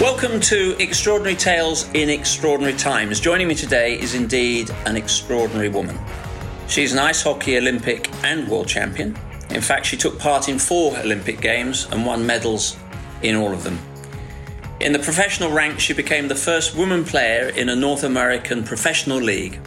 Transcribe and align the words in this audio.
Welcome 0.00 0.38
to 0.42 0.76
Extraordinary 0.78 1.34
Tales 1.34 1.90
in 1.92 2.08
Extraordinary 2.08 2.78
Times. 2.78 3.18
Joining 3.18 3.48
me 3.48 3.56
today 3.56 3.98
is 3.98 4.14
indeed 4.14 4.70
an 4.86 4.96
extraordinary 4.96 5.68
woman. 5.68 5.98
She's 6.68 6.92
an 6.92 7.00
ice 7.00 7.20
hockey 7.20 7.58
Olympic 7.58 8.08
and 8.22 8.46
world 8.46 8.68
champion. 8.68 9.18
In 9.50 9.60
fact, 9.60 9.86
she 9.86 9.96
took 9.96 10.16
part 10.16 10.48
in 10.48 10.60
four 10.60 10.96
Olympic 10.98 11.40
Games 11.40 11.88
and 11.90 12.06
won 12.06 12.24
medals 12.24 12.76
in 13.22 13.34
all 13.34 13.52
of 13.52 13.64
them. 13.64 13.76
In 14.78 14.92
the 14.92 15.00
professional 15.00 15.50
ranks, 15.50 15.82
she 15.82 15.94
became 15.94 16.28
the 16.28 16.36
first 16.36 16.76
woman 16.76 17.04
player 17.04 17.48
in 17.48 17.68
a 17.68 17.74
North 17.74 18.04
American 18.04 18.62
professional 18.62 19.18
league. 19.18 19.58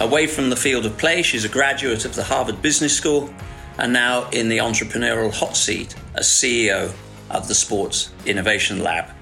Away 0.00 0.26
from 0.26 0.50
the 0.50 0.56
field 0.56 0.86
of 0.86 0.98
play, 0.98 1.22
she's 1.22 1.44
a 1.44 1.48
graduate 1.48 2.04
of 2.04 2.16
the 2.16 2.24
Harvard 2.24 2.60
Business 2.60 2.96
School 2.96 3.32
and 3.78 3.92
now 3.92 4.28
in 4.30 4.48
the 4.48 4.58
entrepreneurial 4.58 5.32
hot 5.32 5.56
seat 5.56 5.94
as 6.16 6.26
CEO 6.26 6.92
of 7.30 7.46
the 7.46 7.54
Sports 7.54 8.10
Innovation 8.26 8.82
Lab. 8.82 9.14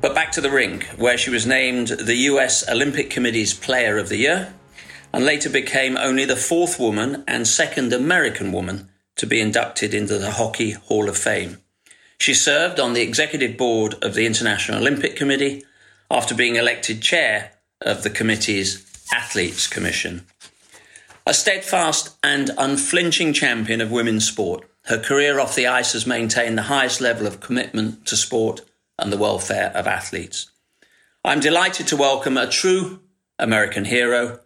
But 0.00 0.14
back 0.14 0.30
to 0.32 0.40
the 0.40 0.50
rink, 0.50 0.84
where 0.96 1.18
she 1.18 1.30
was 1.30 1.44
named 1.44 1.88
the 1.88 2.14
US 2.14 2.68
Olympic 2.68 3.10
Committee's 3.10 3.52
Player 3.52 3.98
of 3.98 4.08
the 4.08 4.16
Year 4.16 4.54
and 5.12 5.24
later 5.24 5.50
became 5.50 5.96
only 5.96 6.24
the 6.24 6.36
fourth 6.36 6.78
woman 6.78 7.24
and 7.26 7.48
second 7.48 7.92
American 7.92 8.52
woman 8.52 8.88
to 9.16 9.26
be 9.26 9.40
inducted 9.40 9.94
into 9.94 10.18
the 10.18 10.30
Hockey 10.30 10.70
Hall 10.70 11.08
of 11.08 11.18
Fame. 11.18 11.58
She 12.20 12.32
served 12.32 12.78
on 12.78 12.92
the 12.92 13.00
executive 13.00 13.56
board 13.56 13.96
of 14.02 14.14
the 14.14 14.24
International 14.24 14.78
Olympic 14.78 15.16
Committee 15.16 15.64
after 16.10 16.34
being 16.34 16.54
elected 16.54 17.02
chair 17.02 17.52
of 17.80 18.04
the 18.04 18.10
committee's 18.10 18.84
Athletes 19.12 19.66
Commission. 19.66 20.26
A 21.26 21.34
steadfast 21.34 22.16
and 22.22 22.50
unflinching 22.56 23.32
champion 23.32 23.80
of 23.80 23.90
women's 23.90 24.28
sport, 24.28 24.64
her 24.84 24.98
career 24.98 25.40
off 25.40 25.56
the 25.56 25.66
ice 25.66 25.92
has 25.92 26.06
maintained 26.06 26.56
the 26.56 26.62
highest 26.62 27.00
level 27.00 27.26
of 27.26 27.40
commitment 27.40 28.06
to 28.06 28.16
sport 28.16 28.60
and 28.98 29.12
the 29.12 29.18
welfare 29.18 29.72
of 29.74 29.86
athletes. 29.86 30.50
I'm 31.24 31.40
delighted 31.40 31.86
to 31.88 31.96
welcome 31.96 32.36
a 32.36 32.48
true 32.48 33.00
American 33.38 33.84
hero, 33.84 34.40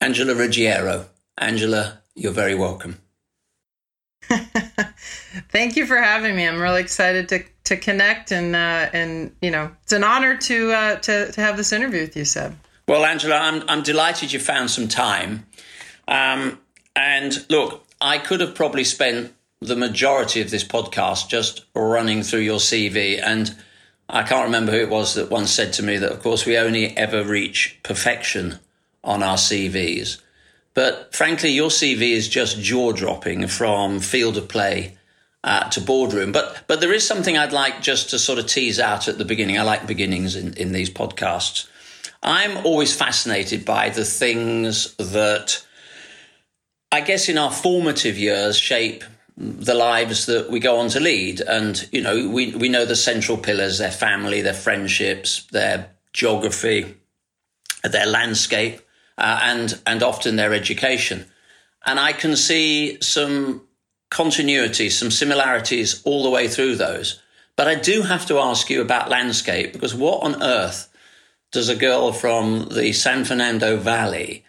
Angela 0.00 0.34
Ruggiero. 0.34 1.06
Angela, 1.38 2.00
you're 2.14 2.32
very 2.32 2.54
welcome. 2.54 3.00
Thank 5.50 5.76
you 5.76 5.86
for 5.86 5.96
having 5.96 6.36
me. 6.36 6.46
I'm 6.46 6.60
really 6.60 6.80
excited 6.80 7.28
to 7.30 7.44
to 7.64 7.76
connect 7.76 8.30
and 8.30 8.54
uh, 8.54 8.88
and 8.92 9.34
you 9.40 9.50
know 9.50 9.70
it's 9.82 9.92
an 9.92 10.04
honor 10.04 10.36
to 10.36 10.72
uh, 10.72 10.96
to 10.96 11.32
to 11.32 11.40
have 11.40 11.56
this 11.56 11.72
interview 11.72 12.02
with 12.02 12.16
you, 12.16 12.24
Seb. 12.24 12.56
Well, 12.88 13.04
Angela, 13.04 13.36
I'm 13.36 13.68
I'm 13.68 13.82
delighted 13.82 14.32
you 14.32 14.40
found 14.40 14.70
some 14.70 14.88
time. 14.88 15.46
Um, 16.06 16.60
and 16.96 17.44
look, 17.50 17.84
I 18.00 18.18
could 18.18 18.40
have 18.40 18.54
probably 18.54 18.84
spent 18.84 19.32
the 19.66 19.76
majority 19.76 20.40
of 20.40 20.50
this 20.50 20.64
podcast 20.64 21.28
just 21.28 21.64
running 21.74 22.22
through 22.22 22.40
your 22.40 22.58
CV. 22.58 23.20
And 23.22 23.54
I 24.08 24.22
can't 24.22 24.44
remember 24.44 24.72
who 24.72 24.78
it 24.78 24.90
was 24.90 25.14
that 25.14 25.30
once 25.30 25.50
said 25.50 25.72
to 25.74 25.82
me 25.82 25.96
that, 25.98 26.12
of 26.12 26.22
course, 26.22 26.46
we 26.46 26.58
only 26.58 26.96
ever 26.96 27.24
reach 27.24 27.78
perfection 27.82 28.58
on 29.02 29.22
our 29.22 29.36
CVs. 29.36 30.20
But 30.74 31.14
frankly, 31.14 31.50
your 31.50 31.70
CV 31.70 32.12
is 32.12 32.28
just 32.28 32.60
jaw 32.60 32.92
dropping 32.92 33.46
from 33.46 34.00
field 34.00 34.36
of 34.36 34.48
play 34.48 34.98
uh, 35.44 35.68
to 35.70 35.80
boardroom. 35.80 36.32
But 36.32 36.64
but 36.66 36.80
there 36.80 36.92
is 36.92 37.06
something 37.06 37.38
I'd 37.38 37.52
like 37.52 37.80
just 37.80 38.10
to 38.10 38.18
sort 38.18 38.38
of 38.38 38.46
tease 38.46 38.80
out 38.80 39.06
at 39.06 39.18
the 39.18 39.24
beginning. 39.24 39.58
I 39.58 39.62
like 39.62 39.86
beginnings 39.86 40.34
in, 40.34 40.54
in 40.54 40.72
these 40.72 40.90
podcasts. 40.90 41.68
I'm 42.22 42.64
always 42.66 42.96
fascinated 42.96 43.64
by 43.64 43.90
the 43.90 44.04
things 44.04 44.94
that 44.96 45.64
I 46.90 47.02
guess 47.02 47.28
in 47.28 47.38
our 47.38 47.52
formative 47.52 48.16
years 48.16 48.56
shape 48.56 49.04
the 49.36 49.74
lives 49.74 50.26
that 50.26 50.50
we 50.50 50.60
go 50.60 50.78
on 50.78 50.88
to 50.90 51.00
lead. 51.00 51.40
And, 51.40 51.88
you 51.92 52.02
know, 52.02 52.28
we, 52.28 52.54
we 52.54 52.68
know 52.68 52.84
the 52.84 52.96
central 52.96 53.36
pillars, 53.36 53.78
their 53.78 53.90
family, 53.90 54.42
their 54.42 54.54
friendships, 54.54 55.44
their 55.50 55.90
geography, 56.12 56.94
their 57.82 58.06
landscape, 58.06 58.80
uh, 59.18 59.40
and, 59.42 59.80
and 59.86 60.02
often 60.02 60.36
their 60.36 60.54
education. 60.54 61.26
And 61.84 61.98
I 61.98 62.12
can 62.12 62.36
see 62.36 62.98
some 63.00 63.62
continuity, 64.10 64.88
some 64.88 65.10
similarities 65.10 66.02
all 66.04 66.22
the 66.22 66.30
way 66.30 66.48
through 66.48 66.76
those. 66.76 67.20
But 67.56 67.68
I 67.68 67.74
do 67.74 68.02
have 68.02 68.26
to 68.26 68.38
ask 68.38 68.70
you 68.70 68.80
about 68.80 69.10
landscape 69.10 69.72
because 69.72 69.94
what 69.94 70.22
on 70.22 70.42
earth 70.42 70.88
does 71.52 71.68
a 71.68 71.76
girl 71.76 72.12
from 72.12 72.68
the 72.70 72.92
San 72.92 73.24
Fernando 73.24 73.76
Valley 73.76 74.44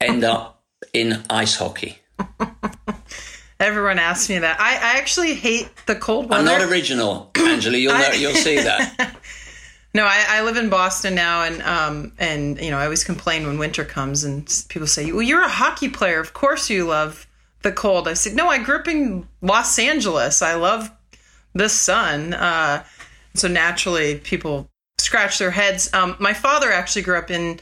end 0.00 0.24
up 0.24 0.62
in 0.92 1.24
ice 1.28 1.56
hockey? 1.56 1.98
Everyone 3.60 3.98
asks 3.98 4.28
me 4.28 4.38
that. 4.38 4.60
I, 4.60 4.74
I 4.74 4.98
actually 4.98 5.34
hate 5.34 5.68
the 5.86 5.96
cold 5.96 6.30
weather. 6.30 6.48
I'm 6.48 6.60
not 6.60 6.70
original, 6.70 7.30
Angela. 7.36 7.76
You'll 7.76 7.98
know, 7.98 8.12
you'll 8.12 8.34
see 8.34 8.56
that. 8.56 9.16
no, 9.94 10.04
I, 10.04 10.24
I, 10.28 10.42
live 10.42 10.56
in 10.56 10.68
Boston 10.68 11.16
now, 11.16 11.42
and 11.42 11.60
um, 11.62 12.12
and 12.18 12.60
you 12.60 12.70
know 12.70 12.78
I 12.78 12.84
always 12.84 13.02
complain 13.02 13.46
when 13.48 13.58
winter 13.58 13.84
comes, 13.84 14.22
and 14.22 14.46
people 14.68 14.86
say, 14.86 15.10
"Well, 15.10 15.22
you're 15.22 15.42
a 15.42 15.48
hockey 15.48 15.88
player. 15.88 16.20
Of 16.20 16.34
course 16.34 16.70
you 16.70 16.86
love 16.86 17.26
the 17.62 17.72
cold." 17.72 18.06
I 18.06 18.14
said, 18.14 18.34
"No, 18.34 18.48
I 18.48 18.58
grew 18.58 18.76
up 18.76 18.86
in 18.86 19.26
Los 19.42 19.76
Angeles. 19.76 20.40
I 20.40 20.54
love 20.54 20.92
the 21.52 21.68
sun." 21.68 22.34
Uh, 22.34 22.84
so 23.34 23.48
naturally, 23.48 24.18
people 24.18 24.70
scratch 24.98 25.38
their 25.40 25.50
heads. 25.50 25.92
Um, 25.92 26.14
my 26.20 26.32
father 26.32 26.70
actually 26.70 27.02
grew 27.02 27.18
up 27.18 27.30
in 27.30 27.58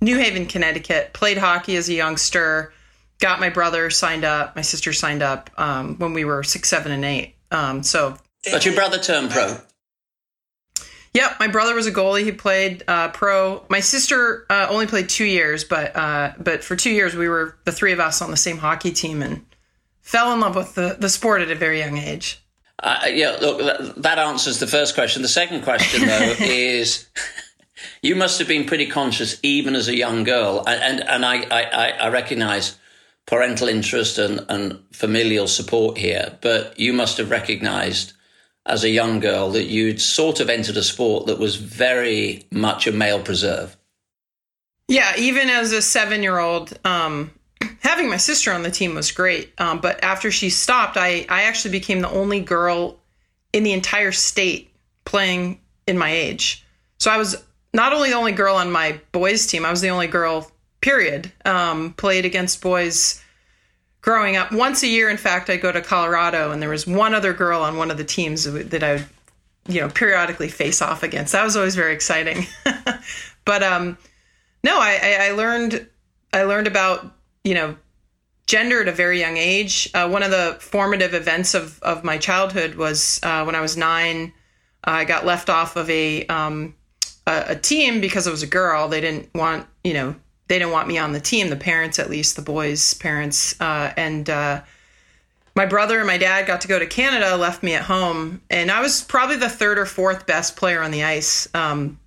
New 0.00 0.18
Haven, 0.18 0.46
Connecticut. 0.46 1.12
Played 1.12 1.38
hockey 1.38 1.76
as 1.76 1.88
a 1.88 1.94
youngster 1.94 2.72
got 3.18 3.40
my 3.40 3.48
brother 3.48 3.90
signed 3.90 4.24
up, 4.24 4.56
my 4.56 4.62
sister 4.62 4.92
signed 4.92 5.22
up 5.22 5.50
um, 5.56 5.98
when 5.98 6.12
we 6.12 6.24
were 6.24 6.42
six, 6.42 6.68
seven, 6.68 6.92
and 6.92 7.04
eight. 7.04 7.36
Um, 7.50 7.82
so, 7.82 8.16
but 8.50 8.64
your 8.64 8.74
brother 8.74 8.98
turned 8.98 9.30
pro. 9.30 9.58
Yep, 11.16 11.40
my 11.40 11.48
brother 11.48 11.74
was 11.74 11.86
a 11.86 11.92
goalie. 11.92 12.24
He 12.24 12.32
played 12.32 12.84
uh, 12.86 13.08
pro. 13.08 13.64
My 13.70 13.80
sister 13.80 14.44
uh, 14.50 14.66
only 14.68 14.86
played 14.86 15.08
two 15.08 15.24
years, 15.24 15.64
but 15.64 15.96
uh, 15.96 16.32
but 16.38 16.62
for 16.62 16.76
two 16.76 16.90
years 16.90 17.14
we 17.14 17.26
were 17.26 17.56
the 17.64 17.72
three 17.72 17.92
of 17.92 18.00
us 18.00 18.20
on 18.20 18.30
the 18.30 18.36
same 18.36 18.58
hockey 18.58 18.92
team 18.92 19.22
and 19.22 19.46
fell 20.02 20.30
in 20.34 20.40
love 20.40 20.54
with 20.54 20.74
the, 20.74 20.96
the 21.00 21.08
sport 21.08 21.40
at 21.40 21.50
a 21.50 21.54
very 21.54 21.78
young 21.78 21.96
age. 21.96 22.42
Uh, 22.78 23.06
yeah, 23.08 23.30
look, 23.40 23.60
that, 23.60 24.02
that 24.02 24.18
answers 24.18 24.58
the 24.58 24.66
first 24.66 24.94
question. 24.94 25.22
The 25.22 25.28
second 25.28 25.62
question, 25.62 26.06
though, 26.06 26.34
is 26.38 27.08
you 28.02 28.14
must 28.14 28.38
have 28.38 28.46
been 28.46 28.66
pretty 28.66 28.86
conscious 28.86 29.40
even 29.42 29.74
as 29.74 29.88
a 29.88 29.96
young 29.96 30.22
girl, 30.22 30.64
and 30.66 31.00
and, 31.00 31.08
and 31.08 31.24
I, 31.24 31.46
I, 31.50 31.90
I 31.92 32.08
recognize 32.08 32.76
parental 33.26 33.68
interest 33.68 34.18
and, 34.18 34.44
and 34.48 34.82
familial 34.92 35.48
support 35.48 35.98
here, 35.98 36.38
but 36.40 36.78
you 36.78 36.92
must 36.92 37.18
have 37.18 37.30
recognized 37.30 38.12
as 38.64 38.84
a 38.84 38.90
young 38.90 39.20
girl 39.20 39.50
that 39.50 39.64
you'd 39.64 40.00
sort 40.00 40.40
of 40.40 40.48
entered 40.48 40.76
a 40.76 40.82
sport 40.82 41.26
that 41.26 41.38
was 41.38 41.56
very 41.56 42.46
much 42.50 42.86
a 42.86 42.92
male 42.92 43.20
preserve. 43.20 43.76
Yeah, 44.88 45.14
even 45.18 45.50
as 45.50 45.72
a 45.72 45.82
seven 45.82 46.22
year 46.22 46.38
old, 46.38 46.78
um, 46.84 47.32
having 47.80 48.08
my 48.08 48.16
sister 48.16 48.52
on 48.52 48.62
the 48.62 48.70
team 48.70 48.94
was 48.94 49.10
great. 49.10 49.52
Um, 49.58 49.80
but 49.80 50.02
after 50.02 50.30
she 50.30 50.50
stopped, 50.50 50.96
I, 50.96 51.26
I 51.28 51.44
actually 51.44 51.72
became 51.72 52.00
the 52.00 52.10
only 52.10 52.40
girl 52.40 52.98
in 53.52 53.62
the 53.62 53.72
entire 53.72 54.12
state 54.12 54.70
playing 55.04 55.60
in 55.86 55.98
my 55.98 56.10
age. 56.10 56.64
So 56.98 57.10
I 57.10 57.16
was 57.16 57.42
not 57.72 57.92
only 57.92 58.10
the 58.10 58.16
only 58.16 58.32
girl 58.32 58.56
on 58.56 58.70
my 58.70 59.00
boys' 59.12 59.46
team, 59.46 59.64
I 59.64 59.70
was 59.70 59.80
the 59.80 59.90
only 59.90 60.06
girl 60.06 60.50
period. 60.86 61.32
Um, 61.44 61.94
played 61.94 62.24
against 62.24 62.62
boys 62.62 63.20
growing 64.02 64.36
up. 64.36 64.52
Once 64.52 64.84
a 64.84 64.86
year, 64.86 65.10
in 65.10 65.16
fact, 65.16 65.50
I 65.50 65.56
go 65.56 65.72
to 65.72 65.80
Colorado, 65.80 66.52
and 66.52 66.62
there 66.62 66.68
was 66.68 66.86
one 66.86 67.12
other 67.12 67.32
girl 67.32 67.62
on 67.62 67.76
one 67.76 67.90
of 67.90 67.96
the 67.96 68.04
teams 68.04 68.44
that 68.44 68.84
I 68.84 68.92
would, 68.92 69.06
you 69.66 69.80
know, 69.80 69.88
periodically 69.88 70.48
face 70.48 70.80
off 70.80 71.02
against. 71.02 71.32
That 71.32 71.42
was 71.42 71.56
always 71.56 71.74
very 71.74 71.92
exciting. 71.92 72.46
but 73.44 73.64
um, 73.64 73.98
no, 74.62 74.78
I, 74.78 75.18
I, 75.22 75.30
learned 75.32 75.88
I 76.32 76.44
learned 76.44 76.68
about 76.68 77.12
you 77.42 77.54
know 77.54 77.76
gender 78.46 78.80
at 78.80 78.86
a 78.86 78.92
very 78.92 79.18
young 79.18 79.38
age. 79.38 79.90
Uh, 79.92 80.08
one 80.08 80.22
of 80.22 80.30
the 80.30 80.56
formative 80.60 81.14
events 81.14 81.54
of 81.54 81.82
of 81.82 82.04
my 82.04 82.16
childhood 82.16 82.76
was 82.76 83.18
uh, 83.24 83.42
when 83.42 83.56
I 83.56 83.60
was 83.60 83.76
nine. 83.76 84.32
I 84.84 85.04
got 85.04 85.26
left 85.26 85.50
off 85.50 85.74
of 85.74 85.90
a 85.90 86.24
um, 86.26 86.76
a, 87.26 87.44
a 87.48 87.56
team 87.56 88.00
because 88.00 88.28
I 88.28 88.30
was 88.30 88.44
a 88.44 88.46
girl. 88.46 88.86
They 88.86 89.00
didn't 89.00 89.34
want 89.34 89.66
you 89.82 89.92
know 89.92 90.14
they 90.48 90.58
didn't 90.58 90.72
want 90.72 90.88
me 90.88 90.98
on 90.98 91.12
the 91.12 91.20
team, 91.20 91.50
the 91.50 91.56
parents 91.56 91.98
at 91.98 92.08
least, 92.08 92.36
the 92.36 92.42
boys' 92.42 92.94
parents. 92.94 93.60
Uh, 93.60 93.92
and 93.96 94.30
uh, 94.30 94.62
my 95.54 95.66
brother 95.66 95.98
and 95.98 96.06
my 96.06 96.18
dad 96.18 96.46
got 96.46 96.60
to 96.60 96.68
go 96.68 96.78
to 96.78 96.86
Canada, 96.86 97.36
left 97.36 97.62
me 97.62 97.74
at 97.74 97.82
home, 97.82 98.40
and 98.50 98.70
I 98.70 98.80
was 98.80 99.02
probably 99.02 99.36
the 99.36 99.48
third 99.48 99.78
or 99.78 99.86
fourth 99.86 100.26
best 100.26 100.56
player 100.56 100.82
on 100.82 100.90
the 100.90 101.02
ice. 101.02 101.48
Um, 101.54 101.98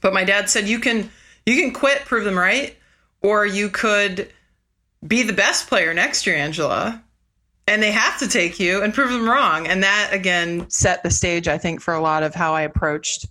but 0.00 0.14
my 0.14 0.24
dad 0.24 0.48
said, 0.48 0.68
"You 0.68 0.78
can 0.78 1.10
you 1.44 1.60
can 1.60 1.72
quit, 1.72 2.06
prove 2.06 2.24
them 2.24 2.38
right, 2.38 2.76
or 3.20 3.44
you 3.44 3.68
could 3.68 4.32
be 5.06 5.22
the 5.22 5.32
best 5.32 5.68
player 5.68 5.92
next 5.92 6.26
year, 6.26 6.36
Angela." 6.36 7.02
And 7.66 7.80
they 7.82 7.92
have 7.92 8.18
to 8.18 8.26
take 8.26 8.58
you 8.58 8.82
and 8.82 8.92
prove 8.92 9.10
them 9.10 9.28
wrong. 9.28 9.68
And 9.68 9.84
that 9.84 10.10
again 10.12 10.68
set 10.70 11.02
the 11.02 11.10
stage, 11.10 11.46
I 11.46 11.56
think, 11.56 11.80
for 11.80 11.94
a 11.94 12.00
lot 12.00 12.24
of 12.24 12.34
how 12.34 12.52
I 12.52 12.62
approached 12.62 13.26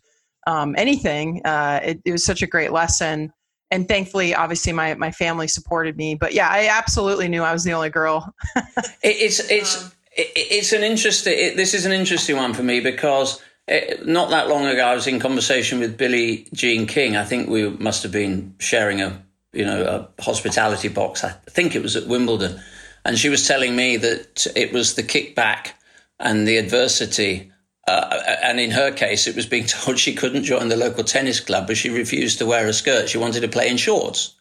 um, 0.48 0.76
anything. 0.78 1.42
Uh, 1.44 1.82
it, 1.84 2.02
it 2.06 2.12
was 2.12 2.24
such 2.24 2.42
a 2.42 2.48
great 2.48 2.72
lesson 2.72 3.34
and 3.72 3.88
thankfully 3.88 4.34
obviously 4.34 4.74
my 4.74 4.94
my 4.96 5.12
family 5.12 5.48
supported 5.48 5.98
me 5.98 6.16
but 6.16 6.34
yeah 6.34 6.50
i 6.50 6.68
absolutely 6.68 7.28
knew 7.28 7.44
i 7.44 7.54
was 7.54 7.64
the 7.64 7.74
only 7.74 7.90
girl 7.90 8.34
it's 9.04 9.40
it's 9.52 9.84
um, 9.84 9.92
it's 10.20 10.74
an 10.74 10.84
interesting 10.84 11.34
it, 11.36 11.56
this 11.56 11.74
is 11.74 11.86
an 11.86 11.92
interesting 11.92 12.36
one 12.36 12.54
for 12.54 12.64
me 12.64 12.80
because 12.80 13.42
eh, 13.68 13.96
not 14.06 14.30
that 14.32 14.50
long 14.50 14.66
ago, 14.66 14.84
I 14.84 14.96
was 14.96 15.08
in 15.08 15.20
conversation 15.20 15.80
with 15.80 15.98
Billie 15.98 16.48
Jean 16.54 16.88
King. 16.88 17.16
I 17.16 17.24
think 17.24 17.50
we 17.50 17.70
must 17.70 18.04
have 18.04 18.12
been 18.12 18.56
sharing 18.60 19.02
a, 19.02 19.22
you 19.54 19.66
know, 19.66 20.10
a 20.18 20.22
hospitality 20.22 20.90
box. 20.90 21.24
I 21.24 21.32
think 21.48 21.76
it 21.76 21.82
was 21.82 21.96
at 21.96 22.08
Wimbledon, 22.08 22.60
and 23.06 23.18
she 23.18 23.30
was 23.30 23.48
telling 23.48 23.76
me 23.76 23.98
that 23.98 24.48
it 24.56 24.74
was 24.74 24.96
the 24.96 25.04
kickback 25.04 25.72
and 26.20 26.48
the 26.48 26.58
adversity. 26.58 27.52
Uh, 27.90 28.38
and 28.44 28.60
in 28.60 28.70
her 28.72 28.92
case, 28.92 29.26
it 29.26 29.36
was 29.36 29.48
being 29.48 29.66
told 29.68 29.98
she 29.98 30.14
couldn't 30.14 30.44
join 30.44 30.70
the 30.70 30.78
local 30.78 31.04
tennis 31.04 31.40
club, 31.40 31.68
but 31.68 31.78
she 31.78 31.90
refused 31.90 32.38
to 32.38 32.46
wear 32.46 32.68
a 32.68 32.74
skirt. 32.74 33.10
She 33.10 33.18
wanted 33.18 33.42
to 33.42 33.48
play 33.48 33.70
in 33.70 33.78
shorts 33.78 34.36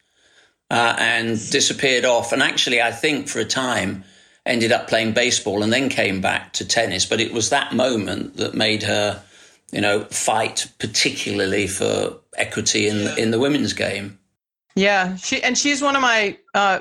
uh, 0.71 0.95
and 0.99 1.31
disappeared 1.51 2.05
off. 2.05 2.33
And 2.33 2.43
actually, 2.43 2.83
I 2.83 2.93
think 2.93 3.29
for 3.29 3.39
a 3.39 3.45
time, 3.45 4.05
ended 4.45 4.73
up 4.73 4.89
playing 4.89 5.13
baseball 5.13 5.63
and 5.63 5.73
then 5.73 5.89
came 5.89 6.21
back 6.21 6.53
to 6.55 6.67
tennis. 6.67 7.07
But 7.07 7.21
it 7.21 7.33
was 7.33 7.51
that 7.51 7.75
moment 7.75 8.37
that 8.37 8.55
made 8.55 8.83
her, 8.83 9.23
you 9.73 9.81
know, 9.81 10.05
fight 10.05 10.71
particularly 10.79 11.67
for 11.67 12.19
equity 12.37 12.89
in 12.89 13.19
in 13.19 13.31
the 13.31 13.39
women's 13.39 13.73
game. 13.73 14.19
Yeah, 14.75 15.17
she 15.17 15.43
and 15.43 15.57
she's 15.57 15.83
one 15.83 15.97
of 15.97 16.03
my 16.03 16.37
uh, 16.55 16.81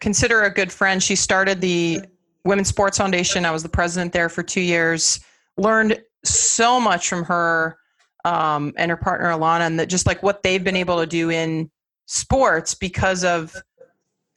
consider 0.00 0.42
a 0.42 0.50
good 0.50 0.72
friend. 0.72 1.02
She 1.02 1.16
started 1.16 1.60
the 1.60 2.02
Women's 2.44 2.68
Sports 2.68 2.98
Foundation. 2.98 3.44
I 3.44 3.52
was 3.52 3.62
the 3.62 3.68
president 3.68 4.12
there 4.12 4.28
for 4.28 4.42
two 4.42 4.60
years. 4.60 5.20
Learned 5.56 6.02
so 6.24 6.80
much 6.80 7.08
from 7.08 7.24
her 7.24 7.78
um, 8.24 8.72
and 8.76 8.90
her 8.90 8.96
partner 8.96 9.30
Ilana, 9.30 9.66
and 9.66 9.80
that 9.80 9.88
just 9.88 10.06
like 10.06 10.22
what 10.22 10.42
they've 10.42 10.62
been 10.62 10.76
able 10.76 10.98
to 11.00 11.06
do 11.06 11.30
in 11.30 11.70
sports 12.06 12.74
because 12.74 13.24
of 13.24 13.54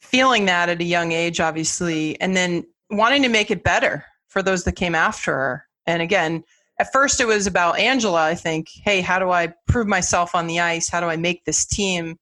feeling 0.00 0.46
that 0.46 0.68
at 0.68 0.80
a 0.80 0.84
young 0.84 1.12
age, 1.12 1.40
obviously, 1.40 2.20
and 2.20 2.36
then 2.36 2.64
wanting 2.90 3.22
to 3.22 3.28
make 3.28 3.50
it 3.50 3.64
better 3.64 4.04
for 4.28 4.42
those 4.42 4.64
that 4.64 4.72
came 4.72 4.94
after 4.94 5.32
her. 5.32 5.66
And 5.86 6.02
again, 6.02 6.44
at 6.78 6.92
first 6.92 7.20
it 7.20 7.26
was 7.26 7.46
about 7.46 7.78
Angela, 7.78 8.24
I 8.24 8.34
think, 8.34 8.68
hey, 8.84 9.00
how 9.00 9.18
do 9.18 9.30
I 9.30 9.52
prove 9.66 9.86
myself 9.86 10.34
on 10.34 10.46
the 10.46 10.60
ice? 10.60 10.88
How 10.88 11.00
do 11.00 11.06
I 11.06 11.16
make 11.16 11.44
this 11.44 11.64
team? 11.64 12.18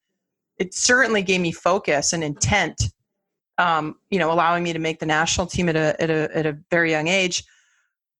It 0.58 0.75
certainly 0.75 1.23
gave 1.23 1.40
me 1.40 1.50
focus 1.50 2.12
and 2.12 2.23
intent, 2.23 2.90
um, 3.58 3.97
you 4.11 4.19
know, 4.19 4.31
allowing 4.31 4.62
me 4.62 4.73
to 4.73 4.79
make 4.79 5.00
the 5.00 5.06
national 5.06 5.49
team 5.49 5.69
at 5.69 5.76
a, 5.76 6.00
at 6.00 6.11
a, 6.11 6.37
at 6.37 6.47
a 6.47 6.56
very 6.70 6.93
young 6.93 7.08
age. 7.08 7.44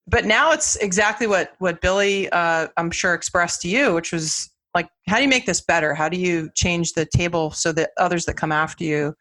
But 0.06 0.27
now 0.27 0.53
it's 0.53 0.77
exactly 0.77 1.27
what, 1.27 1.55
what 1.59 1.81
Billie, 1.81 2.29
uh, 2.31 2.69
I'm 2.77 2.91
sure, 2.91 3.15
expressed 3.15 3.62
to 3.62 3.69
you, 3.69 3.95
which 3.95 4.12
was 4.12 4.51
like, 4.75 4.89
how 5.09 5.17
do 5.17 5.23
you 5.23 5.29
make 5.29 5.47
this 5.47 5.61
better? 5.61 5.95
How 5.95 6.09
do 6.09 6.19
you 6.19 6.51
change 6.55 6.93
the 6.93 7.06
table 7.06 7.51
so 7.53 7.73
that 7.73 7.91
others 7.97 8.27
that 8.27 8.35
come 8.35 8.53
after 8.53 8.85
you 8.85 9.15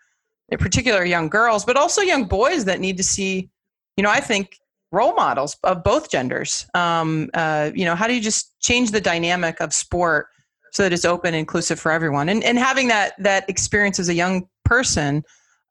in 0.49 0.57
particular 0.57 1.05
young 1.05 1.29
girls, 1.29 1.63
but 1.63 1.77
also 1.77 2.01
young 2.01 2.25
boys 2.25 2.65
that 2.65 2.79
need 2.79 2.97
to 2.97 3.03
see, 3.03 3.49
you 3.97 4.03
know, 4.03 4.09
I 4.09 4.19
think 4.19 4.57
role 4.91 5.15
models 5.15 5.57
of 5.63 5.83
both 5.83 6.09
genders. 6.09 6.67
Um, 6.73 7.29
uh, 7.33 7.71
you 7.73 7.85
know, 7.85 7.95
how 7.95 8.07
do 8.07 8.13
you 8.13 8.21
just 8.21 8.59
change 8.59 8.91
the 8.91 9.01
dynamic 9.01 9.59
of 9.59 9.73
sport 9.73 10.27
so 10.71 10.83
that 10.83 10.93
it's 10.93 11.05
open 11.05 11.29
and 11.29 11.39
inclusive 11.39 11.79
for 11.79 11.91
everyone? 11.91 12.29
And 12.29 12.43
and 12.43 12.57
having 12.57 12.87
that 12.89 13.13
that 13.19 13.49
experience 13.49 13.99
as 13.99 14.09
a 14.09 14.13
young 14.13 14.47
person, 14.63 15.23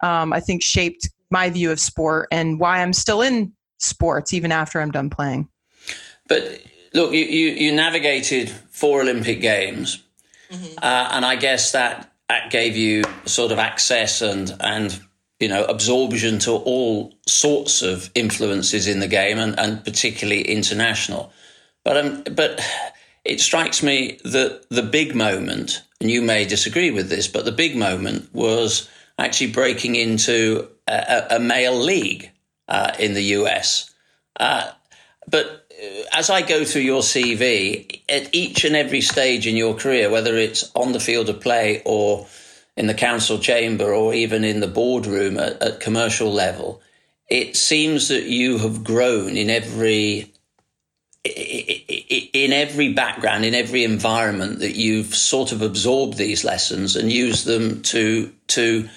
um, 0.03 0.33
I 0.33 0.41
think 0.41 0.63
shaped 0.63 1.09
my 1.31 1.49
view 1.49 1.71
of 1.71 1.81
sport 1.81 2.29
and 2.31 2.59
why 2.59 2.83
I'm 2.83 2.93
still 2.93 3.23
in 3.23 3.53
sports 3.83 4.33
even 4.33 4.53
after 4.53 4.81
I'm 4.81 4.91
done 4.91 5.11
playing. 5.11 5.49
But 6.29 6.63
look, 6.95 7.13
you 7.13 7.25
you, 7.25 7.49
you 7.51 7.73
navigated 7.73 8.49
four 8.51 9.03
Olympic 9.03 9.41
games, 9.41 10.03
mm-hmm. 10.51 10.79
uh, 10.83 11.09
and 11.13 11.25
I 11.25 11.37
guess 11.37 11.73
that 11.73 12.13
that 12.29 12.51
gave 12.51 12.77
you 12.77 13.05
sort 13.27 13.53
of 13.53 13.59
access 13.59 14.23
and 14.23 14.57
and 14.61 15.01
you 15.41 15.49
know 15.49 15.65
absorption 15.65 16.39
to 16.41 16.53
all 16.53 17.13
sorts 17.27 17.83
of 17.83 18.11
influences 18.15 18.87
in 18.87 19.01
the 19.01 19.09
game 19.09 19.39
and, 19.39 19.59
and 19.59 19.85
particularly 19.85 20.43
international. 20.43 21.33
But 21.85 21.97
um, 21.97 22.23
but 22.35 22.61
it 23.25 23.41
strikes 23.41 23.83
me 23.83 24.19
that 24.25 24.65
the 24.71 24.83
big 24.83 25.15
moment, 25.15 25.83
and 26.01 26.11
you 26.11 26.23
may 26.23 26.45
disagree 26.45 26.91
with 26.91 27.09
this, 27.09 27.29
but 27.29 27.45
the 27.45 27.53
big 27.53 27.77
moment 27.77 28.33
was 28.33 28.89
actually 29.19 29.53
breaking 29.53 29.95
into 29.95 30.69
a, 30.89 31.27
a 31.33 31.39
male 31.39 31.77
league 31.77 32.32
uh, 32.73 32.95
in 32.99 33.13
the 33.13 33.23
US. 33.39 33.93
Uh, 34.41 34.71
but 35.29 35.67
uh, 35.71 36.05
as 36.15 36.31
I 36.31 36.41
go 36.41 36.65
through 36.65 36.83
your 36.83 37.03
CV, 37.03 38.01
at 38.09 38.35
each 38.35 38.65
and 38.65 38.75
every 38.75 39.03
stage 39.03 39.47
in 39.47 39.57
your 39.57 39.75
career, 39.75 40.09
whether 40.09 40.37
it's 40.39 40.73
on 40.75 40.93
the 40.93 41.01
field 41.01 41.29
of 41.29 41.39
play 41.39 41.83
or 41.85 42.27
in 42.75 42.87
the 42.87 42.95
council 42.95 43.39
chamber 43.39 43.93
or 43.93 44.15
even 44.15 44.43
in 44.43 44.61
the 44.61 44.67
boardroom 44.67 45.37
at, 45.37 45.63
at 45.63 45.81
commercial 45.81 46.33
level, 46.33 46.81
it 47.29 47.57
seems 47.57 48.09
that 48.09 48.25
you 48.25 48.57
have 48.57 48.83
grown 48.83 49.37
in 49.37 49.51
every 49.51 50.33
in 51.25 52.53
every 52.53 52.93
background, 52.95 53.45
in 53.45 53.55
every 53.55 53.85
environment 53.85 54.59
that 54.61 54.75
you've 54.75 55.15
sort 55.15 55.53
of 55.53 55.61
absorbed 55.61 56.17
these 56.17 56.43
lessons 56.43 56.97
and 56.97 57.13
used 57.13 57.45
them 57.45 57.83
to 57.83 58.33
to 58.49 58.89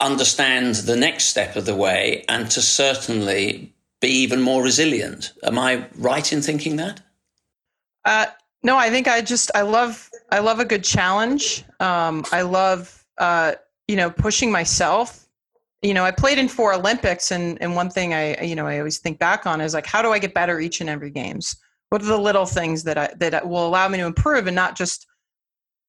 understand 0.00 0.74
the 0.76 0.96
next 0.96 1.24
step 1.24 1.56
of 1.56 1.66
the 1.66 1.74
way 1.74 2.24
and 2.28 2.50
to 2.50 2.60
certainly 2.60 3.74
be 4.00 4.08
even 4.08 4.40
more 4.40 4.62
resilient. 4.62 5.32
Am 5.42 5.58
I 5.58 5.86
right 5.96 6.32
in 6.32 6.42
thinking 6.42 6.76
that? 6.76 7.00
Uh, 8.04 8.26
no, 8.62 8.76
I 8.76 8.90
think 8.90 9.08
I 9.08 9.20
just 9.20 9.50
I 9.54 9.62
love 9.62 10.10
I 10.30 10.40
love 10.40 10.60
a 10.60 10.64
good 10.64 10.84
challenge. 10.84 11.64
Um, 11.80 12.24
I 12.32 12.42
love 12.42 13.04
uh, 13.18 13.54
you 13.88 13.96
know 13.96 14.10
pushing 14.10 14.50
myself. 14.50 15.26
You 15.82 15.94
know, 15.94 16.04
I 16.04 16.10
played 16.10 16.38
in 16.38 16.48
four 16.48 16.72
Olympics, 16.74 17.30
and 17.30 17.60
and 17.60 17.76
one 17.76 17.90
thing 17.90 18.14
I 18.14 18.42
you 18.42 18.54
know 18.54 18.66
I 18.66 18.78
always 18.78 18.98
think 18.98 19.18
back 19.18 19.46
on 19.46 19.60
is 19.60 19.74
like 19.74 19.86
how 19.86 20.02
do 20.02 20.12
I 20.12 20.18
get 20.18 20.34
better 20.34 20.60
each 20.60 20.80
and 20.80 20.90
every 20.90 21.10
games? 21.10 21.56
What 21.90 22.02
are 22.02 22.06
the 22.06 22.18
little 22.18 22.46
things 22.46 22.84
that 22.84 22.98
I 22.98 23.12
that 23.18 23.48
will 23.48 23.66
allow 23.66 23.88
me 23.88 23.98
to 23.98 24.06
improve 24.06 24.46
and 24.46 24.56
not 24.56 24.76
just 24.76 25.06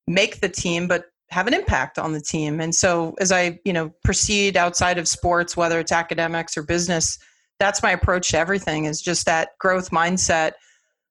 make 0.08 0.40
the 0.40 0.50
team, 0.50 0.88
but 0.88 1.06
have 1.30 1.48
an 1.48 1.54
impact 1.54 2.00
on 2.00 2.14
the 2.14 2.22
team. 2.22 2.62
And 2.62 2.74
so 2.74 3.16
as 3.20 3.32
I 3.32 3.60
you 3.66 3.74
know 3.74 3.92
proceed 4.04 4.58
outside 4.58 4.98
of 4.98 5.08
sports, 5.08 5.58
whether 5.58 5.80
it's 5.80 5.92
academics 5.92 6.58
or 6.58 6.64
business 6.64 7.18
that's 7.60 7.82
my 7.82 7.92
approach 7.92 8.30
to 8.30 8.38
everything 8.38 8.86
is 8.86 9.02
just 9.02 9.26
that 9.26 9.50
growth 9.60 9.92
mindset 9.92 10.54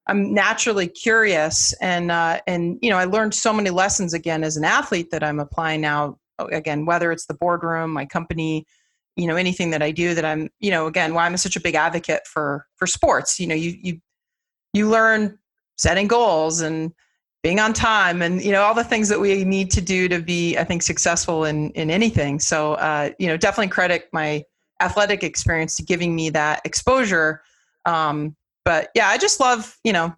i'm 0.06 0.32
naturally 0.32 0.86
curious 0.86 1.72
and 1.80 2.10
uh, 2.10 2.40
and 2.46 2.78
you 2.82 2.90
know 2.90 2.96
i 2.96 3.04
learned 3.04 3.34
so 3.34 3.52
many 3.52 3.70
lessons 3.70 4.14
again 4.14 4.44
as 4.44 4.56
an 4.56 4.64
athlete 4.64 5.10
that 5.10 5.22
i'm 5.22 5.40
applying 5.40 5.80
now 5.80 6.18
again 6.38 6.86
whether 6.86 7.12
it's 7.12 7.26
the 7.26 7.34
boardroom 7.34 7.92
my 7.92 8.04
company 8.04 8.64
you 9.16 9.26
know 9.26 9.36
anything 9.36 9.70
that 9.70 9.82
i 9.82 9.90
do 9.90 10.14
that 10.14 10.24
i'm 10.24 10.48
you 10.60 10.70
know 10.70 10.86
again 10.86 11.14
why 11.14 11.26
i'm 11.26 11.36
such 11.36 11.56
a 11.56 11.60
big 11.60 11.74
advocate 11.74 12.26
for 12.26 12.66
for 12.76 12.86
sports 12.86 13.40
you 13.40 13.46
know 13.46 13.54
you 13.54 13.74
you 13.80 13.98
you 14.72 14.88
learn 14.88 15.38
setting 15.76 16.06
goals 16.06 16.60
and 16.60 16.92
being 17.46 17.60
on 17.60 17.72
time 17.72 18.22
and 18.22 18.42
you 18.42 18.50
know 18.50 18.62
all 18.62 18.74
the 18.74 18.82
things 18.82 19.08
that 19.08 19.20
we 19.20 19.44
need 19.44 19.70
to 19.70 19.80
do 19.80 20.08
to 20.08 20.18
be 20.20 20.58
i 20.58 20.64
think 20.64 20.82
successful 20.82 21.44
in 21.44 21.70
in 21.72 21.90
anything 21.90 22.40
so 22.40 22.74
uh, 22.74 23.10
you 23.20 23.28
know 23.28 23.36
definitely 23.36 23.68
credit 23.68 24.08
my 24.12 24.42
athletic 24.80 25.22
experience 25.22 25.76
to 25.76 25.82
giving 25.82 26.14
me 26.14 26.30
that 26.30 26.60
exposure. 26.64 27.42
Um, 27.84 28.36
but 28.64 28.90
yeah, 28.94 29.08
I 29.08 29.18
just 29.18 29.40
love, 29.40 29.78
you 29.84 29.92
know, 29.92 30.14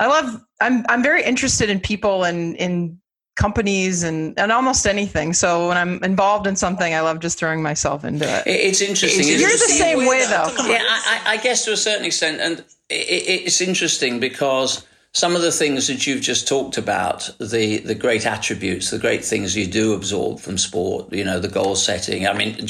I 0.00 0.06
love, 0.06 0.42
I'm, 0.60 0.84
I'm 0.88 1.02
very 1.02 1.22
interested 1.22 1.70
in 1.70 1.78
people 1.80 2.24
and 2.24 2.56
in 2.56 2.98
companies 3.36 4.02
and, 4.02 4.38
and 4.38 4.50
almost 4.50 4.86
anything. 4.86 5.32
So 5.32 5.68
when 5.68 5.76
I'm 5.76 6.02
involved 6.02 6.46
in 6.46 6.56
something, 6.56 6.92
I 6.92 7.00
love 7.00 7.20
just 7.20 7.38
throwing 7.38 7.62
myself 7.62 8.04
into 8.04 8.24
it. 8.26 8.42
It's 8.46 8.80
interesting. 8.80 9.26
You're 9.28 9.50
the 9.50 9.58
same 9.58 10.06
way 10.06 10.26
though. 10.26 10.52
Yeah, 10.66 10.82
I, 10.84 11.22
I, 11.26 11.36
guess 11.38 11.64
to 11.64 11.72
a 11.72 11.76
certain 11.76 12.04
extent. 12.04 12.40
And 12.40 12.58
it, 12.90 13.44
it's 13.46 13.60
interesting 13.60 14.18
because 14.20 14.84
some 15.14 15.36
of 15.36 15.42
the 15.42 15.52
things 15.52 15.88
that 15.88 16.06
you've 16.06 16.22
just 16.22 16.48
talked 16.48 16.78
about, 16.78 17.30
the 17.38 17.78
the 17.78 17.94
great 17.94 18.26
attributes, 18.26 18.90
the 18.90 18.98
great 18.98 19.24
things 19.24 19.56
you 19.56 19.66
do 19.66 19.92
absorb 19.92 20.40
from 20.40 20.58
sport, 20.58 21.12
you 21.12 21.24
know, 21.24 21.38
the 21.38 21.48
goal 21.48 21.76
setting. 21.76 22.26
I 22.26 22.32
mean, 22.32 22.66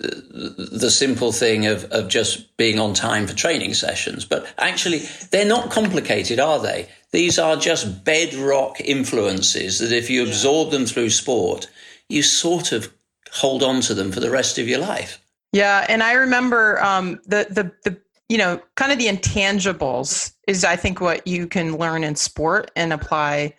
the 0.00 0.90
simple 0.90 1.32
thing 1.32 1.66
of, 1.66 1.84
of 1.86 2.08
just 2.08 2.56
being 2.56 2.78
on 2.78 2.94
time 2.94 3.26
for 3.26 3.34
training 3.34 3.74
sessions. 3.74 4.24
But 4.24 4.46
actually, 4.58 5.02
they're 5.30 5.44
not 5.44 5.70
complicated, 5.70 6.38
are 6.38 6.60
they? 6.60 6.88
These 7.10 7.38
are 7.38 7.56
just 7.56 8.04
bedrock 8.04 8.80
influences 8.80 9.78
that 9.78 9.92
if 9.92 10.10
you 10.10 10.22
absorb 10.22 10.70
them 10.70 10.86
through 10.86 11.10
sport, 11.10 11.68
you 12.08 12.22
sort 12.22 12.72
of 12.72 12.92
hold 13.32 13.62
on 13.62 13.80
to 13.82 13.94
them 13.94 14.12
for 14.12 14.20
the 14.20 14.30
rest 14.30 14.58
of 14.58 14.68
your 14.68 14.78
life. 14.78 15.20
Yeah, 15.52 15.86
and 15.88 16.02
I 16.02 16.12
remember 16.12 16.82
um, 16.82 17.20
the 17.24 17.46
the 17.48 17.72
the 17.84 17.98
you 18.28 18.36
know 18.36 18.60
kind 18.74 18.92
of 18.92 18.98
the 18.98 19.06
intangibles 19.06 20.34
is 20.48 20.64
I 20.64 20.74
think 20.74 21.00
what 21.00 21.26
you 21.26 21.46
can 21.46 21.76
learn 21.76 22.02
in 22.02 22.16
sport 22.16 22.70
and 22.74 22.92
apply 22.92 23.54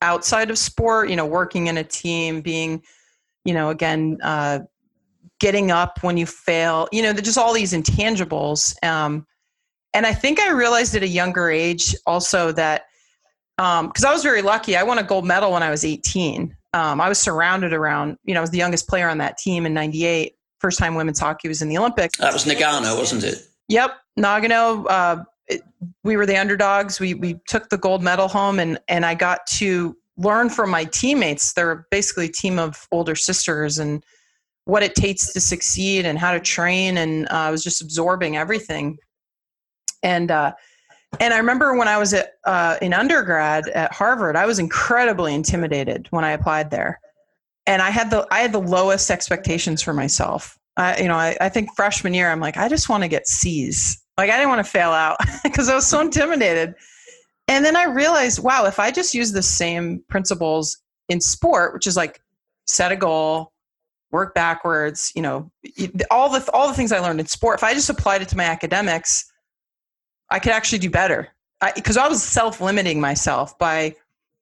outside 0.00 0.48
of 0.50 0.56
sport. 0.56 1.10
You 1.10 1.16
know, 1.16 1.26
working 1.26 1.66
in 1.66 1.76
a 1.76 1.84
team, 1.84 2.40
being 2.40 2.82
you 3.44 3.52
know 3.52 3.68
again 3.68 4.16
uh, 4.22 4.60
getting 5.40 5.70
up 5.70 5.98
when 6.02 6.16
you 6.16 6.26
fail, 6.26 6.88
you 6.92 7.02
know, 7.02 7.12
just 7.14 7.36
all 7.36 7.52
these 7.52 7.72
intangibles. 7.72 8.74
Um, 8.84 9.26
and 9.92 10.06
I 10.06 10.14
think 10.14 10.38
I 10.38 10.52
realized 10.52 10.94
at 10.94 11.02
a 11.02 11.08
younger 11.08 11.50
age 11.50 11.96
also 12.06 12.52
that 12.52 12.84
because 13.56 14.04
um, 14.04 14.08
I 14.08 14.12
was 14.12 14.22
very 14.22 14.40
lucky, 14.42 14.76
I 14.76 14.84
won 14.84 14.98
a 14.98 15.02
gold 15.02 15.26
medal 15.26 15.52
when 15.52 15.62
I 15.62 15.70
was 15.70 15.84
18. 15.84 16.56
Um, 16.72 17.00
I 17.00 17.08
was 17.08 17.18
surrounded 17.18 17.72
around, 17.72 18.16
you 18.24 18.32
know, 18.32 18.40
I 18.40 18.42
was 18.42 18.50
the 18.50 18.58
youngest 18.58 18.88
player 18.88 19.08
on 19.08 19.18
that 19.18 19.36
team 19.38 19.66
in 19.66 19.74
'98. 19.74 20.34
First 20.60 20.78
time 20.78 20.94
women's 20.94 21.18
hockey 21.18 21.48
was 21.48 21.60
in 21.60 21.68
the 21.68 21.76
Olympics. 21.76 22.18
That 22.18 22.32
was 22.32 22.44
Nagano, 22.44 22.96
wasn't 22.96 23.24
it? 23.24 23.42
Yep, 23.68 23.96
Nagano. 24.18 24.84
Uh, 24.88 25.24
we 26.04 26.16
were 26.16 26.26
the 26.26 26.36
underdogs. 26.36 27.00
We 27.00 27.14
we 27.14 27.40
took 27.46 27.68
the 27.68 27.78
gold 27.78 28.02
medal 28.02 28.28
home, 28.28 28.58
and 28.58 28.78
and 28.88 29.04
I 29.04 29.14
got 29.14 29.46
to 29.58 29.96
learn 30.16 30.50
from 30.50 30.70
my 30.70 30.84
teammates. 30.84 31.52
They're 31.52 31.86
basically 31.90 32.26
a 32.26 32.32
team 32.32 32.58
of 32.58 32.86
older 32.92 33.14
sisters, 33.14 33.78
and 33.78 34.04
what 34.64 34.82
it 34.82 34.94
takes 34.94 35.32
to 35.32 35.40
succeed, 35.40 36.06
and 36.06 36.18
how 36.18 36.32
to 36.32 36.40
train. 36.40 36.98
And 36.98 37.26
uh, 37.28 37.34
I 37.34 37.50
was 37.50 37.64
just 37.64 37.82
absorbing 37.82 38.36
everything. 38.36 38.98
And 40.02 40.30
uh, 40.30 40.52
and 41.18 41.34
I 41.34 41.38
remember 41.38 41.76
when 41.76 41.88
I 41.88 41.98
was 41.98 42.14
at 42.14 42.34
uh, 42.44 42.76
in 42.80 42.92
undergrad 42.92 43.68
at 43.68 43.92
Harvard, 43.92 44.36
I 44.36 44.46
was 44.46 44.58
incredibly 44.58 45.34
intimidated 45.34 46.06
when 46.10 46.24
I 46.24 46.32
applied 46.32 46.70
there, 46.70 47.00
and 47.66 47.82
I 47.82 47.90
had 47.90 48.10
the 48.10 48.26
I 48.30 48.40
had 48.40 48.52
the 48.52 48.60
lowest 48.60 49.10
expectations 49.10 49.82
for 49.82 49.92
myself. 49.92 50.58
I, 50.76 50.98
you 51.00 51.08
know, 51.08 51.16
I, 51.16 51.36
I 51.40 51.48
think 51.48 51.74
freshman 51.74 52.14
year, 52.14 52.30
I'm 52.30 52.40
like, 52.40 52.56
I 52.56 52.68
just 52.68 52.88
want 52.88 53.02
to 53.02 53.08
get 53.08 53.26
C's. 53.26 53.99
Like 54.16 54.30
I 54.30 54.36
didn't 54.36 54.50
want 54.50 54.64
to 54.64 54.70
fail 54.70 54.90
out 54.90 55.18
because 55.42 55.68
I 55.68 55.74
was 55.74 55.86
so 55.86 56.00
intimidated. 56.00 56.74
And 57.48 57.64
then 57.64 57.76
I 57.76 57.84
realized, 57.84 58.42
wow, 58.42 58.66
if 58.66 58.78
I 58.78 58.90
just 58.90 59.14
use 59.14 59.32
the 59.32 59.42
same 59.42 60.04
principles 60.08 60.78
in 61.08 61.20
sport, 61.20 61.74
which 61.74 61.86
is 61.86 61.96
like 61.96 62.22
set 62.66 62.92
a 62.92 62.96
goal, 62.96 63.52
work 64.12 64.34
backwards, 64.34 65.12
you 65.14 65.22
know, 65.22 65.50
all 66.10 66.30
the 66.30 66.48
all 66.52 66.68
the 66.68 66.74
things 66.74 66.92
I 66.92 67.00
learned 67.00 67.20
in 67.20 67.26
sport, 67.26 67.58
if 67.58 67.64
I 67.64 67.74
just 67.74 67.90
applied 67.90 68.22
it 68.22 68.28
to 68.28 68.36
my 68.36 68.44
academics, 68.44 69.30
I 70.30 70.38
could 70.38 70.52
actually 70.52 70.78
do 70.78 70.90
better. 70.90 71.28
Because 71.74 71.96
I, 71.96 72.06
I 72.06 72.08
was 72.08 72.22
self-limiting 72.22 73.00
myself 73.00 73.58
by 73.58 73.94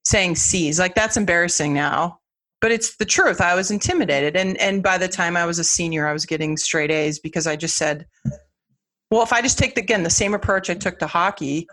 saying 0.05 0.37
C's. 0.37 0.79
Like 0.79 0.95
that's 0.95 1.17
embarrassing 1.17 1.75
now, 1.75 2.21
but 2.61 2.71
it's 2.71 2.97
the 2.97 3.05
truth. 3.05 3.41
I 3.41 3.55
was 3.55 3.71
intimidated, 3.71 4.37
and 4.37 4.57
and 4.59 4.83
by 4.83 4.99
the 4.99 5.09
time 5.09 5.37
I 5.37 5.47
was 5.47 5.59
a 5.59 5.65
senior, 5.65 6.07
I 6.07 6.13
was 6.13 6.27
getting 6.27 6.57
straight 6.57 6.91
A's 6.91 7.19
because 7.19 7.47
I 7.47 7.57
just 7.57 7.77
said, 7.77 8.07
well, 9.11 9.23
if 9.23 9.33
I 9.33 9.41
just 9.41 9.59
take 9.59 9.75
the, 9.75 9.81
again 9.81 10.03
the 10.03 10.11
same 10.11 10.35
approach 10.35 10.71
I 10.71 10.75
took 10.75 10.99
to 10.99 11.07
hockey, 11.07 11.67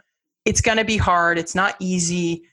it's 0.46 0.62
going 0.62 0.78
to 0.78 0.86
be 0.86 0.98
hard. 0.98 1.38
It's 1.38 1.56
not 1.56 1.76
easy. 1.80 2.44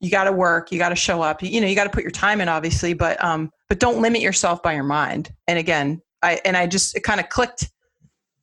You 0.00 0.10
got 0.10 0.24
to 0.24 0.32
work. 0.32 0.70
You 0.70 0.78
got 0.78 0.90
to 0.90 0.96
show 0.96 1.22
up. 1.22 1.42
You, 1.42 1.48
you 1.48 1.60
know, 1.60 1.66
you 1.66 1.74
got 1.74 1.84
to 1.84 1.90
put 1.90 2.04
your 2.04 2.12
time 2.12 2.40
in, 2.40 2.48
obviously, 2.48 2.94
but 2.94 3.22
um, 3.22 3.50
but 3.68 3.80
don't 3.80 4.00
limit 4.00 4.20
yourself 4.20 4.62
by 4.62 4.74
your 4.74 4.84
mind. 4.84 5.32
And 5.46 5.58
again, 5.58 6.00
I 6.22 6.40
and 6.44 6.56
I 6.56 6.66
just 6.66 6.96
it 6.96 7.02
kind 7.02 7.20
of 7.20 7.28
clicked. 7.28 7.70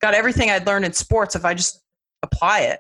Got 0.01 0.13
everything 0.13 0.49
I'd 0.51 0.67
learned 0.67 0.85
in 0.85 0.93
sports. 0.93 1.35
If 1.35 1.45
I 1.45 1.53
just 1.53 1.81
apply 2.21 2.61
it 2.61 2.79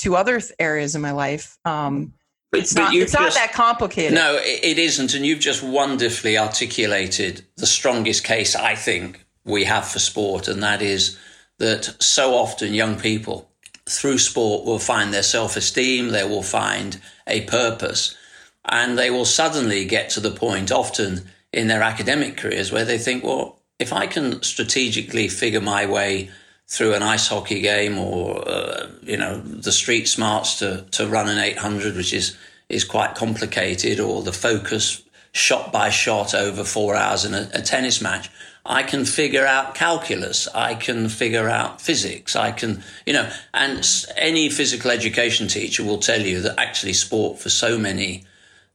to 0.00 0.14
other 0.14 0.40
areas 0.58 0.94
in 0.94 1.00
my 1.00 1.10
life, 1.10 1.58
um, 1.64 2.12
but, 2.52 2.60
it's, 2.60 2.74
but 2.74 2.80
not, 2.80 2.94
it's 2.94 3.12
just, 3.12 3.20
not 3.20 3.34
that 3.34 3.52
complicated. 3.52 4.14
No, 4.14 4.38
it 4.40 4.78
isn't. 4.78 5.14
And 5.14 5.26
you've 5.26 5.40
just 5.40 5.62
wonderfully 5.62 6.38
articulated 6.38 7.44
the 7.56 7.66
strongest 7.66 8.24
case 8.24 8.54
I 8.54 8.74
think 8.74 9.24
we 9.44 9.64
have 9.64 9.88
for 9.88 9.98
sport, 9.98 10.46
and 10.48 10.62
that 10.62 10.80
is 10.80 11.18
that 11.62 11.94
so 12.02 12.34
often 12.34 12.74
young 12.74 12.98
people 12.98 13.48
through 13.88 14.18
sport 14.18 14.66
will 14.66 14.80
find 14.80 15.14
their 15.14 15.22
self 15.22 15.56
esteem, 15.56 16.08
they 16.08 16.24
will 16.24 16.42
find 16.42 17.00
a 17.28 17.42
purpose, 17.42 18.16
and 18.64 18.98
they 18.98 19.10
will 19.10 19.24
suddenly 19.24 19.84
get 19.84 20.10
to 20.10 20.20
the 20.20 20.32
point, 20.32 20.72
often 20.72 21.20
in 21.52 21.68
their 21.68 21.82
academic 21.82 22.36
careers, 22.36 22.72
where 22.72 22.84
they 22.84 22.98
think, 22.98 23.22
well, 23.22 23.60
if 23.78 23.92
I 23.92 24.08
can 24.08 24.42
strategically 24.42 25.28
figure 25.28 25.60
my 25.60 25.86
way 25.86 26.30
through 26.66 26.94
an 26.94 27.02
ice 27.04 27.28
hockey 27.28 27.60
game 27.60 27.96
or, 27.96 28.42
uh, 28.48 28.90
you 29.02 29.16
know, 29.16 29.38
the 29.38 29.72
street 29.72 30.08
smarts 30.08 30.58
to, 30.58 30.84
to 30.92 31.06
run 31.06 31.28
an 31.28 31.38
800, 31.38 31.94
which 31.94 32.12
is, 32.12 32.36
is 32.68 32.82
quite 32.82 33.14
complicated, 33.14 34.00
or 34.00 34.22
the 34.22 34.32
focus 34.32 35.02
shot 35.30 35.72
by 35.72 35.90
shot 35.90 36.34
over 36.34 36.64
four 36.64 36.96
hours 36.96 37.24
in 37.24 37.34
a, 37.34 37.48
a 37.54 37.62
tennis 37.62 38.00
match, 38.00 38.30
I 38.64 38.84
can 38.84 39.04
figure 39.04 39.44
out 39.44 39.74
calculus. 39.74 40.46
I 40.54 40.74
can 40.74 41.08
figure 41.08 41.48
out 41.48 41.80
physics. 41.80 42.36
I 42.36 42.52
can, 42.52 42.82
you 43.06 43.12
know, 43.12 43.28
and 43.52 43.84
any 44.16 44.48
physical 44.50 44.90
education 44.90 45.48
teacher 45.48 45.82
will 45.82 45.98
tell 45.98 46.20
you 46.20 46.40
that 46.42 46.60
actually 46.60 46.92
sport 46.92 47.40
for 47.40 47.48
so 47.48 47.76
many 47.76 48.24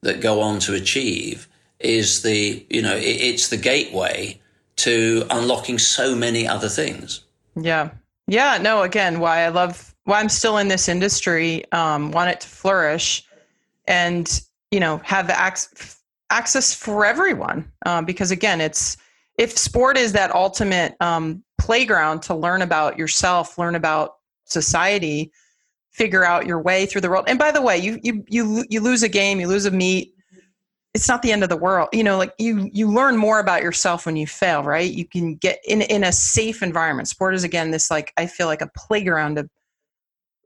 that 0.02 0.20
go 0.20 0.42
on 0.42 0.60
to 0.60 0.74
achieve 0.74 1.48
is 1.80 2.22
the, 2.22 2.66
you 2.70 2.82
know, 2.82 2.98
it's 3.00 3.48
the 3.48 3.58
gateway 3.58 4.40
to 4.78 5.26
unlocking 5.30 5.80
so 5.80 6.16
many 6.16 6.48
other 6.48 6.70
things. 6.70 7.22
Yeah. 7.56 7.92
Yeah. 8.28 8.58
No, 8.62 8.84
again, 8.84 9.22
why 9.22 9.40
I 9.40 9.50
love, 9.50 9.96
why 10.04 10.20
I'm 10.20 10.30
still 10.30 10.58
in 10.58 10.68
this 10.68 10.90
industry, 10.90 11.64
um, 11.72 12.12
want 12.12 12.30
it 12.30 12.42
to 12.42 12.48
flourish 12.48 13.26
and, 13.88 14.42
you 14.70 14.82
know, 14.82 14.98
have 14.98 15.30
access, 15.30 16.02
access 16.30 16.74
for 16.74 17.06
everyone. 17.06 17.72
Um, 17.86 18.04
because 18.04 18.32
again, 18.32 18.60
it's, 18.60 18.98
if 19.38 19.58
sport 19.58 19.98
is 19.98 20.14
that 20.14 20.34
ultimate 20.34 20.96
um, 21.00 21.44
playground 21.58 22.22
to 22.24 22.36
learn 22.36 22.62
about 22.62 22.98
yourself, 22.98 23.58
learn 23.58 23.76
about 23.76 24.16
society, 24.46 25.32
figure 25.92 26.26
out 26.26 26.46
your 26.46 26.62
way 26.62 26.86
through 26.86 27.02
the 27.02 27.10
world. 27.10 27.26
And 27.28 27.38
by 27.38 27.52
the 27.52 27.62
way, 27.62 27.78
you 27.78 28.00
you 28.04 28.24
you 28.28 28.66
you 28.70 28.82
lose 28.82 29.04
a 29.04 29.10
game, 29.10 29.40
you 29.40 29.48
lose 29.48 29.66
a 29.66 29.72
meet. 29.72 30.14
It's 30.94 31.08
not 31.08 31.22
the 31.22 31.32
end 31.32 31.44
of 31.44 31.50
the 31.50 31.58
world. 31.58 31.90
You 31.94 32.04
know, 32.04 32.18
like 32.18 32.34
you 32.40 32.70
you 32.74 32.92
learn 32.92 33.18
more 33.18 33.40
about 33.40 33.62
yourself 33.62 34.06
when 34.06 34.16
you 34.16 34.26
fail, 34.26 34.64
right? 34.64 34.92
You 34.92 35.06
can 35.06 35.36
get 35.36 35.60
in 35.66 35.82
in 35.82 36.04
a 36.04 36.12
safe 36.12 36.64
environment. 36.64 37.08
Sport 37.08 37.36
is 37.36 37.44
again 37.44 37.72
this 37.72 37.92
like 37.92 38.14
I 38.18 38.26
feel 38.26 38.48
like 38.48 38.62
a 38.62 38.72
playground 38.76 39.38
of 39.38 39.50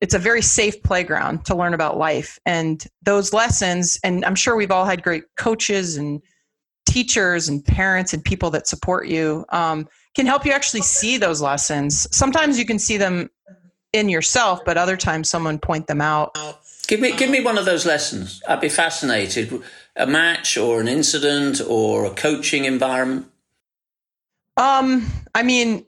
it's 0.01 0.15
a 0.15 0.19
very 0.19 0.41
safe 0.41 0.81
playground 0.83 1.45
to 1.45 1.55
learn 1.55 1.75
about 1.75 1.95
life 1.95 2.39
and 2.45 2.87
those 3.03 3.33
lessons 3.33 3.99
and 4.03 4.25
i'm 4.25 4.33
sure 4.33 4.55
we've 4.55 4.71
all 4.71 4.85
had 4.85 5.03
great 5.03 5.23
coaches 5.37 5.95
and 5.95 6.21
teachers 6.85 7.47
and 7.47 7.63
parents 7.63 8.13
and 8.13 8.23
people 8.23 8.49
that 8.51 8.67
support 8.67 9.07
you 9.07 9.45
um, 9.49 9.87
can 10.15 10.25
help 10.25 10.45
you 10.45 10.51
actually 10.51 10.81
see 10.81 11.17
those 11.17 11.41
lessons. 11.41 12.07
Sometimes 12.15 12.59
you 12.59 12.65
can 12.65 12.79
see 12.79 12.97
them 12.97 13.29
in 13.93 14.09
yourself, 14.09 14.61
but 14.65 14.77
other 14.77 14.97
times 14.97 15.29
someone 15.29 15.59
point 15.59 15.87
them 15.87 16.01
out. 16.01 16.37
Give 16.87 16.99
me, 16.99 17.15
give 17.15 17.29
me 17.29 17.41
one 17.41 17.57
of 17.57 17.65
those 17.65 17.85
lessons. 17.85 18.41
I'd 18.47 18.61
be 18.61 18.69
fascinated. 18.69 19.61
A 19.95 20.07
match 20.07 20.57
or 20.57 20.79
an 20.79 20.87
incident 20.87 21.61
or 21.67 22.05
a 22.05 22.11
coaching 22.11 22.65
environment. 22.65 23.27
Um, 24.57 25.07
I 25.35 25.43
mean, 25.43 25.85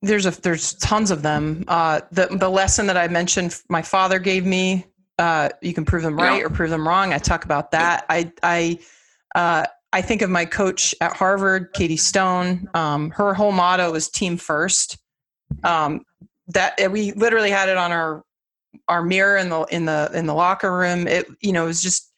there's 0.00 0.26
a 0.26 0.30
there's 0.42 0.74
tons 0.74 1.10
of 1.10 1.22
them. 1.22 1.64
Uh, 1.68 2.00
the 2.10 2.26
the 2.26 2.48
lesson 2.48 2.86
that 2.88 2.96
I 2.96 3.08
mentioned, 3.08 3.60
my 3.68 3.82
father 3.82 4.18
gave 4.18 4.44
me. 4.44 4.86
Uh, 5.18 5.50
you 5.60 5.72
can 5.72 5.84
prove 5.84 6.02
them 6.02 6.16
right 6.16 6.38
yeah. 6.38 6.44
or 6.44 6.50
prove 6.50 6.70
them 6.70 6.86
wrong. 6.86 7.12
I 7.12 7.18
talk 7.18 7.44
about 7.44 7.70
that. 7.70 8.04
I 8.08 8.32
I 8.42 8.78
uh, 9.34 9.66
I 9.92 10.00
think 10.02 10.22
of 10.22 10.30
my 10.30 10.44
coach 10.44 10.94
at 11.00 11.14
Harvard, 11.14 11.74
Katey 11.74 11.98
Stone. 11.98 12.68
Um, 12.74 13.10
her 13.10 13.34
whole 13.34 13.52
motto 13.52 13.94
is 13.94 14.08
"Team 14.08 14.36
First. 14.36 14.98
Um, 15.64 16.04
that 16.48 16.90
we 16.90 17.12
literally 17.12 17.50
had 17.50 17.68
it 17.68 17.76
on 17.76 17.92
our 17.92 18.24
our 18.88 19.02
mirror 19.02 19.36
in 19.36 19.48
the 19.48 19.62
in 19.64 19.84
the 19.84 20.10
in 20.14 20.26
the 20.26 20.34
locker 20.34 20.76
room. 20.76 21.06
It 21.06 21.26
you 21.40 21.52
know 21.52 21.64
it 21.64 21.68
was 21.68 21.82
just 21.82 22.12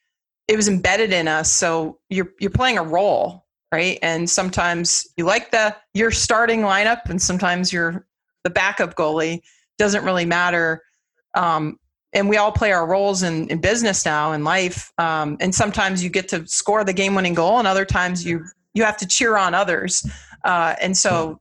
it 0.49 0.57
was 0.57 0.69
embedded 0.69 1.13
in 1.13 1.29
us. 1.29 1.51
So 1.51 1.99
you're 2.11 2.33
you're 2.39 2.51
playing 2.51 2.79
a 2.79 2.83
role, 2.83 3.45
right? 3.73 3.99
And 4.03 4.29
sometimes 4.29 5.07
you 5.17 5.25
like 5.25 5.51
the 5.51 5.75
your 5.95 6.11
starting 6.11 6.61
lineup, 6.61 7.09
and 7.09 7.21
sometimes 7.21 7.73
you're 7.73 8.07
the 8.45 8.51
backup 8.51 8.95
goalie. 8.95 9.41
Doesn't 9.79 10.05
really 10.05 10.27
matter. 10.27 10.83
Um, 11.35 11.79
and 12.15 12.29
we 12.29 12.37
all 12.37 12.53
play 12.53 12.73
our 12.73 12.87
roles 12.87 13.23
in, 13.23 13.49
in 13.49 13.61
business 13.61 14.07
now 14.07 14.33
in 14.33 14.45
life 14.45 14.93
um, 14.99 15.37
and 15.41 15.55
sometimes 15.55 16.03
you 16.03 16.09
get 16.09 16.29
to 16.29 16.47
score 16.47 16.85
the 16.85 16.93
game 16.93 17.15
winning 17.15 17.35
goal 17.35 17.59
and 17.59 17.69
other 17.69 17.85
times 17.85 18.25
you 18.25 18.45
you 18.73 18.85
have 18.85 18.97
to 18.97 19.07
cheer 19.07 19.37
on 19.37 19.55
others 19.55 20.07
uh, 20.45 20.75
and 20.81 20.97
so 20.97 21.41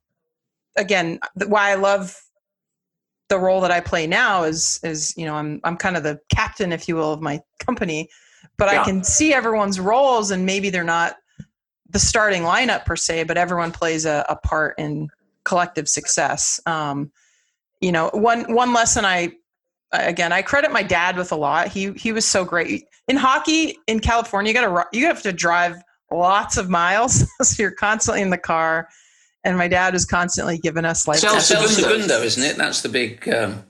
again 0.76 1.20
why 1.46 1.70
i 1.70 1.76
love 1.76 2.20
the 3.30 3.38
role 3.38 3.62
that 3.62 3.72
i 3.72 3.80
play 3.80 4.08
now 4.08 4.44
is 4.44 4.80
is 4.84 5.16
you 5.16 5.26
know 5.26 5.36
i'm 5.36 5.62
i'm 5.64 5.78
kind 5.78 5.96
of 5.96 6.04
the 6.04 6.20
captain 6.34 6.74
if 6.74 6.88
you 6.88 6.96
will 6.96 7.14
of 7.14 7.22
my 7.22 7.40
company 7.60 8.10
but 8.58 8.72
yeah. 8.72 8.82
i 8.82 8.84
can 8.84 9.04
see 9.04 9.34
everyone's 9.34 9.80
roles 9.80 10.32
and 10.32 10.46
maybe 10.46 10.70
they're 10.70 10.84
not 10.84 11.16
the 11.90 12.00
starting 12.00 12.42
lineup 12.42 12.86
per 12.86 12.96
se 12.96 13.24
but 13.24 13.38
everyone 13.38 13.72
plays 13.72 14.06
a, 14.06 14.26
a 14.28 14.36
part 14.36 14.78
in 14.80 15.08
collective 15.44 15.88
success 15.88 16.60
um, 16.66 17.12
you 17.82 17.92
know 17.92 18.10
one 18.14 18.52
one 18.54 18.74
lesson 18.74 19.06
i 19.06 19.32
again, 19.94 20.32
I 20.32 20.42
credit 20.42 20.72
my 20.72 20.84
dad 20.84 21.18
with 21.18 21.32
a 21.32 21.36
lot. 21.36 21.68
He 21.68 21.94
he 21.94 22.12
was 22.12 22.26
so 22.26 22.44
great 22.44 22.86
in 23.08 23.16
hockey 23.16 23.78
in 23.88 24.00
California. 24.00 24.52
You 24.52 24.60
got 24.60 24.92
to 24.92 24.98
you 24.98 25.06
have 25.06 25.22
to 25.22 25.32
drive 25.32 25.76
lots 26.12 26.58
of 26.58 26.70
miles, 26.70 27.26
so 27.42 27.62
you're 27.62 27.72
constantly 27.72 28.22
in 28.22 28.30
the 28.30 28.38
car. 28.38 28.90
And 29.46 29.58
my 29.58 29.68
dad 29.68 29.94
was 29.94 30.06
constantly 30.06 30.58
giving 30.58 30.86
us 30.86 31.08
like 31.08 31.24
El 31.24 31.40
Segundo, 31.40 32.22
isn't 32.22 32.44
it? 32.44 32.58
That's 32.58 32.82
the 32.82 32.88
big 32.88 33.28
um, 33.28 33.64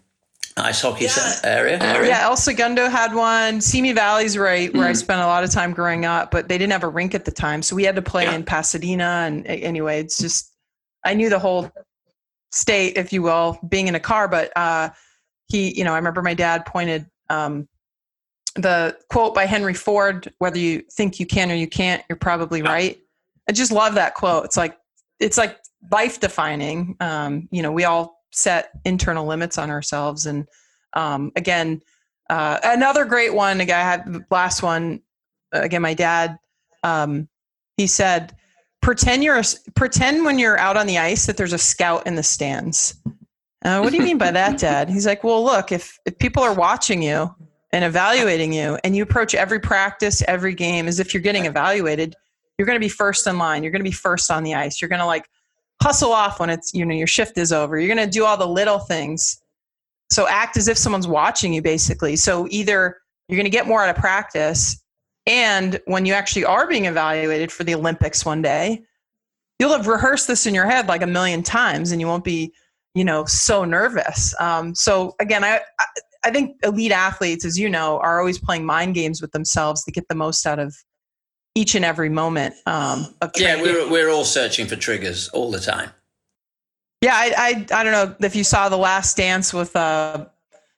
ice 0.56 0.82
hockey 0.82 1.06
yeah. 1.06 1.40
area, 1.44 1.80
area. 1.80 2.10
Yeah, 2.10 2.24
El 2.24 2.38
Segundo 2.38 2.90
had 2.90 3.16
one. 3.16 3.60
Simi 3.60 3.92
Valley's 3.92 4.38
right 4.38 4.72
where 4.74 4.86
mm. 4.86 4.90
I 4.90 4.94
spent 4.94 5.22
a 5.22 5.26
lot 5.26 5.44
of 5.44 5.50
time 5.50 5.74
growing 5.74 6.06
up, 6.06 6.30
but 6.30 6.48
they 6.48 6.60
didn't 6.60 6.74
have 6.74 6.84
a 6.84 6.90
rink 6.90 7.16
at 7.16 7.26
the 7.26 7.32
time, 7.32 7.64
so 7.64 7.76
we 7.76 7.84
had 7.84 7.96
to 7.96 8.04
play 8.04 8.26
yeah. 8.26 8.36
in 8.36 8.44
Pasadena. 8.44 9.24
And 9.26 9.48
anyway, 9.48 10.00
it's 10.00 10.20
just 10.20 10.52
I 11.04 11.16
knew 11.16 11.30
the 11.30 11.40
whole 11.40 11.72
state, 12.52 12.96
if 12.96 13.12
you 13.12 13.24
will, 13.24 13.58
being 13.68 13.88
in 13.88 13.96
a 13.96 14.00
car, 14.00 14.28
but. 14.28 14.56
uh 14.56 14.90
he, 15.48 15.78
you 15.78 15.84
know, 15.84 15.94
I 15.94 15.98
remember 15.98 16.22
my 16.22 16.34
dad 16.34 16.66
pointed 16.66 17.06
um, 17.30 17.68
the 18.56 18.98
quote 19.10 19.36
by 19.36 19.46
Henry 19.46 19.74
Ford, 19.74 20.34
whether 20.40 20.58
you 20.58 20.84
think 20.92 21.20
you 21.20 21.26
can 21.26 21.52
or 21.52 21.56
you 21.56 21.68
can't, 21.68 22.04
you're 22.10 22.18
probably 22.18 22.62
right. 22.62 23.00
I 23.50 23.52
just 23.52 23.72
love 23.72 23.96
that 23.96 24.14
quote. 24.14 24.46
It's 24.46 24.58
like, 24.58 24.78
it's 25.20 25.38
like 25.38 25.60
life 25.92 26.20
defining. 26.20 26.96
Um, 27.00 27.48
you 27.52 27.62
know, 27.62 27.72
we 27.72 27.84
all 27.84 28.22
set 28.32 28.72
internal 28.86 29.26
limits 29.26 29.58
on 29.58 29.70
ourselves 29.70 30.26
and 30.26 30.48
Um, 30.96 31.32
again, 31.36 31.82
uh, 32.30 32.60
another 32.64 33.04
great 33.06 33.34
one. 33.34 33.62
Again, 33.62 33.80
I 33.80 33.84
had 33.84 34.26
last 34.30 34.62
one. 34.62 35.02
Again, 35.52 35.82
my 35.82 35.96
dad. 35.96 36.38
Um, 36.84 37.28
he 37.78 37.88
said, 37.88 38.36
"Pretend 38.80 39.24
you're 39.24 39.40
a, 39.40 39.44
pretend 39.74 40.24
when 40.24 40.38
you're 40.38 40.60
out 40.60 40.78
on 40.78 40.86
the 40.86 41.00
ice 41.00 41.26
that 41.26 41.36
there's 41.36 41.54
a 41.54 41.58
scout 41.58 42.06
in 42.06 42.16
the 42.16 42.22
stands." 42.22 42.94
Uh, 43.64 43.80
what 43.80 43.92
do 43.92 43.98
you 43.98 44.04
mean 44.04 44.18
by 44.18 44.32
that, 44.32 44.60
Dad? 44.60 44.90
He's 44.90 45.06
like, 45.06 45.24
"Well, 45.24 45.44
look, 45.44 45.72
if 45.72 45.98
if 46.06 46.18
people 46.20 46.44
are 46.44 46.54
watching 46.54 47.02
you 47.02 47.34
and 47.72 47.84
evaluating 47.84 48.54
you, 48.54 48.78
and 48.84 48.96
you 48.96 49.04
approach 49.04 49.34
every 49.34 49.60
practice, 49.60 50.22
every 50.28 50.54
game 50.54 50.88
as 50.88 51.00
if 51.00 51.14
you're 51.14 51.24
getting 51.24 51.46
evaluated, 51.46 52.16
you're 52.58 52.66
going 52.66 52.76
to 52.76 52.86
be 52.86 52.90
first 52.90 53.26
in 53.26 53.38
line. 53.38 53.64
You're 53.64 53.72
going 53.72 53.84
to 53.84 53.90
be 53.90 53.92
first 53.92 54.30
on 54.30 54.44
the 54.44 54.54
ice. 54.54 54.82
You're 54.82 54.90
going 54.90 55.00
to 55.00 55.06
like 55.06 55.30
hustle 55.82 56.12
off 56.12 56.40
when 56.40 56.50
it's 56.50 56.74
you 56.74 56.86
know 56.86 56.94
your 56.94 57.08
shift 57.08 57.38
is 57.38 57.54
over. 57.54 57.80
You're 57.80 57.94
going 57.94 58.06
to 58.06 58.12
do 58.12 58.26
all 58.26 58.38
the 58.38 58.48
little 58.48 58.80
things." 58.80 59.40
So 60.12 60.28
act 60.28 60.58
as 60.58 60.68
if 60.68 60.78
someone's 60.78 61.08
watching 61.08 61.54
you, 61.54 61.62
basically. 61.62 62.16
So 62.18 62.48
either 62.52 62.98
you're 63.28 63.38
going 63.38 63.46
to 63.46 63.50
get 63.50 63.66
more 63.66 63.84
out 63.84 63.90
of 63.90 63.96
practice 63.96 64.84
and 65.26 65.80
when 65.86 66.06
you 66.06 66.14
actually 66.14 66.46
are 66.46 66.68
being 66.68 66.86
evaluated 66.86 67.52
for 67.52 67.64
the 67.64 67.76
Olympics 67.76 68.26
one 68.26 68.42
day, 68.42 68.84
you'll 69.60 69.72
have 69.72 69.88
rehearsed 69.88 70.28
this 70.28 70.46
in 70.46 70.54
your 70.54 70.66
head 70.66 70.88
like 70.88 71.02
a 71.02 71.08
million 71.08 71.44
times 71.44 71.92
and 71.92 72.02
you 72.02 72.08
won't 72.08 72.24
be, 72.24 72.54
you 72.94 73.04
know, 73.04 73.26
so 73.26 73.66
nervous. 73.66 74.34
Um, 74.40 74.76
so 74.76 75.16
again, 75.20 75.44
I, 75.44 75.62
I 76.24 76.32
think 76.32 76.58
elite 76.64 76.92
athletes, 76.92 77.46
as 77.46 77.58
you 77.58 77.70
know, 77.70 78.00
are 78.00 78.20
always 78.20 78.38
playing 78.38 78.66
mind 78.66 78.96
games 78.96 79.22
with 79.22 79.32
themselves 79.32 79.84
to 79.86 79.92
get 79.92 80.08
the 80.08 80.16
most 80.16 80.46
out 80.46 80.60
of 80.60 80.76
each 81.56 81.76
and 81.76 81.86
every 81.86 82.10
moment 82.10 82.56
um, 82.66 83.14
of 83.22 83.34
training. 83.34 83.66
Yeah, 83.66 83.72
we're, 83.72 83.92
we're 83.92 84.10
all 84.10 84.26
searching 84.26 84.68
for 84.68 84.76
triggers 84.76 85.30
all 85.30 85.52
the 85.52 85.60
time. 85.60 85.92
Yeah, 87.02 87.14
I, 87.14 87.34
I, 87.38 87.80
I 87.80 87.84
don't 87.84 87.92
know 87.92 88.16
if 88.26 88.36
you 88.36 88.44
saw 88.44 88.70
the 88.70 88.78
last 88.78 89.18
dance 89.18 89.54
with, 89.54 89.76
uh, 89.76 90.26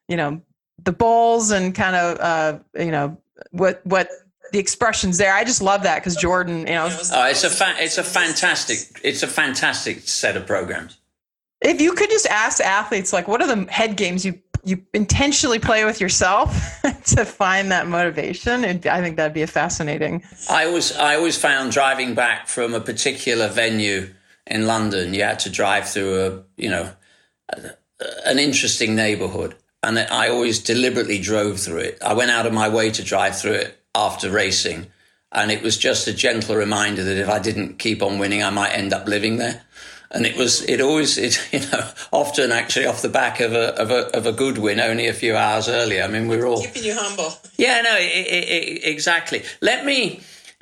you 0.08 0.18
know, 0.18 0.42
the 0.84 0.92
Bulls 0.92 1.52
and 1.52 1.74
kind 1.74 1.96
of, 1.96 2.20
uh, 2.20 2.60
you 2.78 2.92
know, 2.92 3.18
what, 3.52 3.82
what 3.86 4.10
the 4.52 4.60
expressions 4.60 5.18
there. 5.18 5.34
I 5.34 5.44
just 5.44 5.62
love 5.62 5.84
that 5.84 6.00
because 6.00 6.16
Jordan, 6.16 6.60
you 6.60 6.66
know, 6.66 6.86
oh, 6.86 7.28
it's 7.28 7.44
a 7.44 7.50
fa- 7.50 7.76
it's 7.78 7.98
a 7.98 8.04
fantastic 8.04 9.02
it's 9.04 9.24
a 9.24 9.28
fantastic 9.28 10.08
set 10.08 10.38
of 10.38 10.46
programs. 10.46 10.98
If 11.66 11.82
you 11.82 11.94
could 11.94 12.10
just 12.10 12.28
ask 12.28 12.62
athletes 12.62 13.12
like, 13.12 13.28
what 13.28 13.42
are 13.42 13.54
the 13.54 13.70
head 13.72 13.98
games 13.98 14.26
you 14.26 14.40
you 14.64 14.84
intentionally 14.96 15.60
play 15.60 15.86
with 15.86 16.02
yourself 16.02 16.82
to 17.06 17.24
find 17.24 17.72
that 17.72 17.88
motivation, 17.88 18.66
and 18.66 18.84
I 18.88 19.00
think 19.00 19.16
that'd 19.16 19.32
be 19.34 19.44
a 19.44 19.48
fascinating. 19.48 20.24
I 20.50 20.66
always 20.66 20.96
I 20.96 21.16
always 21.16 21.38
found 21.38 21.72
driving 21.72 22.16
back 22.16 22.48
from 22.48 22.74
a 22.74 22.80
particular 22.80 23.48
venue 23.48 24.14
in 24.48 24.66
London, 24.66 25.14
you 25.14 25.24
had 25.24 25.40
to 25.40 25.50
drive 25.50 25.90
through 25.90 26.26
a 26.26 26.44
you 26.58 26.70
know 26.70 26.92
a, 27.50 27.70
an 28.26 28.40
interesting 28.40 28.96
neighborhood 28.96 29.56
and 29.86 30.00
I 30.00 30.30
always 30.30 30.60
deliberately 30.60 31.20
drove 31.20 31.60
through 31.60 31.80
it. 31.80 32.00
I 32.04 32.14
went 32.14 32.32
out 32.32 32.46
of 32.46 32.54
my 32.54 32.68
way 32.68 32.90
to 32.92 33.04
drive 33.04 33.38
through 33.38 33.54
it 33.54 33.80
after 33.94 34.32
racing. 34.32 34.88
And 35.32 35.52
it 35.52 35.62
was 35.62 35.78
just 35.78 36.08
a 36.08 36.14
gentle 36.14 36.56
reminder 36.56 37.04
that 37.04 37.18
if 37.18 37.30
I 37.30 37.40
didn't 37.40 37.78
keep 37.78 38.02
on 38.02 38.18
winning, 38.18 38.42
I 38.42 38.50
might 38.50 38.72
end 38.72 38.94
up 38.94 39.08
living 39.08 39.38
there. 39.38 39.62
And 40.12 40.26
it 40.26 40.38
was, 40.38 40.62
it 40.64 40.82
always, 40.82 41.18
it, 41.18 41.40
you 41.52 41.60
know, 41.72 41.90
often 42.12 42.52
actually 42.52 42.86
off 42.86 43.02
the 43.02 43.10
back 43.10 43.40
of 43.40 43.54
a, 43.54 43.80
of 43.80 43.92
a, 43.92 44.16
of 44.16 44.26
a 44.26 44.32
good 44.32 44.58
win 44.58 44.80
only 44.80 45.08
a 45.08 45.14
few 45.14 45.36
hours 45.36 45.68
earlier. 45.68 46.04
I 46.04 46.08
mean, 46.08 46.28
we 46.28 46.38
are 46.38 46.46
all 46.46 46.62
keeping 46.62 46.84
you 46.84 46.96
humble. 46.96 47.34
Yeah, 47.58 47.82
no, 47.84 47.96
it, 47.96 48.04
it, 48.04 48.84
exactly. 48.84 49.44
Let 49.62 49.86
me, 49.86 50.20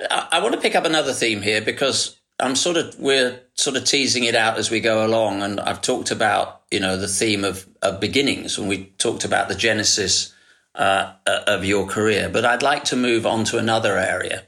I, 0.08 0.28
I 0.32 0.40
want 0.40 0.54
to 0.54 0.60
pick 0.60 0.76
up 0.76 0.84
another 0.84 1.12
theme 1.12 1.42
here 1.42 1.60
because 1.60 2.20
I'm 2.38 2.54
sort 2.54 2.76
of, 2.76 2.96
we're 3.00 3.40
sort 3.54 3.76
of 3.76 3.84
teasing 3.84 4.22
it 4.22 4.36
out 4.36 4.58
as 4.58 4.70
we 4.70 4.78
go 4.78 5.04
along. 5.04 5.42
And 5.42 5.58
I've 5.58 5.80
talked 5.80 6.12
about, 6.12 6.62
you 6.70 6.78
know, 6.78 6.96
the 6.96 7.08
theme 7.08 7.42
of, 7.42 7.66
of 7.82 7.98
beginnings 7.98 8.58
and 8.58 8.68
we 8.68 8.92
talked 8.98 9.24
about 9.24 9.48
the 9.48 9.56
genesis 9.56 10.32
uh, 10.76 11.12
of 11.26 11.64
your 11.64 11.86
career. 11.86 12.28
But 12.28 12.44
I'd 12.44 12.62
like 12.62 12.84
to 12.84 12.96
move 12.96 13.26
on 13.26 13.44
to 13.46 13.58
another 13.58 13.98
area 13.98 14.44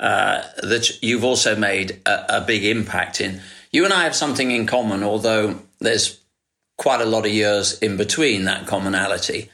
uh, 0.00 0.42
that 0.62 1.02
you've 1.02 1.24
also 1.24 1.54
made 1.54 2.00
a, 2.06 2.38
a, 2.38 2.40
big 2.40 2.64
impact 2.64 3.20
in. 3.20 3.40
You 3.70 3.84
and 3.84 3.94
I 3.94 4.04
have 4.04 4.16
something 4.16 4.50
in 4.50 4.66
common, 4.66 5.02
although 5.02 5.60
there's 5.78 6.20
quite 6.76 7.00
a 7.00 7.06
lot 7.06 7.26
of 7.26 7.32
years 7.32 7.78
in 7.80 7.96
between 7.96 8.44
that 8.44 8.66
commonality. 8.66 9.50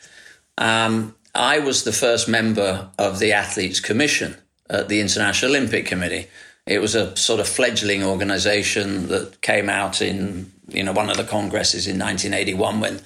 Um, 0.58 1.14
I 1.34 1.58
was 1.58 1.84
the 1.84 1.92
first 1.92 2.28
member 2.28 2.88
of 2.98 3.18
the 3.18 3.32
Athletes 3.32 3.80
Commission 3.80 4.36
at 4.70 4.88
the 4.88 5.00
International 5.00 5.50
Olympic 5.50 5.86
Committee. 5.86 6.28
It 6.66 6.80
was 6.80 6.94
a 6.94 7.14
sort 7.16 7.40
of 7.40 7.48
fledgling 7.48 8.02
organization 8.02 9.08
that 9.08 9.40
came 9.40 9.68
out 9.68 10.00
in 10.00 10.52
you 10.68 10.82
know 10.82 10.92
one 10.92 11.10
of 11.10 11.16
the 11.16 11.24
congresses 11.24 11.86
in 11.86 11.98
1981 11.98 12.80
when 12.80 13.00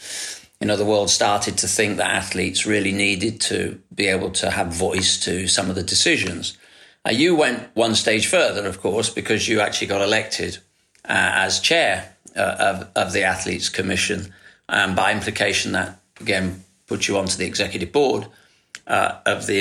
you 0.61 0.67
know, 0.67 0.77
the 0.77 0.85
world 0.85 1.09
started 1.09 1.57
to 1.59 1.67
think 1.67 1.97
that 1.97 2.11
athletes 2.11 2.67
really 2.67 2.93
needed 2.93 3.41
to 3.41 3.81
be 3.95 4.07
able 4.07 4.31
to 4.31 4.51
have 4.51 4.69
voice 4.69 5.19
to 5.21 5.49
some 5.49 5.71
of 5.71 5.75
the 5.75 5.83
decisions. 5.83 6.57
Uh, 7.07 7.13
you 7.13 7.35
went 7.35 7.75
one 7.75 7.95
stage 7.95 8.27
further, 8.27 8.67
of 8.67 8.79
course, 8.81 9.09
because 9.09 9.49
you 9.49 9.61
actually 9.61 9.87
got 9.87 10.03
elected 10.03 10.59
as 11.11 11.61
chair 11.61 12.15
uh, 12.37 12.57
of, 12.59 12.89
of 13.07 13.13
the 13.13 13.25
Athletes 13.25 13.69
Commission. 13.69 14.33
And 14.69 14.95
by 14.95 15.13
implication, 15.13 15.73
that 15.73 16.01
again 16.21 16.65
puts 16.87 17.09
you 17.09 17.19
onto 17.19 17.37
the 17.37 17.47
executive 17.47 17.93
board 17.93 18.27
uh, 18.87 19.19
of 19.27 19.47
the 19.47 19.61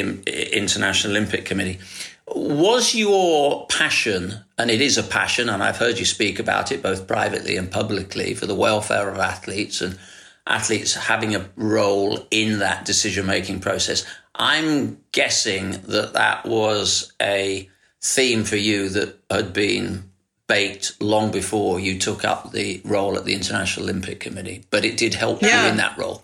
International 0.54 1.16
Olympic 1.16 1.46
Committee. 1.46 1.80
Was 2.28 2.94
your 2.94 3.66
passion, 3.68 4.36
and 4.58 4.70
it 4.70 4.82
is 4.82 4.98
a 4.98 5.04
passion, 5.04 5.50
and 5.50 5.64
I've 5.64 5.78
heard 5.78 5.98
you 5.98 6.06
speak 6.06 6.40
about 6.40 6.72
it 6.72 6.84
both 6.84 7.08
privately 7.08 7.58
and 7.58 7.72
publicly, 7.72 8.36
for 8.36 8.46
the 8.46 8.54
welfare 8.54 9.10
of 9.10 9.18
athletes 9.18 9.82
and 9.82 9.98
athletes 10.46 10.94
having 10.94 11.36
a 11.36 11.50
role 11.56 12.28
in 12.30 12.60
that 12.60 12.86
decision 12.86 13.26
making 13.26 13.62
process. 13.62 14.06
I'm 14.36 15.00
guessing 15.12 15.72
that 15.88 16.14
that 16.14 16.46
was 16.46 17.14
a 17.22 17.68
theme 18.02 18.44
for 18.44 18.56
you 18.56 18.90
that 18.90 19.20
had 19.30 19.54
been 19.54 20.09
baked 20.50 21.00
long 21.00 21.32
before 21.32 21.80
you 21.80 21.98
took 21.98 22.26
up 22.26 22.52
the 22.52 22.82
role 22.84 23.16
at 23.16 23.24
the 23.24 23.34
International 23.34 23.86
Olympic 23.86 24.20
Committee, 24.20 24.66
but 24.72 24.84
it 24.84 24.98
did 24.98 25.14
help 25.14 25.42
yeah. 25.42 25.64
you 25.64 25.72
in 25.72 25.78
that 25.78 25.98
role. 25.98 26.24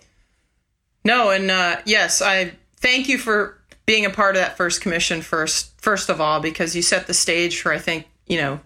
No, 1.04 1.30
and 1.30 1.50
uh, 1.50 1.76
yes, 1.86 2.20
I 2.20 2.52
thank 2.76 3.08
you 3.08 3.16
for 3.16 3.56
being 3.86 4.04
a 4.04 4.10
part 4.10 4.34
of 4.34 4.42
that 4.42 4.56
first 4.56 4.80
commission 4.80 5.22
first 5.22 5.80
first 5.80 6.08
of 6.08 6.20
all 6.20 6.40
because 6.40 6.74
you 6.74 6.82
set 6.82 7.06
the 7.06 7.14
stage 7.14 7.62
for 7.62 7.72
I 7.72 7.78
think, 7.78 8.08
you 8.26 8.38
know, 8.38 8.60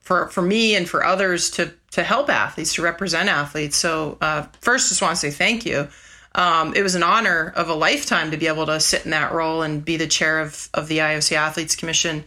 for 0.00 0.28
for 0.28 0.42
me 0.42 0.74
and 0.74 0.88
for 0.88 1.04
others 1.04 1.48
to 1.52 1.72
to 1.92 2.02
help 2.02 2.28
athletes, 2.28 2.74
to 2.74 2.82
represent 2.82 3.28
athletes. 3.28 3.76
So, 3.76 4.18
uh, 4.20 4.46
first, 4.60 4.88
just 4.90 5.00
want 5.00 5.14
to 5.14 5.20
say 5.20 5.30
thank 5.30 5.64
you. 5.64 5.88
Um, 6.34 6.74
it 6.74 6.82
was 6.82 6.94
an 6.94 7.02
honor 7.02 7.52
of 7.56 7.70
a 7.70 7.74
lifetime 7.74 8.32
to 8.32 8.36
be 8.36 8.48
able 8.48 8.66
to 8.66 8.78
sit 8.80 9.04
in 9.04 9.12
that 9.12 9.32
role 9.32 9.62
and 9.62 9.82
be 9.82 9.96
the 9.96 10.06
chair 10.06 10.40
of, 10.40 10.68
of 10.74 10.88
the 10.88 10.98
IOC 10.98 11.32
Athletes 11.32 11.74
Commission 11.74 12.24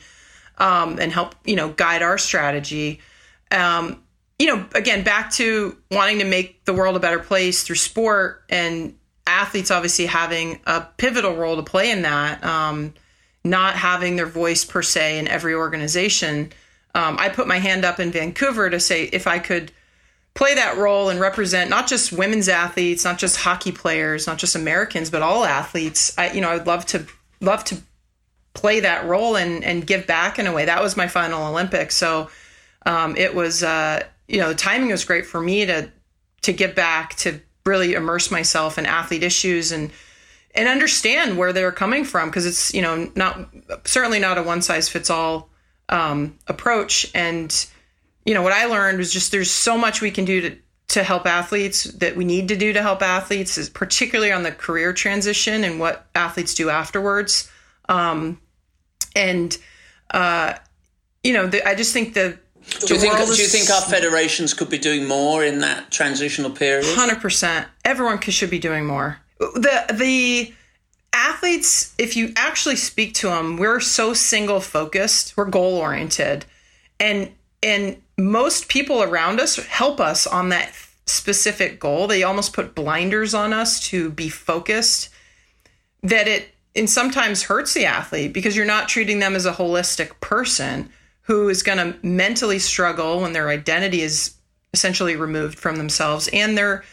um, 0.60 1.00
and 1.00 1.12
help, 1.12 1.36
you 1.45 1.56
know, 1.56 1.69
guide 1.69 2.02
our 2.02 2.17
strategy. 2.17 3.00
Um, 3.52 4.04
you 4.38 4.48
know, 4.48 4.65
again, 4.74 5.04
back 5.04 5.32
to 5.34 5.78
wanting 5.91 6.19
to 6.19 6.26
make 6.26 6.63
the 6.65 6.74
world 6.74 6.95
a 6.95 7.00
better 7.00 7.19
place 7.19 7.63
through 7.63 7.76
sport 7.76 8.43
and 8.50 8.95
athletes 9.28 9.69
obviously 9.69 10.06
having 10.06 10.60
a 10.65 10.82
pivotal 10.98 11.36
role 11.36 11.56
to 11.56 11.63
play 11.63 11.91
in 11.91 12.04
that, 12.04 12.43
um, 12.43 12.93
not 13.43 13.76
having 13.76 14.15
their 14.15 14.26
voice 14.26 14.65
per 14.65 14.82
se 14.82 15.19
in 15.19 15.28
every 15.28 15.54
organization 15.54 16.52
um, 16.95 17.17
I 17.19 17.30
put 17.30 17.48
my 17.48 17.60
hand 17.60 17.86
up 17.86 18.00
in 18.00 18.12
Vancouver 18.12 18.69
to 18.69 18.80
say 18.80 19.04
if 19.06 19.28
I 19.28 19.39
could 19.39 19.72
play 20.34 20.56
that 20.56 20.78
role 20.78 21.10
and 21.10 21.19
represent 21.19 21.69
not 21.69 21.88
just 21.88 22.12
women's 22.12 22.50
athletes, 22.50 23.04
not 23.04 23.17
just 23.17 23.38
hockey 23.38 23.72
players, 23.72 24.26
not 24.26 24.38
just 24.38 24.56
Americans, 24.56 25.10
but 25.10 25.22
all 25.22 25.43
athletes. 25.43 26.17
I, 26.17 26.32
you 26.32 26.41
know, 26.41 26.50
I'd 26.50 26.67
love 26.67 26.86
to 26.88 27.06
love 27.41 27.63
to 27.65 27.78
play 28.60 28.82
that 28.82 29.06
role 29.06 29.36
and 29.36 29.63
and 29.63 29.86
give 29.86 30.08
back 30.08 30.39
in 30.39 30.48
a 30.48 30.54
way. 30.54 30.65
That 30.65 30.82
was 30.82 30.98
my 30.98 31.08
final 31.08 31.48
Olympics, 31.48 31.95
so 31.95 32.30
um, 32.86 33.15
it 33.17 33.34
was 33.34 33.63
uh, 33.63 34.04
you 34.28 34.39
know 34.39 34.50
the 34.50 34.56
timing 34.56 34.89
was 34.89 35.06
great 35.06 35.26
for 35.26 35.41
me 35.41 35.65
to 35.65 35.91
to 36.41 36.54
give 36.54 36.76
back 36.76 37.15
to 37.17 37.39
really 37.65 37.93
immerse 37.93 38.32
myself 38.32 38.78
in 38.78 38.86
athlete 38.86 39.24
issues 39.24 39.72
and 39.72 39.91
and 40.56 40.67
understand 40.67 41.38
where 41.38 41.54
they're 41.54 41.72
coming 41.72 42.04
from 42.04 42.30
because 42.30 42.45
it's 42.45 42.74
you 42.74 42.82
know 42.82 43.12
not 43.15 43.50
certainly 43.86 44.19
not 44.19 44.38
a 44.38 44.43
one 44.43 44.62
size 44.62 44.89
fits 44.89 45.10
all 45.10 45.50
um, 45.89 46.38
approach. 46.48 47.12
And 47.13 47.54
you 48.26 48.34
know 48.34 48.41
what 48.41 48.54
I 48.54 48.65
learned 48.65 48.98
was 48.98 49.12
just 49.12 49.32
there's 49.32 49.52
so 49.52 49.78
much 49.78 50.02
we 50.02 50.12
can 50.12 50.26
do 50.26 50.41
to 50.41 50.58
to 50.89 51.04
help 51.04 51.28
athletes 51.28 51.84
that 51.84 52.15
we 52.15 52.26
need 52.26 52.48
to 52.48 52.56
do 52.56 52.74
to 52.74 52.82
help 52.82 53.04
athletes, 53.04 53.60
is 53.60 53.69
particularly 53.69 54.32
on 54.32 54.41
the 54.41 54.52
career 54.52 54.91
transition 54.91 55.63
and 55.63 55.80
what 55.80 56.08
athletes 56.15 56.56
do 56.56 56.69
afterwards. 56.69 57.50
Um, 57.88 58.39
and 59.15 59.58
uh, 60.12 60.54
you 61.24 61.34
know, 61.34 61.48
the, 61.48 61.67
I 61.67 61.76
just 61.76 61.93
think 61.93 62.13
the 62.13 62.38
do 62.82 62.93
you, 62.93 63.00
think, 63.00 63.15
do 63.15 63.41
you 63.41 63.48
think 63.48 63.69
our 63.69 63.82
federations 63.82 64.54
could 64.54 64.69
be 64.69 64.78
doing 64.78 65.08
more 65.08 65.43
in 65.43 65.60
that 65.60 65.91
transitional 65.91 66.52
period? 66.52 66.86
Hundred 66.95 67.19
percent. 67.19 67.67
Everyone 67.84 68.19
could, 68.19 68.34
should 68.34 68.50
be 68.50 68.60
doing 68.60 68.86
more. 68.86 69.19
The 69.39 69.86
the 69.93 70.54
athletes, 71.13 71.93
if 71.98 72.15
you 72.15 72.32
actually 72.36 72.76
speak 72.76 73.13
to 73.15 73.28
them, 73.28 73.58
we're 73.58 73.80
so 73.80 74.13
single 74.13 74.60
focused, 74.62 75.36
we're 75.36 75.45
goal 75.45 75.78
oriented, 75.78 76.45
and 77.00 77.32
and 77.63 78.02
most 78.17 78.69
people 78.69 79.02
around 79.02 79.39
us 79.39 79.56
help 79.56 80.00
us 80.00 80.28
on 80.28 80.50
that 80.50 80.72
specific 81.06 81.80
goal. 81.80 82.08
They 82.08 82.24
almost 82.24 82.54
put 82.54 82.76
blinders 82.76 83.34
on 83.34 83.52
us 83.52 83.80
to 83.89 84.12
be 84.12 84.30
focused. 84.30 85.10
That 86.04 86.28
it 86.28 86.54
and 86.80 86.89
sometimes 86.89 87.44
hurts 87.44 87.74
the 87.74 87.86
athlete 87.86 88.34
because 88.34 88.56
you're 88.56 88.65
not 88.65 88.89
treating 88.89 89.20
them 89.20 89.36
as 89.36 89.46
a 89.46 89.52
holistic 89.52 90.20
person 90.22 90.89
who 91.24 91.50
is 91.50 91.62
going 91.62 91.78
to 91.78 91.96
mentally 92.06 92.58
struggle 92.58 93.22
when 93.22 93.34
their 93.34 93.50
identity 93.50 94.02
is 94.02 94.34
essentially 94.74 95.15
removed 95.15 95.60
from 95.60 95.76
themselves 95.76 96.30
and 96.34 96.58
they're 96.58 96.84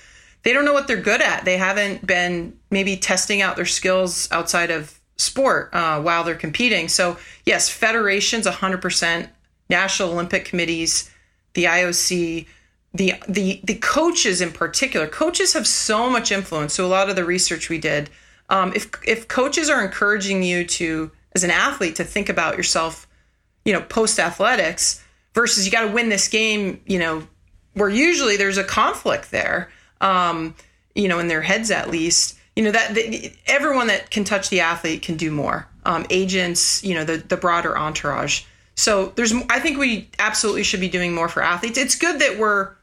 they 0.43 0.53
don't 0.53 0.65
know 0.65 0.73
what 0.73 0.87
they're 0.87 0.97
good 0.97 1.21
at. 1.21 1.45
They 1.45 1.57
haven't 1.57 2.07
been 2.07 2.57
maybe 2.71 2.97
testing 2.97 3.43
out 3.43 3.57
their 3.57 3.67
skills 3.67 4.31
outside 4.31 4.71
of 4.71 5.01
sport 5.17 5.75
uh, 5.75 6.01
while 6.01 6.23
they're 6.23 6.37
competing. 6.37 6.87
So 6.87 7.19
yes, 7.45 7.69
federations, 7.69 8.47
100%, 8.47 9.29
national 9.69 10.13
Olympic 10.13 10.45
committees, 10.45 11.11
the 11.55 11.65
IOC, 11.65 12.47
the 12.95 13.15
the 13.29 13.61
the 13.65 13.75
coaches 13.75 14.41
in 14.41 14.53
particular. 14.53 15.07
Coaches 15.07 15.53
have 15.55 15.67
so 15.67 16.09
much 16.09 16.31
influence. 16.31 16.75
So 16.75 16.87
a 16.87 16.89
lot 16.89 17.11
of 17.11 17.17
the 17.17 17.25
research 17.25 17.69
we 17.69 17.79
did, 17.79 18.09
um, 18.49 18.73
if 18.75 18.91
if 19.07 19.29
coaches 19.29 19.69
are 19.69 19.85
encouraging 19.85 20.43
you 20.43 20.65
to 20.65 21.11
as 21.35 21.45
an 21.45 21.51
athlete 21.51 21.97
to 21.97 22.05
think 22.05 22.29
about 22.29 22.57
yourself, 22.57 23.07
you 23.65 23.73
know, 23.73 23.81
post 23.81 24.19
athletics 24.19 25.05
versus 25.35 25.67
you 25.67 25.73
got 25.73 25.87
to 25.87 25.93
win 25.93 26.09
this 26.09 26.29
game, 26.29 26.81
you 26.87 26.99
know, 26.99 27.27
where 27.75 27.91
usually 27.91 28.37
there's 28.37 28.59
a 28.59 28.65
conflict 28.65 29.31
there, 29.31 29.71
um, 30.01 30.55
you 30.95 31.09
know, 31.09 31.19
in 31.19 31.29
their 31.29 31.43
heads 31.43 31.71
at 31.71 31.91
least. 31.91 32.39
You 32.55 32.65
know 32.65 32.71
that 32.71 32.97
everyone 33.47 33.89
that 33.89 34.11
can 34.11 34.25
touch 34.25 34.49
the 34.49 34.61
athlete 34.61 35.03
can 35.03 35.17
do 35.17 35.31
more. 35.31 35.69
Um, 35.85 36.07
agents, 36.09 36.83
you 36.83 36.95
know, 36.95 37.05
the 37.05 37.19
the 37.19 37.37
broader 37.37 37.77
entourage. 37.77 38.45
So 38.77 39.13
there's, 39.17 39.33
I 39.49 39.59
think 39.59 39.79
we 39.79 40.11
absolutely 40.19 40.63
should 40.63 40.81
be 40.81 40.89
doing 40.89 41.15
more 41.15 41.29
for 41.29 41.43
athletes. 41.43 41.79
It's 41.79 41.95
good 41.95 42.21
that 42.21 42.39
we're 42.39 42.76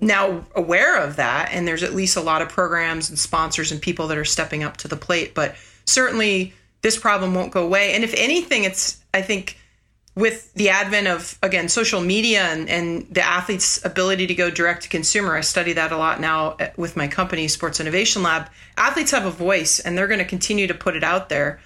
now 0.00 0.44
aware 0.54 1.02
of 1.02 1.16
that 1.16 1.50
and 1.52 1.66
there's 1.66 1.82
at 1.82 1.94
least 1.94 2.16
a 2.16 2.20
lot 2.20 2.42
of 2.42 2.48
programs 2.48 3.08
and 3.08 3.18
sponsors 3.18 3.72
and 3.72 3.80
people 3.80 4.08
that 4.08 4.18
are 4.18 4.24
stepping 4.24 4.62
up 4.62 4.76
to 4.76 4.88
the 4.88 4.96
plate 4.96 5.34
but 5.34 5.54
certainly 5.86 6.52
this 6.82 6.98
problem 6.98 7.34
won't 7.34 7.52
go 7.52 7.64
away. 7.64 7.94
And 7.94 8.04
if 8.04 8.14
anything 8.14 8.64
it's 8.64 9.00
i 9.12 9.22
think 9.22 9.58
with 10.16 10.52
the 10.54 10.68
advent 10.68 11.06
of 11.06 11.38
again 11.42 11.68
social 11.68 12.00
media 12.00 12.42
and, 12.42 12.68
and 12.68 13.06
the 13.10 13.22
athlete's 13.22 13.84
ability 13.84 14.26
to 14.26 14.34
go 14.34 14.50
direct 14.50 14.82
to 14.82 14.88
consumer 14.88 15.36
i 15.36 15.40
study 15.40 15.72
that 15.72 15.92
a 15.92 15.96
lot 15.96 16.20
now 16.20 16.50
uh, 16.60 16.68
with 16.76 16.96
my 16.96 17.06
company 17.06 17.46
sports 17.46 17.78
innovation 17.78 18.22
lab 18.22 18.50
athletes 18.76 19.12
have 19.12 19.24
a 19.24 19.30
voice 19.30 19.78
and 19.78 19.96
they're 19.96 20.08
going 20.08 20.18
to 20.18 20.24
continue 20.24 20.66
to 20.66 20.74
put 20.74 20.96
it 20.96 21.04
out 21.04 21.28
there 21.28 21.60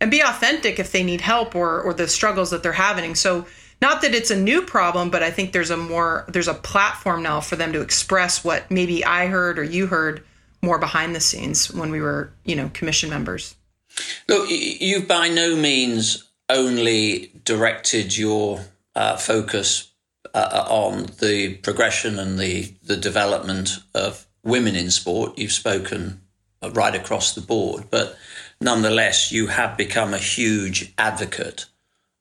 and 0.00 0.10
be 0.10 0.20
authentic 0.20 0.78
if 0.78 0.92
they 0.92 1.02
need 1.02 1.20
help 1.20 1.54
or 1.54 1.80
or 1.80 1.94
the 1.94 2.08
struggles 2.08 2.50
that 2.50 2.62
they're 2.62 2.72
having. 2.72 3.14
So 3.14 3.46
not 3.82 4.00
that 4.02 4.14
it's 4.14 4.30
a 4.30 4.36
new 4.36 4.62
problem, 4.62 5.10
but 5.10 5.22
I 5.22 5.30
think 5.30 5.52
there's 5.52 5.70
a 5.70 5.76
more 5.76 6.24
there's 6.28 6.48
a 6.48 6.54
platform 6.54 7.22
now 7.22 7.40
for 7.40 7.56
them 7.56 7.72
to 7.72 7.80
express 7.80 8.42
what 8.44 8.70
maybe 8.70 9.04
I 9.04 9.26
heard 9.26 9.58
or 9.58 9.64
you 9.64 9.86
heard 9.86 10.24
more 10.62 10.78
behind 10.78 11.14
the 11.14 11.20
scenes 11.20 11.72
when 11.72 11.90
we 11.90 12.00
were, 12.00 12.32
you 12.44 12.56
know, 12.56 12.70
commission 12.72 13.10
members. 13.10 13.54
Look, 14.28 14.48
you've 14.50 15.06
by 15.06 15.28
no 15.28 15.56
means 15.56 16.28
only 16.48 17.32
directed 17.44 18.16
your 18.16 18.60
uh, 18.94 19.16
focus 19.16 19.92
uh, 20.34 20.66
on 20.68 21.06
the 21.20 21.54
progression 21.56 22.18
and 22.18 22.38
the 22.38 22.74
the 22.82 22.96
development 22.96 23.78
of 23.94 24.26
women 24.42 24.74
in 24.74 24.90
sport. 24.90 25.36
You've 25.38 25.52
spoken 25.52 26.22
right 26.72 26.94
across 26.94 27.34
the 27.34 27.42
board, 27.42 27.84
but 27.90 28.16
nonetheless, 28.60 29.30
you 29.30 29.48
have 29.48 29.76
become 29.76 30.14
a 30.14 30.18
huge 30.18 30.94
advocate 30.96 31.66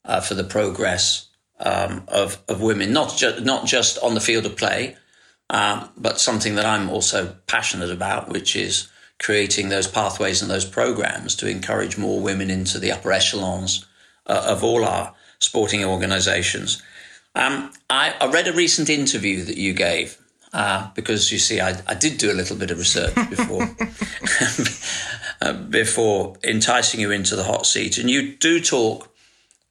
uh, 0.04 0.20
for 0.20 0.34
the 0.34 0.44
progress 0.44 1.30
um, 1.60 2.04
of 2.08 2.42
of 2.48 2.62
women, 2.62 2.94
not 2.94 3.16
just 3.16 3.44
not 3.44 3.66
just 3.66 3.98
on 4.00 4.14
the 4.14 4.20
field 4.20 4.46
of 4.46 4.58
play, 4.58 4.96
um, 5.50 5.90
but 5.98 6.20
something 6.20 6.56
that 6.56 6.66
I'm 6.66 6.90
also 6.90 7.36
passionate 7.48 7.92
about, 7.92 8.30
which 8.30 8.56
is 8.56 8.90
creating 9.20 9.70
those 9.70 9.88
pathways 9.88 10.42
and 10.42 10.52
those 10.52 10.66
programs 10.66 11.36
to 11.38 11.50
encourage 11.50 11.98
more 11.98 12.20
women 12.20 12.50
into 12.50 12.80
the 12.80 12.92
upper 12.92 13.12
echelons 13.12 13.86
uh, 14.28 14.46
of 14.48 14.64
all 14.64 14.84
our 14.84 15.14
sporting 15.40 15.84
organisations. 15.86 16.82
Um, 17.36 17.72
I, 17.90 18.16
I, 18.20 18.32
read 18.32 18.48
a 18.48 18.54
recent 18.54 18.90
interview 18.90 19.44
that 19.44 19.58
you 19.58 19.74
gave 19.74 20.18
uh, 20.54 20.90
because 20.96 21.32
you 21.32 21.38
see, 21.38 21.60
I, 21.60 21.82
I, 21.86 21.94
did 21.94 22.18
do 22.18 22.32
a 22.32 22.34
little 22.34 22.56
bit 22.56 22.72
of 22.72 22.78
research 22.78 23.14
before 23.30 23.64
uh, 25.42 25.54
before 25.54 26.38
enticing 26.44 27.02
you 27.02 27.12
into 27.12 27.36
the 27.36 27.44
hot 27.44 27.66
seat, 27.66 27.98
and 27.98 28.10
you 28.10 28.36
do 28.38 28.62
talk 28.62 29.14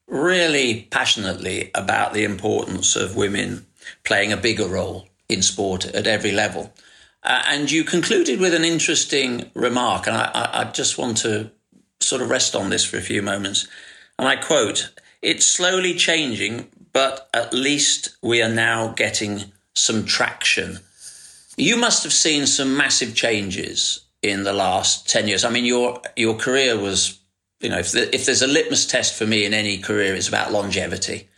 really 0.06 0.86
passionately 0.90 1.70
about 1.74 2.12
the 2.12 2.24
importance 2.24 2.96
of 2.96 3.16
women 3.16 3.66
playing 4.04 4.32
a 4.32 4.36
bigger 4.36 4.66
role 4.66 5.08
in 5.28 5.42
sport 5.42 5.86
at 5.86 6.06
every 6.06 6.32
level. 6.32 6.72
Uh, 7.22 7.42
and 7.46 7.70
you 7.70 7.84
concluded 7.84 8.38
with 8.38 8.54
an 8.54 8.64
interesting 8.64 9.50
remark, 9.54 10.06
and 10.06 10.16
I, 10.16 10.50
I, 10.52 10.64
just 10.64 10.98
want 10.98 11.16
to 11.18 11.50
sort 12.00 12.20
of 12.20 12.28
rest 12.28 12.54
on 12.54 12.68
this 12.68 12.84
for 12.84 12.98
a 12.98 13.02
few 13.02 13.22
moments. 13.22 13.66
And 14.18 14.28
I 14.28 14.36
quote, 14.36 14.92
It's 15.22 15.46
slowly 15.46 15.94
changing, 15.94 16.68
but 16.92 17.30
at 17.32 17.54
least 17.54 18.16
we 18.22 18.42
are 18.42 18.52
now 18.52 18.88
getting 18.88 19.52
some 19.74 20.04
traction. 20.04 20.80
You 21.56 21.78
must 21.78 22.02
have 22.02 22.12
seen 22.12 22.46
some 22.46 22.76
massive 22.76 23.14
changes 23.14 24.04
in 24.20 24.44
the 24.44 24.52
last 24.52 25.08
10 25.08 25.28
years. 25.28 25.44
I 25.44 25.50
mean, 25.50 25.64
your, 25.64 26.00
your 26.16 26.34
career 26.34 26.78
was 26.78 27.20
you 27.64 27.70
know, 27.70 27.78
if, 27.78 27.92
the, 27.92 28.14
if 28.14 28.26
there's 28.26 28.42
a 28.42 28.46
litmus 28.46 28.86
test 28.86 29.14
for 29.18 29.26
me 29.26 29.44
in 29.44 29.54
any 29.54 29.78
career, 29.78 30.14
it's 30.14 30.28
about 30.28 30.52
longevity. 30.52 31.28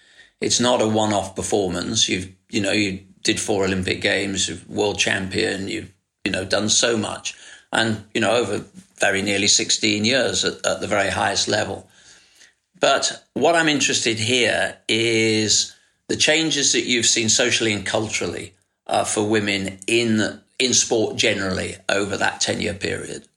It's 0.40 0.60
not 0.60 0.82
a 0.82 0.88
one-off 0.88 1.36
performance. 1.36 2.08
You've, 2.08 2.30
you 2.50 2.60
know, 2.60 2.72
you 2.72 3.04
did 3.22 3.40
four 3.40 3.64
Olympic 3.64 4.00
Games, 4.00 4.50
world 4.66 4.98
champion. 4.98 5.68
You've, 5.68 5.92
you 6.24 6.32
know, 6.32 6.44
done 6.44 6.68
so 6.68 6.96
much, 6.96 7.34
and 7.72 8.04
you 8.12 8.20
know, 8.20 8.32
over 8.32 8.64
very 8.98 9.22
nearly 9.22 9.46
16 9.46 10.04
years 10.04 10.44
at, 10.44 10.66
at 10.66 10.80
the 10.80 10.86
very 10.86 11.10
highest 11.10 11.48
level. 11.48 11.88
But 12.80 13.24
what 13.34 13.54
I'm 13.54 13.68
interested 13.68 14.18
here 14.18 14.76
is 14.88 15.74
the 16.08 16.16
changes 16.16 16.72
that 16.72 16.84
you've 16.84 17.06
seen 17.06 17.28
socially 17.28 17.72
and 17.72 17.86
culturally 17.86 18.54
uh, 18.86 19.04
for 19.04 19.22
women 19.22 19.78
in 19.86 20.40
in 20.58 20.72
sport 20.72 21.16
generally 21.16 21.76
over 21.88 22.16
that 22.16 22.40
10 22.40 22.60
year 22.60 22.74
period. 22.74 23.28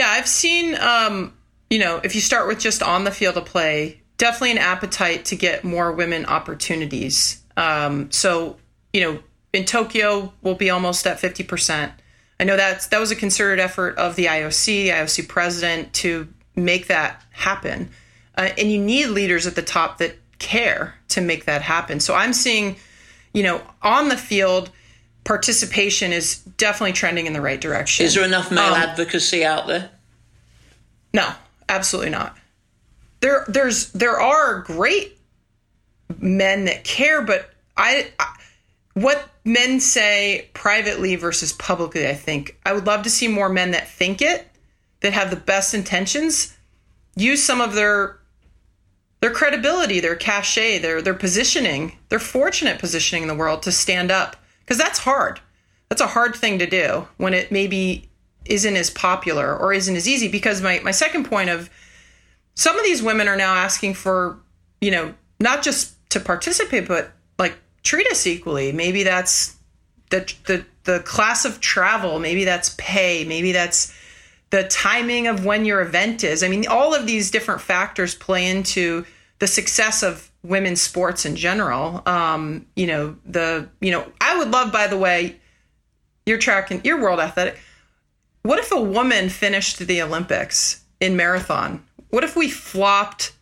Yeah, 0.00 0.08
I've 0.08 0.28
seen, 0.28 0.76
um, 0.76 1.34
you 1.68 1.78
know, 1.78 2.00
if 2.02 2.14
you 2.14 2.22
start 2.22 2.48
with 2.48 2.58
just 2.58 2.82
on 2.82 3.04
the 3.04 3.10
field 3.10 3.36
of 3.36 3.44
play, 3.44 4.00
definitely 4.16 4.52
an 4.52 4.56
appetite 4.56 5.26
to 5.26 5.36
get 5.36 5.62
more 5.62 5.92
women 5.92 6.24
opportunities. 6.24 7.42
Um, 7.58 8.10
so, 8.10 8.56
you 8.94 9.02
know, 9.02 9.18
in 9.52 9.66
Tokyo, 9.66 10.32
we'll 10.40 10.54
be 10.54 10.70
almost 10.70 11.06
at 11.06 11.18
50%. 11.18 11.92
I 12.40 12.44
know 12.44 12.56
that's 12.56 12.86
that 12.86 12.98
was 12.98 13.10
a 13.10 13.14
concerted 13.14 13.60
effort 13.62 13.98
of 13.98 14.16
the 14.16 14.24
IOC, 14.24 14.64
the 14.64 14.88
IOC 14.88 15.28
president, 15.28 15.92
to 15.96 16.32
make 16.56 16.86
that 16.86 17.22
happen. 17.32 17.90
Uh, 18.38 18.48
and 18.56 18.72
you 18.72 18.80
need 18.80 19.08
leaders 19.08 19.46
at 19.46 19.54
the 19.54 19.60
top 19.60 19.98
that 19.98 20.16
care 20.38 20.94
to 21.08 21.20
make 21.20 21.44
that 21.44 21.60
happen. 21.60 22.00
So 22.00 22.14
I'm 22.14 22.32
seeing, 22.32 22.76
you 23.34 23.42
know, 23.42 23.60
on 23.82 24.08
the 24.08 24.16
field, 24.16 24.70
participation 25.24 26.12
is 26.12 26.38
definitely 26.56 26.92
trending 26.92 27.26
in 27.26 27.32
the 27.32 27.40
right 27.40 27.60
direction. 27.60 28.06
Is 28.06 28.14
there 28.14 28.24
enough 28.24 28.50
male 28.50 28.74
um, 28.74 28.80
advocacy 28.80 29.44
out 29.44 29.66
there? 29.66 29.90
No, 31.12 31.32
absolutely 31.68 32.10
not. 32.10 32.36
There, 33.20 33.44
there's, 33.48 33.90
there 33.92 34.18
are 34.18 34.60
great 34.60 35.18
men 36.18 36.64
that 36.64 36.84
care, 36.84 37.22
but 37.22 37.50
I, 37.76 38.10
I 38.18 38.36
what 38.94 39.28
men 39.44 39.80
say 39.80 40.48
privately 40.52 41.16
versus 41.16 41.52
publicly, 41.52 42.08
I 42.08 42.14
think 42.14 42.58
I 42.66 42.72
would 42.72 42.86
love 42.86 43.02
to 43.04 43.10
see 43.10 43.28
more 43.28 43.48
men 43.48 43.70
that 43.70 43.88
think 43.88 44.20
it, 44.20 44.48
that 45.00 45.12
have 45.12 45.30
the 45.30 45.36
best 45.36 45.74
intentions, 45.74 46.56
use 47.16 47.42
some 47.42 47.60
of 47.60 47.74
their 47.74 48.18
their 49.20 49.30
credibility, 49.30 50.00
their 50.00 50.16
cachet, 50.16 50.78
their 50.78 51.00
their 51.00 51.14
positioning, 51.14 51.98
their 52.08 52.18
fortunate 52.18 52.78
positioning 52.78 53.22
in 53.22 53.28
the 53.28 53.34
world 53.34 53.62
to 53.62 53.72
stand 53.72 54.10
up 54.10 54.36
because 54.70 54.78
that's 54.78 55.00
hard. 55.00 55.40
That's 55.88 56.00
a 56.00 56.06
hard 56.06 56.36
thing 56.36 56.60
to 56.60 56.66
do 56.66 57.08
when 57.16 57.34
it 57.34 57.50
maybe 57.50 58.08
isn't 58.44 58.76
as 58.76 58.88
popular 58.88 59.58
or 59.58 59.72
isn't 59.72 59.96
as 59.96 60.06
easy. 60.06 60.28
Because 60.28 60.62
my, 60.62 60.78
my 60.84 60.92
second 60.92 61.24
point 61.24 61.50
of 61.50 61.68
some 62.54 62.78
of 62.78 62.84
these 62.84 63.02
women 63.02 63.26
are 63.26 63.34
now 63.34 63.52
asking 63.52 63.94
for, 63.94 64.38
you 64.80 64.92
know, 64.92 65.12
not 65.40 65.64
just 65.64 65.96
to 66.10 66.20
participate, 66.20 66.86
but 66.86 67.10
like 67.36 67.58
treat 67.82 68.06
us 68.12 68.28
equally. 68.28 68.70
Maybe 68.70 69.02
that's 69.02 69.56
the, 70.10 70.32
the, 70.46 70.64
the 70.84 71.00
class 71.00 71.44
of 71.44 71.60
travel. 71.60 72.20
Maybe 72.20 72.44
that's 72.44 72.76
pay. 72.78 73.24
Maybe 73.24 73.50
that's 73.50 73.92
the 74.50 74.68
timing 74.68 75.26
of 75.26 75.44
when 75.44 75.64
your 75.64 75.80
event 75.80 76.22
is. 76.22 76.44
I 76.44 76.48
mean, 76.48 76.64
all 76.68 76.94
of 76.94 77.08
these 77.08 77.32
different 77.32 77.60
factors 77.60 78.14
play 78.14 78.48
into 78.48 79.04
the 79.40 79.48
success 79.48 80.04
of 80.04 80.29
women's 80.42 80.80
sports 80.80 81.26
in 81.26 81.36
general. 81.36 82.02
Um, 82.06 82.66
you 82.76 82.86
know, 82.86 83.16
the 83.24 83.68
you 83.80 83.90
know, 83.90 84.10
I 84.20 84.38
would 84.38 84.50
love, 84.50 84.72
by 84.72 84.86
the 84.86 84.96
way, 84.96 85.36
your 86.26 86.38
track 86.38 86.70
and 86.70 86.84
your 86.84 87.00
world 87.00 87.20
athletic. 87.20 87.58
What 88.42 88.58
if 88.58 88.72
a 88.72 88.80
woman 88.80 89.28
finished 89.28 89.78
the 89.78 90.00
Olympics 90.02 90.82
in 90.98 91.16
marathon? 91.16 91.84
What 92.08 92.24
if 92.24 92.36
we 92.36 92.48
flopped 92.48 93.32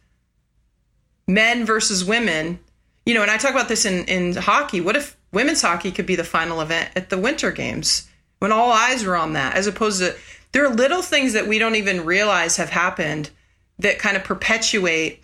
men 1.27 1.65
versus 1.65 2.05
women? 2.05 2.59
You 3.07 3.15
know, 3.15 3.23
and 3.23 3.31
I 3.31 3.37
talk 3.37 3.53
about 3.53 3.69
this 3.69 3.85
in 3.85 4.05
in 4.07 4.35
hockey. 4.35 4.81
What 4.81 4.97
if 4.97 5.17
women's 5.33 5.63
hockey 5.63 5.93
could 5.93 6.07
be 6.07 6.17
the 6.17 6.25
final 6.25 6.61
event 6.61 6.91
at 6.97 7.11
the 7.11 7.19
Winter 7.19 7.53
Games 7.53 8.09
when 8.39 8.53
all 8.53 8.73
eyes 8.73 9.05
were 9.05 9.17
on 9.17 9.33
that, 9.35 9.57
as 9.57 9.67
opposed 9.67 10.01
to 10.01 10.15
there 10.53 10.65
are 10.65 10.75
little 10.75 11.03
things 11.03 11.33
that 11.35 11.47
we 11.47 11.59
don't 11.59 11.77
even 11.77 12.05
realize 12.05 12.57
have 12.57 12.71
happened 12.71 13.31
that 13.79 13.99
kind 13.99 14.17
of 14.17 14.25
perpetuate 14.25 15.23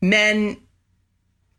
men 0.00 0.56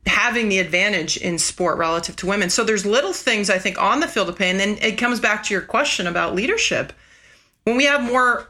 having 0.10 0.50
the 0.50 0.60
advantage 0.60 1.18
in 1.18 1.38
sport 1.38 1.78
relative 1.78 2.16
to 2.18 2.28
women. 2.28 2.50
So 2.50 2.64
there's 2.64 2.86
little 2.86 3.14
things 3.14 3.50
I 3.50 3.60
think 3.60 3.82
on 3.82 4.00
the 4.00 4.08
field 4.08 4.28
of 4.30 4.36
play, 4.36 4.50
and 4.50 4.60
then 4.60 4.78
it 4.82 4.98
comes 4.98 5.20
back 5.20 5.44
to 5.44 5.54
your 5.54 5.62
question 5.62 6.08
about 6.08 6.36
leadership. 6.36 6.92
When 7.64 7.78
we 7.78 7.86
have 7.86 8.04
more, 8.04 8.50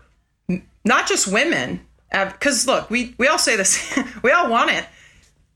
not 0.86 1.08
just 1.08 1.28
women, 1.32 1.82
because 2.12 2.66
look, 2.66 2.90
we 2.90 3.14
we 3.18 3.28
all 3.28 3.38
say 3.38 3.56
this, 3.56 3.98
we 4.24 4.32
all 4.32 4.50
want 4.50 4.72
it. 4.72 4.86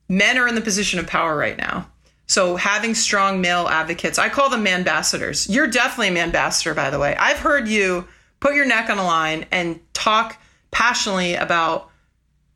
Men 0.10 0.38
are 0.38 0.48
in 0.48 0.56
the 0.56 0.62
position 0.62 1.00
of 1.00 1.08
power 1.08 1.36
right 1.36 1.58
now. 1.58 1.90
So 2.28 2.56
having 2.56 2.96
strong 2.96 3.42
male 3.42 3.68
advocates, 3.68 4.18
I 4.18 4.30
call 4.30 4.50
them 4.50 4.68
ambassadors. 4.68 5.50
You're 5.50 5.68
definitely 5.68 6.20
a 6.20 6.24
ambassador, 6.24 6.74
by 6.74 6.90
the 6.90 7.00
way. 7.00 7.16
I've 7.16 7.40
heard 7.40 7.68
you 7.68 8.08
put 8.40 8.56
your 8.56 8.66
neck 8.66 8.90
on 8.90 8.98
the 8.98 9.04
line 9.04 9.46
and 9.52 9.80
talk 9.94 10.38
passionately 10.72 11.36
about 11.36 11.90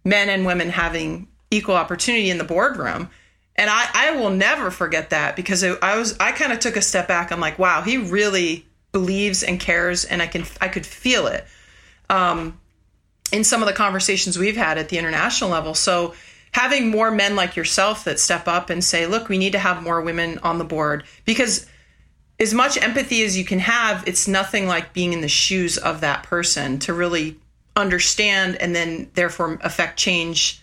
men 0.03 0.29
and 0.29 0.45
women 0.45 0.69
having 0.69 1.27
equal 1.51 1.75
opportunity 1.75 2.29
in 2.29 2.37
the 2.37 2.43
boardroom. 2.43 3.09
And 3.57 3.69
I, 3.69 3.89
I 3.93 4.11
will 4.11 4.29
never 4.29 4.69
forget 4.69 5.09
that 5.09 5.35
because 5.35 5.63
it, 5.63 5.79
I 5.81 5.97
was 5.97 6.17
I 6.19 6.31
kind 6.31 6.53
of 6.53 6.59
took 6.59 6.75
a 6.75 6.81
step 6.81 7.07
back. 7.07 7.31
I'm 7.31 7.39
like, 7.39 7.57
wow, 7.57 7.81
he 7.81 7.97
really 7.97 8.65
believes 8.91 9.43
and 9.43 9.59
cares, 9.59 10.05
and 10.05 10.21
I 10.21 10.27
can 10.27 10.45
I 10.61 10.67
could 10.67 10.85
feel 10.85 11.27
it 11.27 11.45
um, 12.09 12.59
in 13.31 13.43
some 13.43 13.61
of 13.61 13.67
the 13.67 13.73
conversations 13.73 14.37
we've 14.37 14.57
had 14.57 14.77
at 14.77 14.89
the 14.89 14.97
international 14.97 15.49
level. 15.49 15.73
So 15.73 16.13
having 16.51 16.89
more 16.89 17.11
men 17.11 17.35
like 17.35 17.55
yourself 17.55 18.03
that 18.05 18.19
step 18.19 18.47
up 18.47 18.69
and 18.69 18.83
say, 18.83 19.05
look, 19.05 19.29
we 19.29 19.37
need 19.37 19.51
to 19.53 19.59
have 19.59 19.83
more 19.83 20.01
women 20.01 20.39
on 20.39 20.57
the 20.57 20.65
board 20.65 21.03
because 21.25 21.67
as 22.39 22.53
much 22.53 22.81
empathy 22.81 23.23
as 23.23 23.37
you 23.37 23.43
can 23.43 23.59
have, 23.59 24.07
it's 24.07 24.27
nothing 24.27 24.67
like 24.67 24.93
being 24.93 25.13
in 25.13 25.21
the 25.21 25.27
shoes 25.27 25.77
of 25.77 26.01
that 26.01 26.23
person 26.23 26.79
to 26.79 26.93
really 26.93 27.39
understand 27.75 28.55
and 28.55 28.75
then 28.75 29.09
therefore 29.13 29.57
affect 29.61 29.99
change 29.99 30.61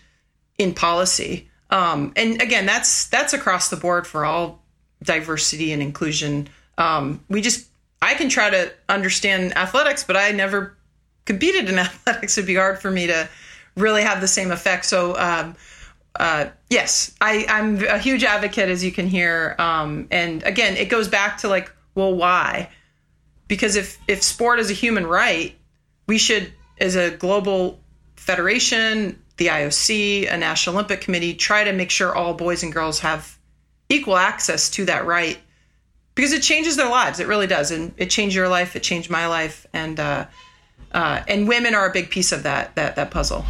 in 0.57 0.73
policy. 0.73 1.49
Um, 1.69 2.13
and 2.15 2.41
again, 2.41 2.65
that's 2.65 3.07
that's 3.07 3.33
across 3.33 3.69
the 3.69 3.77
board 3.77 4.05
for 4.05 4.25
all 4.25 4.61
diversity 5.03 5.71
and 5.71 5.81
inclusion. 5.81 6.47
Um, 6.77 7.23
we 7.29 7.41
just 7.41 7.67
I 8.01 8.13
can 8.13 8.29
try 8.29 8.49
to 8.49 8.71
understand 8.87 9.57
athletics, 9.57 10.03
but 10.03 10.15
I 10.17 10.31
never 10.31 10.77
competed 11.25 11.69
in 11.69 11.79
athletics. 11.79 12.37
It'd 12.37 12.47
be 12.47 12.55
hard 12.55 12.79
for 12.79 12.91
me 12.91 13.07
to 13.07 13.29
really 13.75 14.03
have 14.03 14.21
the 14.21 14.27
same 14.27 14.51
effect. 14.51 14.85
So 14.85 15.17
um, 15.17 15.55
uh, 16.19 16.47
yes, 16.69 17.13
I, 17.19 17.45
I'm 17.49 17.83
a 17.83 17.97
huge 17.97 18.23
advocate, 18.23 18.69
as 18.69 18.83
you 18.83 18.91
can 18.91 19.07
hear. 19.07 19.55
Um, 19.59 20.07
and 20.11 20.43
again, 20.43 20.77
it 20.77 20.89
goes 20.89 21.07
back 21.07 21.39
to 21.39 21.49
like, 21.49 21.71
well, 21.93 22.13
why? 22.13 22.69
Because 23.47 23.75
if 23.75 23.97
if 24.07 24.23
sport 24.23 24.59
is 24.59 24.71
a 24.71 24.73
human 24.73 25.05
right, 25.05 25.55
we 26.07 26.17
should, 26.17 26.51
as 26.79 26.95
a 26.95 27.11
global 27.11 27.79
federation, 28.15 29.21
the 29.37 29.47
IOC, 29.47 30.31
a 30.31 30.37
National 30.37 30.75
Olympic 30.75 31.01
Committee, 31.01 31.33
try 31.33 31.63
to 31.63 31.73
make 31.73 31.89
sure 31.89 32.15
all 32.15 32.33
boys 32.33 32.63
and 32.63 32.71
girls 32.71 32.99
have 32.99 33.37
equal 33.89 34.17
access 34.17 34.69
to 34.71 34.85
that 34.85 35.05
right 35.05 35.37
because 36.15 36.31
it 36.31 36.41
changes 36.41 36.77
their 36.77 36.89
lives. 36.89 37.19
It 37.19 37.27
really 37.27 37.47
does, 37.47 37.71
and 37.71 37.93
it 37.97 38.09
changed 38.09 38.35
your 38.35 38.47
life. 38.47 38.75
It 38.75 38.83
changed 38.83 39.09
my 39.09 39.27
life, 39.27 39.67
and 39.73 39.99
uh, 39.99 40.25
uh, 40.91 41.21
and 41.27 41.47
women 41.47 41.75
are 41.75 41.87
a 41.87 41.91
big 41.91 42.09
piece 42.09 42.31
of 42.31 42.43
that 42.43 42.75
that 42.75 42.95
that 42.95 43.11
puzzle. 43.11 43.45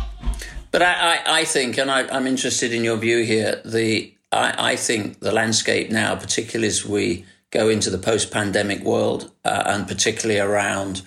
But 0.71 0.81
I, 0.81 0.93
I, 0.93 1.39
I 1.39 1.45
think, 1.45 1.77
and 1.77 1.89
I, 1.89 2.01
am 2.13 2.27
interested 2.27 2.73
in 2.73 2.83
your 2.83 2.97
view 2.97 3.23
here. 3.23 3.61
The 3.63 4.13
I, 4.31 4.71
I, 4.71 4.75
think 4.75 5.21
the 5.21 5.31
landscape 5.31 5.89
now, 5.89 6.15
particularly 6.15 6.67
as 6.67 6.85
we 6.85 7.23
go 7.51 7.69
into 7.69 7.89
the 7.89 7.97
post-pandemic 7.97 8.81
world, 8.81 9.31
uh, 9.45 9.63
and 9.67 9.87
particularly 9.87 10.41
around 10.41 11.01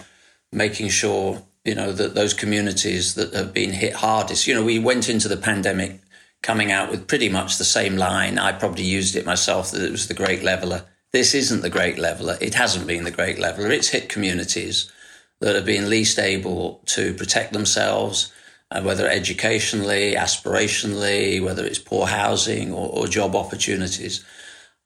making 0.50 0.88
sure 0.88 1.42
you 1.68 1.74
know 1.74 1.92
that 1.92 2.14
those 2.14 2.34
communities 2.34 3.14
that 3.14 3.34
have 3.34 3.52
been 3.52 3.72
hit 3.72 3.92
hardest. 3.92 4.46
You 4.46 4.54
know, 4.54 4.64
we 4.64 4.78
went 4.78 5.08
into 5.08 5.28
the 5.28 5.36
pandemic 5.36 6.00
coming 6.42 6.72
out 6.72 6.90
with 6.90 7.06
pretty 7.06 7.28
much 7.28 7.58
the 7.58 7.64
same 7.64 7.96
line. 7.96 8.38
I 8.38 8.52
probably 8.52 8.84
used 8.84 9.16
it 9.16 9.26
myself 9.26 9.70
that 9.70 9.82
it 9.82 9.92
was 9.92 10.08
the 10.08 10.14
great 10.14 10.42
leveler. 10.42 10.84
This 11.12 11.34
isn't 11.34 11.62
the 11.62 11.70
great 11.70 11.98
leveler. 11.98 12.38
It 12.40 12.54
hasn't 12.54 12.86
been 12.86 13.04
the 13.04 13.10
great 13.10 13.38
leveler. 13.38 13.70
It's 13.70 13.88
hit 13.88 14.08
communities 14.08 14.90
that 15.40 15.54
have 15.54 15.66
been 15.66 15.90
least 15.90 16.18
able 16.18 16.80
to 16.86 17.14
protect 17.14 17.52
themselves 17.52 18.32
uh, 18.70 18.82
whether 18.82 19.08
educationally, 19.08 20.14
aspirationally, 20.14 21.42
whether 21.42 21.64
it's 21.64 21.78
poor 21.78 22.06
housing 22.06 22.72
or, 22.72 22.88
or 22.90 23.06
job 23.06 23.34
opportunities. 23.34 24.24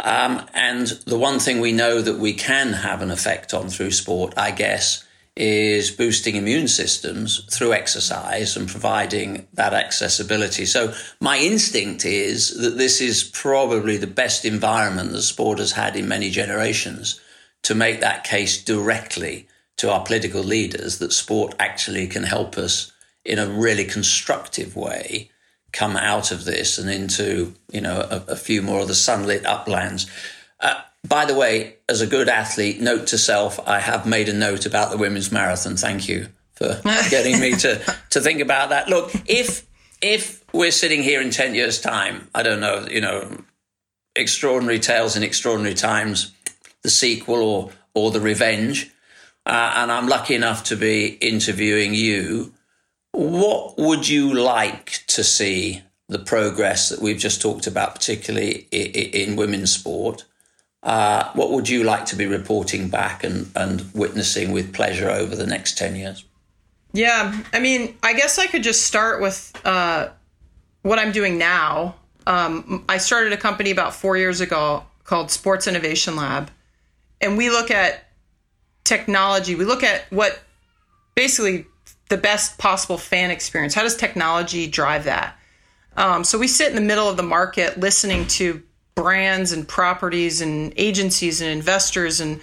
Um, 0.01 0.47
and 0.55 0.87
the 1.07 1.19
one 1.19 1.39
thing 1.39 1.61
we 1.61 1.73
know 1.73 2.01
that 2.01 2.19
we 2.19 2.33
can 2.35 2.73
have 2.73 3.03
an 3.03 3.11
effect 3.11 3.55
on 3.55 3.69
through 3.69 3.93
sport, 3.93 4.35
I 4.37 4.51
guess, 4.51 5.05
is 5.35 5.91
boosting 5.91 6.37
immune 6.37 6.69
systems 6.69 7.45
through 7.51 7.73
exercise 7.73 8.57
and 8.57 8.69
providing 8.69 9.47
that 9.55 9.73
accessibility. 9.73 10.67
So 10.67 10.93
my 11.21 11.39
instinct 11.39 12.05
is 12.05 12.61
that 12.61 12.77
this 12.77 13.01
is 13.01 13.25
probably 13.25 13.97
the 13.97 14.07
best 14.07 14.45
environment 14.45 15.13
that 15.13 15.23
sport 15.23 15.59
has 15.59 15.73
had 15.73 15.97
in 15.97 16.07
many 16.07 16.31
generations 16.31 17.21
to 17.63 17.75
make 17.75 18.01
that 18.01 18.25
case 18.25 18.63
directly 18.63 19.49
to 19.79 19.91
our 19.91 20.05
political 20.05 20.43
leaders 20.43 20.99
that 20.99 21.13
sport 21.13 21.55
actually 21.59 22.07
can 22.09 22.25
help 22.25 22.59
us 22.59 22.93
in 23.25 23.39
a 23.39 23.47
really 23.47 23.85
constructive 23.85 24.77
way 24.77 25.31
come 25.73 25.97
out 25.97 26.31
of 26.31 26.45
this 26.45 26.79
and 26.79 26.91
into 26.91 27.55
you 27.71 27.81
know 27.81 28.07
a, 28.11 28.33
a 28.33 28.37
few 28.37 28.63
more 28.63 28.81
of 28.81 28.89
the 28.89 28.95
sunlit 28.95 29.47
uplands. 29.47 30.07
Uh, 30.61 30.81
by 31.07 31.25
the 31.25 31.35
way, 31.35 31.77
as 31.89 32.01
a 32.01 32.07
good 32.07 32.29
athlete, 32.29 32.81
note 32.81 33.09
to 33.09 33.19
self: 33.19 33.61
I 33.67 33.81
have 33.81 34.07
made 34.07 34.29
a 34.29 34.33
note 34.33 34.67
about 34.67 34.91
the 34.91 34.97
women's 34.97 35.33
marathon. 35.33 35.77
Thank 35.77 36.09
you 36.09 36.29
for 36.55 36.81
getting 37.11 37.41
me 37.41 37.53
to 37.57 37.97
to 38.11 38.21
think 38.21 38.41
about 38.41 38.71
that. 38.71 38.89
Look, 38.89 39.13
if 39.27 39.67
if 40.01 40.45
we're 40.53 40.71
sitting 40.71 41.03
here 41.03 41.21
in 41.21 41.31
ten 41.31 41.55
years' 41.55 41.81
time, 41.81 42.29
I 42.35 42.43
don't 42.43 42.61
know, 42.61 42.87
you 42.91 43.01
know, 43.01 43.45
extraordinary 44.15 44.79
tales 44.79 45.17
in 45.17 45.23
extraordinary 45.23 45.75
times, 45.75 46.33
the 46.83 46.91
sequel 46.91 47.43
or 47.43 47.71
or 47.95 48.11
the 48.11 48.21
revenge, 48.21 48.91
uh, 49.45 49.75
and 49.77 49.93
I'm 49.93 50.09
lucky 50.09 50.35
enough 50.35 50.65
to 50.65 50.77
be 50.77 51.09
interviewing 51.21 51.95
you 51.95 52.53
what 53.13 53.77
would 53.79 54.09
you 54.09 54.33
like 54.33 55.05
to 55.07 55.23
see 55.23 55.83
the 56.09 56.19
progress 56.19 56.89
that 56.89 57.01
we've 57.01 57.19
just 57.19 57.41
talked 57.41 57.67
about, 57.67 57.95
particularly 57.95 58.67
in 58.73 59.37
women's 59.37 59.73
sport? 59.73 60.25
Uh, 60.83 61.31
what 61.35 61.51
would 61.53 61.69
you 61.69 61.85
like 61.85 62.07
to 62.07 62.17
be 62.17 62.27
reporting 62.27 62.89
back 62.89 63.23
and, 63.23 63.51
and 63.55 63.89
witnessing 63.95 64.51
with 64.51 64.73
pleasure 64.73 65.09
over 65.09 65.37
the 65.37 65.47
next 65.47 65.79
10 65.79 65.95
years? 65.95 66.25
Yeah, 66.93 67.41
I 67.53 67.61
mean, 67.61 67.97
I 68.03 68.15
guess 68.15 68.39
I 68.39 68.47
could 68.47 68.63
just 68.63 68.87
start 68.87 69.21
with 69.21 69.53
uh, 69.65 70.09
what 70.83 70.99
I'm 70.99 71.13
doing 71.13 71.39
now. 71.39 71.95
Um, 72.27 72.85
I 72.89 72.99
started 72.99 73.33
a 73.33 73.37
company 73.37 73.71
about 73.71 73.95
four 73.95 74.17
years 74.17 74.41
ago 74.41 74.85
called 75.05 75.31
Sports 75.31 75.67
Innovation 75.67 76.17
Lab, 76.17 76.51
and 77.21 77.39
we 77.39 77.49
look 77.49 77.71
at 77.71 78.05
technology. 78.85 79.55
We 79.55 79.65
look 79.65 79.83
at 79.83 80.05
what 80.11 80.41
basically 81.15 81.67
the 82.13 82.19
best 82.19 82.59
possible 82.59 82.99
fan 82.99 83.31
experience? 83.31 83.75
How 83.75 83.83
does 83.83 83.97
technology 83.97 84.67
drive 84.67 85.05
that? 85.05 85.35
Um, 85.97 86.25
so 86.25 86.39
we 86.39 86.47
sit 86.47 86.69
in 86.69 86.75
the 86.75 86.83
middle 86.83 87.09
of 87.09 87.17
the 87.17 87.23
market 87.23 87.81
listening 87.81 88.27
to 88.29 88.63
brands 88.95 89.53
and 89.53 89.67
properties 89.67 90.41
and 90.41 90.73
agencies 90.77 91.41
and 91.41 91.51
investors 91.51 92.21
and 92.21 92.41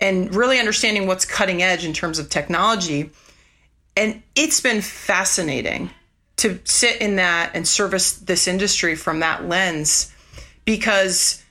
and 0.00 0.34
really 0.34 0.58
understanding 0.60 1.06
what's 1.06 1.24
cutting 1.24 1.60
edge 1.60 1.84
in 1.84 1.92
terms 1.92 2.20
of 2.20 2.30
technology. 2.30 3.10
And 3.96 4.22
it's 4.36 4.60
been 4.60 4.80
fascinating 4.80 5.90
to 6.36 6.60
sit 6.62 7.00
in 7.00 7.16
that 7.16 7.50
and 7.54 7.66
service 7.66 8.12
this 8.12 8.46
industry 8.46 8.94
from 8.94 9.20
that 9.20 9.48
lens 9.48 10.14
because 10.64 11.44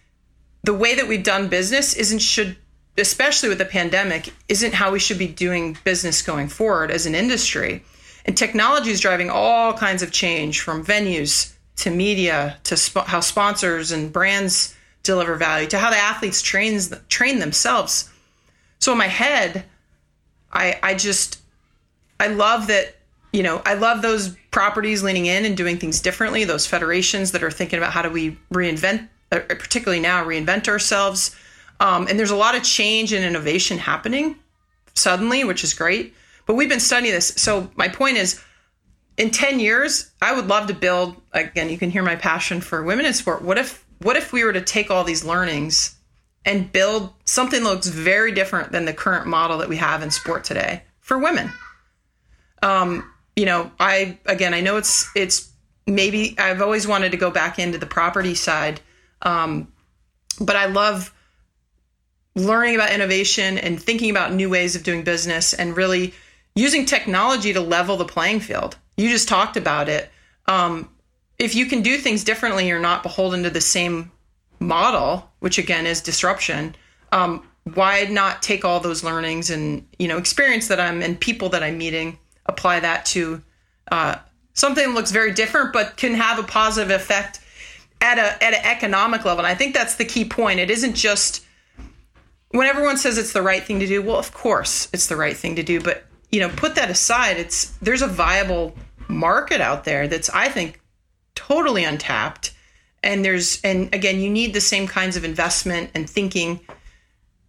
the 0.64 0.74
way 0.74 0.96
that 0.96 1.10
we've 1.10 1.24
done 1.24 1.50
business 1.50 1.94
isn't 1.94 2.20
should 2.20 2.56
especially 2.98 3.50
with 3.50 3.60
the 3.60 3.66
pandemic, 3.66 4.34
isn't 4.50 4.74
how 4.74 4.92
we 4.92 5.00
should 5.00 5.20
be 5.20 5.28
doing 5.28 5.78
business 5.84 6.22
going 6.22 6.48
forward 6.48 6.90
as 6.90 7.06
an 7.06 7.16
industry. 7.16 7.84
And 8.26 8.36
technology 8.36 8.90
is 8.92 9.00
driving 9.00 9.30
all 9.30 9.74
kinds 9.74 10.02
of 10.02 10.12
change 10.12 10.62
from 10.62 10.84
venues 10.84 11.54
to 11.78 11.90
media 11.90 12.58
to 12.64 12.76
sp- 12.78 13.08
how 13.08 13.20
sponsors 13.20 13.92
and 13.92 14.12
brands 14.12 14.76
deliver 15.04 15.36
value 15.36 15.68
to 15.68 15.78
how 15.78 15.90
the 15.90 15.98
athletes 15.98 16.42
trains 16.42 16.94
train 17.10 17.40
themselves. 17.40 18.10
So 18.80 18.92
in 18.92 18.98
my 18.98 19.08
head, 19.08 19.64
I 20.52 20.80
I 20.84 20.96
just 20.96 21.40
I 22.20 22.28
love 22.28 22.68
that 22.68 22.96
you 23.32 23.44
know 23.44 23.62
I 23.66 23.76
love 23.76 24.02
those 24.02 24.36
properties 24.52 25.04
leaning 25.04 25.28
in 25.28 25.46
and 25.46 25.56
doing 25.56 25.78
things 25.78 26.02
differently. 26.02 26.44
Those 26.44 26.68
federations 26.68 27.32
that 27.32 27.44
are 27.44 27.52
thinking 27.52 27.80
about 27.80 27.94
how 27.94 28.02
do 28.02 28.10
we 28.10 28.38
reinvent, 28.52 29.08
uh, 29.32 29.40
particularly 29.48 30.02
now, 30.02 30.24
reinvent 30.24 30.68
ourselves 30.68 31.36
um, 31.80 32.08
and 32.08 32.18
there's 32.18 32.32
a 32.32 32.36
lot 32.36 32.56
of 32.56 32.64
change 32.64 33.14
and 33.14 33.24
innovation 33.24 33.78
happening 33.78 34.36
suddenly, 34.94 35.44
which 35.44 35.64
is 35.64 35.74
great. 35.74 36.14
But 36.46 36.56
we've 36.56 36.70
been 36.70 36.80
studying 36.80 37.14
this. 37.14 37.28
So 37.36 37.70
my 37.76 37.88
point 37.88 38.18
is, 38.18 38.42
in 39.18 39.32
10 39.32 39.60
years, 39.60 40.12
I 40.22 40.34
would 40.34 40.48
love 40.48 40.68
to 40.68 40.74
build. 40.74 41.16
Again, 41.34 41.70
you 41.70 41.78
can 41.78 41.90
hear 41.90 42.04
my 42.04 42.16
passion 42.16 42.62
for 42.62 42.84
women 42.84 43.06
in 43.06 43.14
sport. 43.14 43.42
What 43.42 43.58
if 43.58 43.86
what 44.00 44.16
if 44.16 44.32
we 44.32 44.44
were 44.44 44.54
to 44.54 44.62
take 44.62 44.92
all 44.92 45.04
these 45.04 45.26
learnings 45.26 45.98
and 46.48 46.72
build 46.72 47.14
something 47.26 47.62
that 47.62 47.70
looks 47.70 47.88
very 47.88 48.32
different 48.32 48.72
than 48.72 48.86
the 48.86 48.94
current 48.94 49.28
model 49.28 49.58
that 49.58 49.68
we 49.68 49.76
have 49.76 50.02
in 50.02 50.10
sport 50.10 50.46
today 50.46 50.82
for 51.02 51.18
women. 51.18 51.52
Um, 52.64 53.12
you 53.36 53.46
know, 53.46 53.70
I 53.80 54.18
again, 54.26 54.54
I 54.54 54.62
know 54.62 54.78
it's 54.78 55.10
it's 55.16 55.52
maybe 55.86 56.36
I've 56.40 56.62
always 56.62 56.88
wanted 56.88 57.12
to 57.12 57.18
go 57.18 57.30
back 57.30 57.60
into 57.60 57.78
the 57.78 57.86
property 57.86 58.34
side, 58.34 58.80
um, 59.24 59.72
but 60.40 60.56
I 60.56 60.68
love 60.68 61.14
learning 62.36 62.76
about 62.76 62.92
innovation 62.92 63.58
and 63.58 63.82
thinking 63.82 64.10
about 64.10 64.32
new 64.32 64.50
ways 64.50 64.76
of 64.76 64.84
doing 64.84 65.04
business 65.04 65.54
and 65.54 65.76
really 65.76 66.14
using 66.56 66.86
technology 66.86 67.52
to 67.54 67.62
level 67.62 67.98
the 67.98 68.06
playing 68.06 68.40
field. 68.40 68.78
You 68.98 69.10
just 69.10 69.28
talked 69.28 69.56
about 69.56 69.88
it. 69.88 70.10
Um, 70.48 70.90
if 71.40 71.56
you 71.56 71.68
can 71.68 71.82
do 71.82 71.98
things 71.98 72.24
differently, 72.24 72.68
you're 72.68 72.80
not 72.80 73.04
beholden 73.04 73.44
to 73.44 73.50
the 73.50 73.62
same 73.62 74.12
model, 74.60 75.30
which 75.40 75.58
again 75.58 75.86
is 75.86 76.02
disruption. 76.02 76.76
Um, 77.12 77.48
why 77.74 78.04
not 78.06 78.42
take 78.42 78.66
all 78.66 78.80
those 78.80 79.04
learnings 79.04 79.50
and 79.50 79.86
you 80.00 80.08
know 80.08 80.18
experience 80.18 80.68
that 80.68 80.80
I'm 80.80 81.02
and 81.02 81.20
people 81.20 81.50
that 81.50 81.64
I'm 81.64 81.78
meeting, 81.78 82.18
apply 82.46 82.80
that 82.80 83.06
to 83.08 83.42
uh, 83.92 84.16
something 84.54 84.88
that 84.88 84.94
looks 84.94 85.12
very 85.12 85.32
different, 85.32 85.74
but 85.74 85.98
can 85.98 86.14
have 86.16 86.40
a 86.40 86.44
positive 86.44 86.92
effect 86.92 87.40
at 88.02 88.18
a 88.18 88.44
at 88.44 88.54
an 88.54 88.66
economic 88.66 89.26
level. 89.26 89.40
And 89.40 89.48
I 89.48 89.56
think 89.56 89.74
that's 89.74 89.96
the 89.96 90.06
key 90.06 90.26
point. 90.26 90.60
It 90.60 90.72
isn't 90.72 90.96
just 90.96 91.46
when 92.50 92.68
everyone 92.68 92.98
says 92.98 93.18
it's 93.18 93.34
the 93.34 93.42
right 93.42 93.64
thing 93.64 93.80
to 93.80 93.88
do. 93.88 94.02
Well, 94.02 94.18
of 94.18 94.34
course 94.34 94.88
it's 94.94 95.08
the 95.08 95.16
right 95.16 95.36
thing 95.36 95.56
to 95.56 95.64
do, 95.64 95.80
but 95.80 96.06
you 96.32 96.40
know, 96.40 96.50
put 96.50 96.76
that 96.76 96.90
aside. 96.90 97.38
It's 97.38 97.72
there's 97.82 98.02
a 98.02 98.08
viable 98.08 98.74
market 99.08 99.62
out 99.62 99.84
there 99.84 100.08
that's 100.08 100.30
I 100.30 100.50
think 100.50 100.80
totally 101.36 101.84
untapped. 101.84 102.54
And 103.04 103.24
there's 103.24 103.62
and 103.62 103.94
again 103.94 104.20
you 104.20 104.30
need 104.30 104.54
the 104.54 104.62
same 104.62 104.88
kinds 104.88 105.16
of 105.16 105.24
investment 105.24 105.92
and 105.94 106.10
thinking 106.10 106.60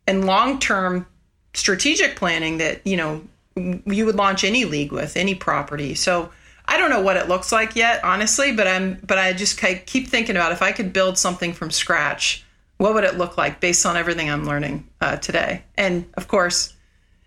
and 0.06 0.24
long-term 0.24 1.06
strategic 1.54 2.16
planning 2.16 2.58
that 2.58 2.86
you 2.86 2.96
know 2.96 3.22
you 3.56 4.06
would 4.06 4.14
launch 4.14 4.44
any 4.44 4.64
league 4.64 4.92
with 4.92 5.16
any 5.16 5.34
property. 5.34 5.94
So 5.94 6.30
i 6.70 6.76
don't 6.76 6.90
know 6.90 7.00
what 7.00 7.16
it 7.16 7.28
looks 7.28 7.50
like 7.50 7.74
yet 7.76 8.04
honestly 8.04 8.52
but 8.52 8.68
i'm 8.68 9.00
but 9.06 9.16
i 9.16 9.32
just 9.32 9.58
keep 9.58 10.06
thinking 10.06 10.36
about 10.36 10.52
if 10.52 10.60
i 10.60 10.70
could 10.70 10.92
build 10.92 11.16
something 11.16 11.54
from 11.54 11.70
scratch 11.70 12.44
what 12.78 12.94
would 12.94 13.04
it 13.04 13.18
look 13.18 13.36
like 13.36 13.60
based 13.60 13.84
on 13.84 13.96
everything 13.96 14.30
i'm 14.30 14.46
learning 14.46 14.88
uh, 15.00 15.16
today? 15.16 15.62
And 15.76 16.06
of 16.14 16.28
course 16.28 16.74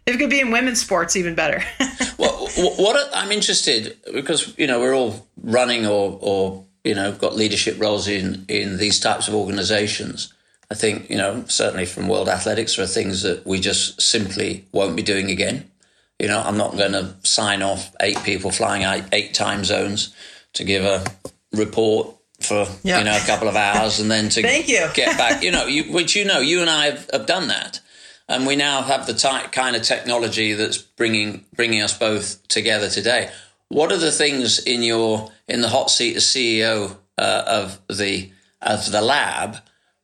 if 0.08 0.16
it 0.16 0.18
could 0.18 0.32
be 0.32 0.40
in 0.40 0.50
women's 0.50 0.82
sports 0.82 1.16
even 1.16 1.36
better. 1.36 1.64
Well 2.18 2.31
what 2.58 3.10
i'm 3.14 3.32
interested 3.32 3.98
because 4.14 4.58
you 4.58 4.68
know 4.68 4.80
we're 4.80 4.96
all 4.96 5.28
running 5.44 5.86
or 5.86 6.18
or 6.22 6.66
you 6.84 6.96
know 6.96 7.12
got 7.12 7.36
leadership 7.36 7.80
roles 7.80 8.08
in 8.08 8.46
in 8.48 8.78
these 8.78 9.00
types 9.00 9.28
of 9.28 9.34
organizations 9.34 10.34
i 10.70 10.76
think 10.76 11.10
you 11.10 11.18
know 11.18 11.44
certainly 11.48 11.86
from 11.86 12.08
world 12.08 12.30
athletics 12.30 12.76
there 12.76 12.86
are 12.86 12.88
things 12.88 13.22
that 13.22 13.46
we 13.46 13.60
just 13.60 14.02
simply 14.02 14.66
won't 14.72 14.96
be 14.96 15.04
doing 15.04 15.30
again 15.30 15.70
you 16.20 16.28
know 16.28 16.42
i'm 16.42 16.58
not 16.58 16.78
going 16.78 16.94
to 16.94 17.14
sign 17.24 17.62
off 17.62 17.94
eight 18.02 18.22
people 18.24 18.52
flying 18.52 18.84
out 18.84 19.04
eight 19.12 19.34
time 19.34 19.64
zones 19.64 20.14
to 20.54 20.64
give 20.64 20.84
a 20.84 21.04
report 21.54 22.16
for 22.40 22.68
yeah. 22.84 23.00
you 23.00 23.06
know 23.06 23.16
a 23.16 23.26
couple 23.26 23.48
of 23.48 23.56
hours 23.56 24.00
and 24.00 24.10
then 24.10 24.30
to 24.30 24.42
Thank 24.42 24.68
you. 24.68 24.88
get 24.94 25.18
back 25.18 25.44
you 25.44 25.52
know 25.52 25.66
you, 25.66 25.92
which 25.94 26.16
you 26.16 26.26
know 26.26 26.40
you 26.40 26.62
and 26.62 26.70
i 26.70 26.86
have, 26.86 27.10
have 27.12 27.26
done 27.26 27.48
that 27.50 27.80
and 28.32 28.48
we 28.48 28.56
now 28.56 28.82
have 28.82 29.06
the 29.06 29.14
type, 29.14 29.52
kind 29.52 29.76
of 29.76 29.82
technology 29.82 30.54
that's 30.54 30.78
bringing 30.78 31.46
bringing 31.56 31.82
us 31.82 31.98
both 31.98 32.48
together 32.48 32.90
today 32.90 33.30
what 33.72 33.92
are 33.92 33.98
the 33.98 34.12
things 34.12 34.60
in 34.60 34.84
your 34.84 35.32
in 35.48 35.62
the 35.62 35.70
hot 35.70 35.90
seat 35.90 36.16
as 36.16 36.26
CEO 36.26 36.98
uh, 37.18 37.44
of 37.48 37.80
the 37.88 38.32
of 38.62 38.92
the 38.92 39.02
lab 39.02 39.58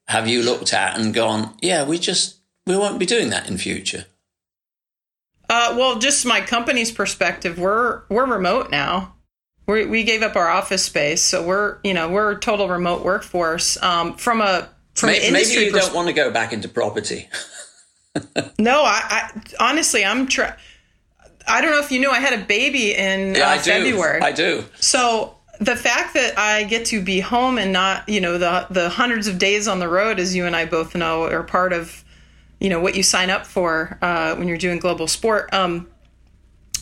have 0.08 0.28
you 0.28 0.42
looked 0.42 0.74
at 0.74 0.98
and 0.98 1.14
gone, 1.14 1.54
yeah, 1.62 1.86
we 1.86 2.00
just 2.00 2.38
we 2.66 2.78
won't 2.78 3.00
be 3.00 3.06
doing 3.06 3.30
that 3.30 3.50
in 3.50 3.58
future? 3.58 4.06
Uh, 5.50 5.76
well, 5.78 6.00
just 6.00 6.26
my 6.26 6.42
company's 6.42 6.92
perspective, 6.92 7.60
we're 7.60 8.04
we're 8.10 8.26
remote 8.26 8.72
now. 8.72 9.16
We 9.68 9.86
we 9.86 10.04
gave 10.06 10.22
up 10.22 10.36
our 10.36 10.48
office 10.48 10.84
space, 10.84 11.22
so 11.22 11.46
we're 11.46 11.80
you 11.84 11.94
know 11.94 12.10
we're 12.10 12.32
a 12.32 12.40
total 12.40 12.70
remote 12.70 13.04
workforce. 13.04 13.82
Um, 13.84 14.16
from 14.16 14.42
a 14.42 14.70
from 14.96 15.08
maybe, 15.10 15.32
maybe 15.32 15.50
you 15.50 15.72
pers- 15.72 15.88
don't 15.88 15.96
want 15.96 16.08
to 16.08 16.14
go 16.14 16.32
back 16.32 16.54
into 16.54 16.70
property. 16.70 17.30
no, 18.60 18.84
I, 18.84 19.02
I 19.10 19.42
honestly 19.60 20.06
I'm 20.06 20.28
trying 20.28 20.54
I 21.48 21.62
don't 21.62 21.72
know 21.72 21.80
if 21.80 21.92
you 21.92 22.00
knew 22.00 22.12
I 22.12 22.20
had 22.20 22.40
a 22.40 22.44
baby 22.44 22.94
in 22.94 23.36
yeah, 23.36 23.50
uh, 23.50 23.54
I 23.54 23.58
February. 23.60 24.22
I 24.22 24.32
do. 24.32 24.66
So 24.80 25.36
the 25.60 25.76
fact 25.76 26.14
that 26.14 26.38
I 26.38 26.66
get 26.66 26.86
to 26.88 27.02
be 27.02 27.20
home 27.20 27.58
and 27.58 27.72
not, 27.72 28.08
you 28.10 28.22
know, 28.22 28.38
the 28.38 28.68
the 28.70 28.90
hundreds 28.90 29.28
of 29.28 29.38
days 29.38 29.68
on 29.68 29.80
the 29.80 29.88
road, 29.88 30.20
as 30.20 30.36
you 30.36 30.46
and 30.46 30.56
I 30.56 30.66
both 30.66 30.96
know, 30.96 31.24
are 31.24 31.44
part 31.44 31.74
of, 31.74 32.04
you 32.60 32.70
know, 32.70 32.80
what 32.80 32.96
you 32.96 33.04
sign 33.04 33.30
up 33.30 33.46
for 33.46 33.98
uh, 34.02 34.36
when 34.36 34.48
you're 34.48 34.58
doing 34.58 34.80
global 34.80 35.08
sport. 35.08 35.54
Um, 35.54 35.88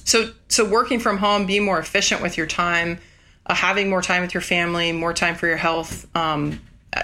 so 0.03 0.31
so 0.49 0.67
working 0.67 0.99
from 0.99 1.17
home, 1.17 1.45
being 1.45 1.63
more 1.63 1.79
efficient 1.79 2.21
with 2.21 2.37
your 2.37 2.47
time, 2.47 2.99
uh, 3.45 3.53
having 3.53 3.89
more 3.89 4.01
time 4.01 4.21
with 4.21 4.33
your 4.33 4.41
family, 4.41 4.91
more 4.91 5.13
time 5.13 5.35
for 5.35 5.47
your 5.47 5.57
health. 5.57 6.07
Um, 6.15 6.59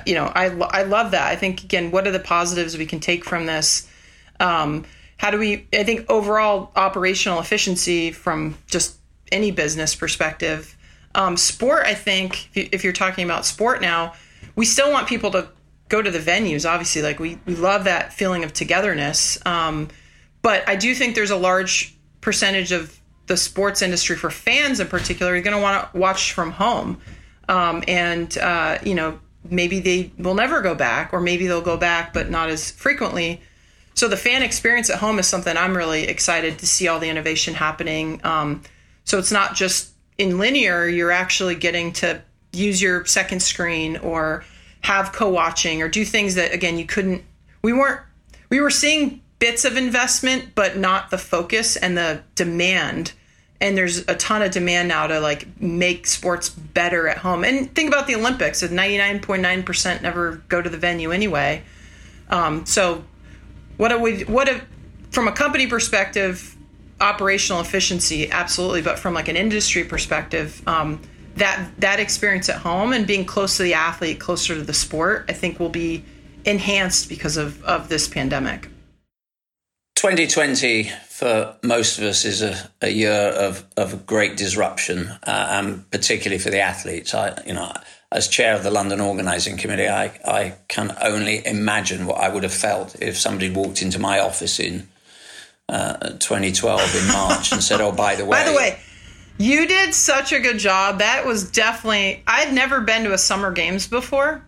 you 0.06 0.16
know, 0.16 0.26
I 0.26 0.46
I 0.46 0.84
love 0.84 1.12
that. 1.12 1.28
I 1.28 1.36
think 1.36 1.64
again, 1.64 1.92
what 1.92 2.08
are 2.08 2.12
the 2.12 2.20
positives 2.20 2.78
we 2.78 2.86
can 2.86 3.00
take 3.00 3.24
from 3.24 3.46
this? 3.46 3.88
Um, 4.42 4.86
how 5.18 5.30
do 5.30 5.38
we 5.38 5.68
i 5.72 5.84
think 5.84 6.10
overall 6.10 6.72
operational 6.76 7.40
efficiency 7.40 8.12
from 8.12 8.58
just 8.68 8.98
any 9.32 9.52
business 9.52 9.96
perspective. 9.96 10.76
Um, 11.14 11.38
sport 11.38 11.84
i 11.86 11.94
think 11.94 12.50
if 12.56 12.84
you're 12.84 12.94
talking 12.94 13.24
about 13.24 13.46
sport 13.46 13.82
now 13.82 14.14
we 14.56 14.66
still 14.66 14.92
want 14.92 15.08
people 15.08 15.32
to 15.32 15.50
go 15.90 16.02
to 16.02 16.10
the 16.10 16.20
venues 16.20 16.68
obviously 16.68 17.02
like 17.02 17.20
we, 17.20 17.38
we 17.46 17.56
love 17.56 17.84
that 17.84 18.14
feeling 18.14 18.44
of 18.44 18.52
togetherness. 18.52 19.38
Um, 19.46 19.90
but 20.42 20.68
i 20.68 20.76
do 20.76 20.96
think 20.96 21.16
there's 21.16 21.32
a 21.32 21.38
large 21.38 21.96
percentage 22.22 22.72
of 22.72 23.00
the 23.28 23.38
sports 23.38 23.82
industry 23.82 24.16
for 24.16 24.30
fans 24.30 24.80
in 24.80 24.88
particular 24.88 25.36
are 25.36 25.42
going 25.42 25.56
to 25.56 25.62
want 25.62 25.94
to 25.94 25.98
watch 25.98 26.34
from 26.34 26.52
home. 26.52 27.00
Um, 27.48 27.84
and 27.88 28.36
uh, 28.38 28.80
you 28.84 28.96
know 28.96 29.20
maybe 29.50 29.80
they 29.80 30.12
will 30.18 30.36
never 30.36 30.62
go 30.62 30.74
back 30.74 31.14
or 31.14 31.22
maybe 31.22 31.48
they'll 31.48 31.62
go 31.62 31.78
back 31.78 32.14
but 32.14 32.30
not 32.30 32.50
as 32.50 32.72
frequently 32.72 33.42
so 34.02 34.08
the 34.08 34.18
fan 34.18 34.42
experience 34.42 34.90
at 34.90 34.98
home 34.98 35.20
is 35.20 35.28
something 35.28 35.56
I'm 35.56 35.78
really 35.78 36.08
excited 36.08 36.58
to 36.58 36.66
see 36.66 36.88
all 36.88 36.98
the 36.98 37.08
innovation 37.08 37.54
happening. 37.54 38.20
Um, 38.24 38.64
so 39.04 39.20
it's 39.20 39.32
not 39.32 39.54
just 39.54 39.92
in 40.18 40.40
linear; 40.40 40.88
you're 40.88 41.12
actually 41.12 41.54
getting 41.54 41.94
to 41.94 42.20
use 42.52 42.82
your 42.82 43.06
second 43.06 43.42
screen 43.44 43.98
or 43.98 44.44
have 44.82 45.12
co-watching 45.12 45.84
or 45.84 45.88
do 45.88 46.04
things 46.04 46.34
that 46.34 46.52
again 46.52 46.80
you 46.80 46.86
couldn't. 46.88 47.24
We 47.62 47.74
weren't. 47.74 48.02
We 48.50 48.60
were 48.60 48.72
seeing 48.72 49.22
bits 49.38 49.66
of 49.66 49.78
investment, 49.78 50.56
but 50.56 50.78
not 50.78 51.12
the 51.12 51.20
focus 51.20 51.76
and 51.76 51.96
the 51.96 52.24
demand. 52.34 53.12
And 53.60 53.78
there's 53.78 54.00
a 54.08 54.16
ton 54.16 54.42
of 54.42 54.50
demand 54.50 54.88
now 54.88 55.06
to 55.06 55.20
like 55.20 55.62
make 55.62 56.08
sports 56.08 56.50
better 56.50 57.08
at 57.08 57.20
home. 57.20 57.44
And 57.44 57.72
think 57.76 57.88
about 57.88 58.08
the 58.08 58.16
Olympics: 58.16 58.64
99.9% 58.64 60.02
never 60.02 60.42
go 60.50 60.60
to 60.60 60.72
the 60.72 60.78
venue 60.80 61.12
anyway. 61.12 61.62
Um, 62.32 62.66
so 62.66 63.04
what 63.78 64.00
we 64.00 64.24
what 64.24 64.48
if 64.48 64.66
from 65.12 65.28
a 65.28 65.32
company 65.32 65.68
perspective, 65.68 66.56
operational 67.00 67.62
efficiency, 67.62 68.32
absolutely, 68.32 68.82
but 68.82 68.98
from 68.98 69.14
like 69.14 69.28
an 69.28 69.36
industry 69.36 69.84
perspective, 69.84 70.62
um, 70.68 71.02
that 71.36 71.70
that 71.80 72.00
experience 72.00 72.50
at 72.50 72.58
home 72.58 72.94
and 72.94 73.08
being 73.08 73.26
close 73.26 73.58
to 73.58 73.64
the 73.64 73.74
athlete, 73.74 74.20
closer 74.20 74.56
to 74.56 74.64
the 74.64 74.74
sport, 74.74 75.26
I 75.30 75.34
think 75.34 75.60
will 75.60 75.70
be 75.70 76.04
enhanced 76.46 77.10
because 77.10 77.38
of 77.38 77.64
of 77.64 77.90
this 77.90 78.08
pandemic. 78.08 78.68
2020 79.96 80.90
for 81.22 81.56
most 81.62 82.00
of 82.00 82.04
us 82.04 82.26
is 82.26 82.42
a, 82.42 82.58
a 82.82 82.90
year 82.90 83.12
of, 83.12 83.64
of 83.78 84.08
great 84.08 84.38
disruption, 84.38 85.08
uh, 85.08 85.48
and 85.52 85.92
particularly 85.92 86.40
for 86.40 86.50
the 86.50 86.60
athletes. 86.60 87.14
I, 87.14 87.40
you 87.46 87.54
know, 87.54 87.72
as 88.12 88.28
chair 88.28 88.56
of 88.56 88.64
the 88.64 88.72
London 88.72 89.00
Organising 89.00 89.58
Committee, 89.58 89.88
I, 89.88 90.06
I 90.26 90.56
can 90.68 90.96
only 91.02 91.46
imagine 91.46 92.06
what 92.06 92.18
I 92.18 92.28
would 92.28 92.44
have 92.44 92.54
felt 92.54 93.02
if 93.02 93.18
somebody 93.18 93.50
walked 93.50 93.82
into 93.82 94.00
my 94.00 94.20
office 94.20 94.60
in 94.60 94.88
uh, 95.70 96.10
2012 96.20 96.96
in 96.96 97.08
March 97.08 97.52
and 97.54 97.64
said, 97.64 97.80
"Oh, 97.80 97.94
by 97.94 98.16
the 98.16 98.26
way." 98.26 98.44
By 98.44 98.52
the 98.52 98.56
way, 98.56 98.80
you 99.38 99.66
did 99.66 99.94
such 99.94 100.34
a 100.34 100.40
good 100.40 100.58
job. 100.58 101.00
That 101.00 101.26
was 101.26 101.50
definitely. 101.50 102.22
I'd 102.28 102.54
never 102.54 102.82
been 102.82 103.06
to 103.06 103.14
a 103.14 103.18
Summer 103.18 103.52
Games 103.52 103.88
before 103.88 104.44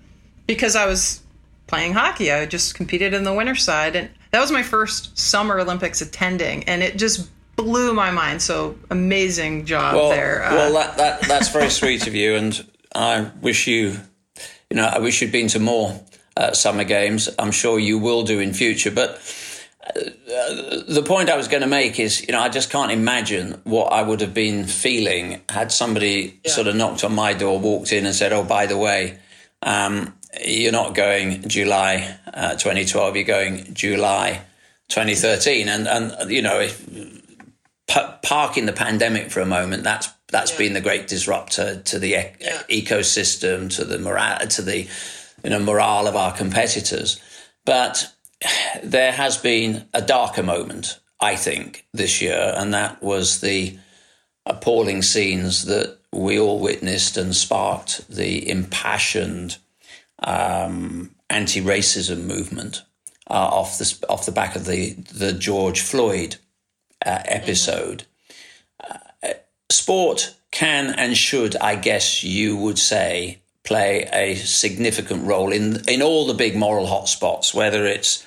because 0.46 0.76
I 0.76 0.86
was 0.86 1.22
playing 1.68 1.94
hockey. 1.94 2.32
I 2.32 2.46
just 2.46 2.76
competed 2.76 3.14
in 3.14 3.24
the 3.24 3.34
winter 3.34 3.56
side, 3.56 3.96
and 3.96 4.10
that 4.32 4.42
was 4.42 4.52
my 4.52 4.64
first 4.64 5.18
Summer 5.18 5.58
Olympics 5.60 6.02
attending, 6.02 6.66
and 6.66 6.84
it 6.84 6.98
just 6.98 7.30
blew 7.56 7.94
my 7.94 8.12
mind. 8.12 8.42
So 8.42 8.76
amazing 8.90 9.66
job 9.66 9.96
well, 9.96 10.10
there. 10.10 10.44
Uh, 10.44 10.56
well, 10.56 10.74
that, 10.74 10.98
that 10.98 11.22
that's 11.22 11.48
very 11.48 11.70
sweet 11.70 12.08
of 12.08 12.14
you, 12.14 12.36
and 12.36 12.68
I 12.94 13.32
wish 13.42 13.68
you, 13.68 14.00
you 14.70 14.78
know, 14.78 14.86
I 14.86 15.00
wish 15.00 15.22
you'd 15.22 15.32
been 15.32 15.48
to 15.50 15.60
more 15.60 16.00
uh, 16.38 16.54
summer 16.54 16.84
games. 16.84 17.30
I'm 17.40 17.52
sure 17.52 17.80
you 17.80 17.98
will 17.98 18.24
do 18.24 18.40
in 18.40 18.54
future. 18.54 18.92
But 18.92 19.22
uh, 19.86 20.00
the 20.88 21.04
point 21.06 21.30
I 21.30 21.38
was 21.38 21.48
going 21.48 21.62
to 21.62 21.68
make 21.68 22.00
is, 22.00 22.22
you 22.22 22.34
know, 22.34 22.40
I 22.40 22.50
just 22.50 22.70
can't 22.70 22.92
imagine 22.92 23.62
what 23.64 23.92
I 23.94 24.02
would 24.02 24.22
have 24.22 24.34
been 24.34 24.66
feeling 24.66 25.42
had 25.50 25.72
somebody 25.72 26.40
yeah. 26.44 26.52
sort 26.52 26.68
of 26.68 26.76
knocked 26.76 27.04
on 27.04 27.14
my 27.14 27.34
door, 27.34 27.60
walked 27.60 27.92
in, 27.92 28.06
and 28.06 28.16
said, 28.16 28.34
"Oh, 28.34 28.44
by 28.44 28.66
the 28.66 28.78
way." 28.78 29.20
Um, 29.62 30.14
you're 30.46 30.72
not 30.72 30.96
going 30.96 31.48
July 31.48 32.18
uh, 32.34 32.56
2012, 32.56 33.16
you're 33.16 33.26
going 33.26 33.74
July 33.74 34.42
2013. 34.90 35.70
And, 35.70 35.88
and 35.88 36.32
you 36.32 36.42
know, 36.42 36.60
if, 36.60 36.86
p- 37.88 38.02
parking 38.24 38.66
the 38.66 38.74
pandemic 38.74 39.32
for 39.32 39.42
a 39.42 39.46
moment, 39.46 39.84
that's 39.84 40.10
that's 40.34 40.52
yeah. 40.52 40.58
been 40.58 40.74
the 40.74 40.82
great 40.82 41.08
disruptor 41.08 41.82
to 41.84 42.00
the 42.00 42.16
e- 42.16 42.36
yeah. 42.42 42.64
ecosystem, 42.70 43.74
to 43.78 43.86
the 43.86 44.00
morale, 44.00 44.40
to 44.48 44.62
the 44.62 44.88
you 45.44 45.50
know 45.50 45.60
morale 45.60 46.08
of 46.08 46.16
our 46.18 46.34
competitors. 46.34 47.22
But 47.64 48.12
there 48.84 49.14
has 49.14 49.38
been 49.38 49.88
a 49.94 50.02
darker 50.02 50.44
moment, 50.44 51.00
I 51.22 51.38
think, 51.38 51.86
this 51.94 52.22
year, 52.22 52.54
and 52.58 52.74
that 52.74 53.02
was 53.02 53.40
the 53.40 53.78
appalling 54.46 55.02
scenes 55.04 55.66
that 55.66 55.98
we 56.12 56.38
all 56.40 56.60
witnessed 56.60 57.16
and 57.16 57.34
sparked 57.36 58.08
the 58.10 58.50
impassioned 58.50 59.58
um, 60.24 61.16
anti-racism 61.30 62.26
movement 62.26 62.84
uh, 63.30 63.34
off 63.34 63.78
the 63.78 64.06
off 64.10 64.26
the 64.26 64.32
back 64.32 64.56
of 64.56 64.66
the 64.66 64.94
the 64.94 65.32
George 65.32 65.82
Floyd 65.82 66.38
uh, 67.06 67.22
episode. 67.26 68.00
Mm-hmm. 68.00 68.13
Sport 69.70 70.36
can 70.52 70.94
and 70.98 71.18
should, 71.18 71.56
I 71.58 71.76
guess 71.76 72.24
you 72.24 72.56
would 72.56 72.78
say, 72.78 73.40
play 73.64 74.08
a 74.12 74.36
significant 74.36 75.26
role 75.26 75.52
in 75.52 75.82
in 75.88 76.02
all 76.02 76.28
the 76.28 76.34
big 76.34 76.56
moral 76.56 76.88
hotspots, 76.88 77.54
whether 77.54 77.86
it's 77.86 78.26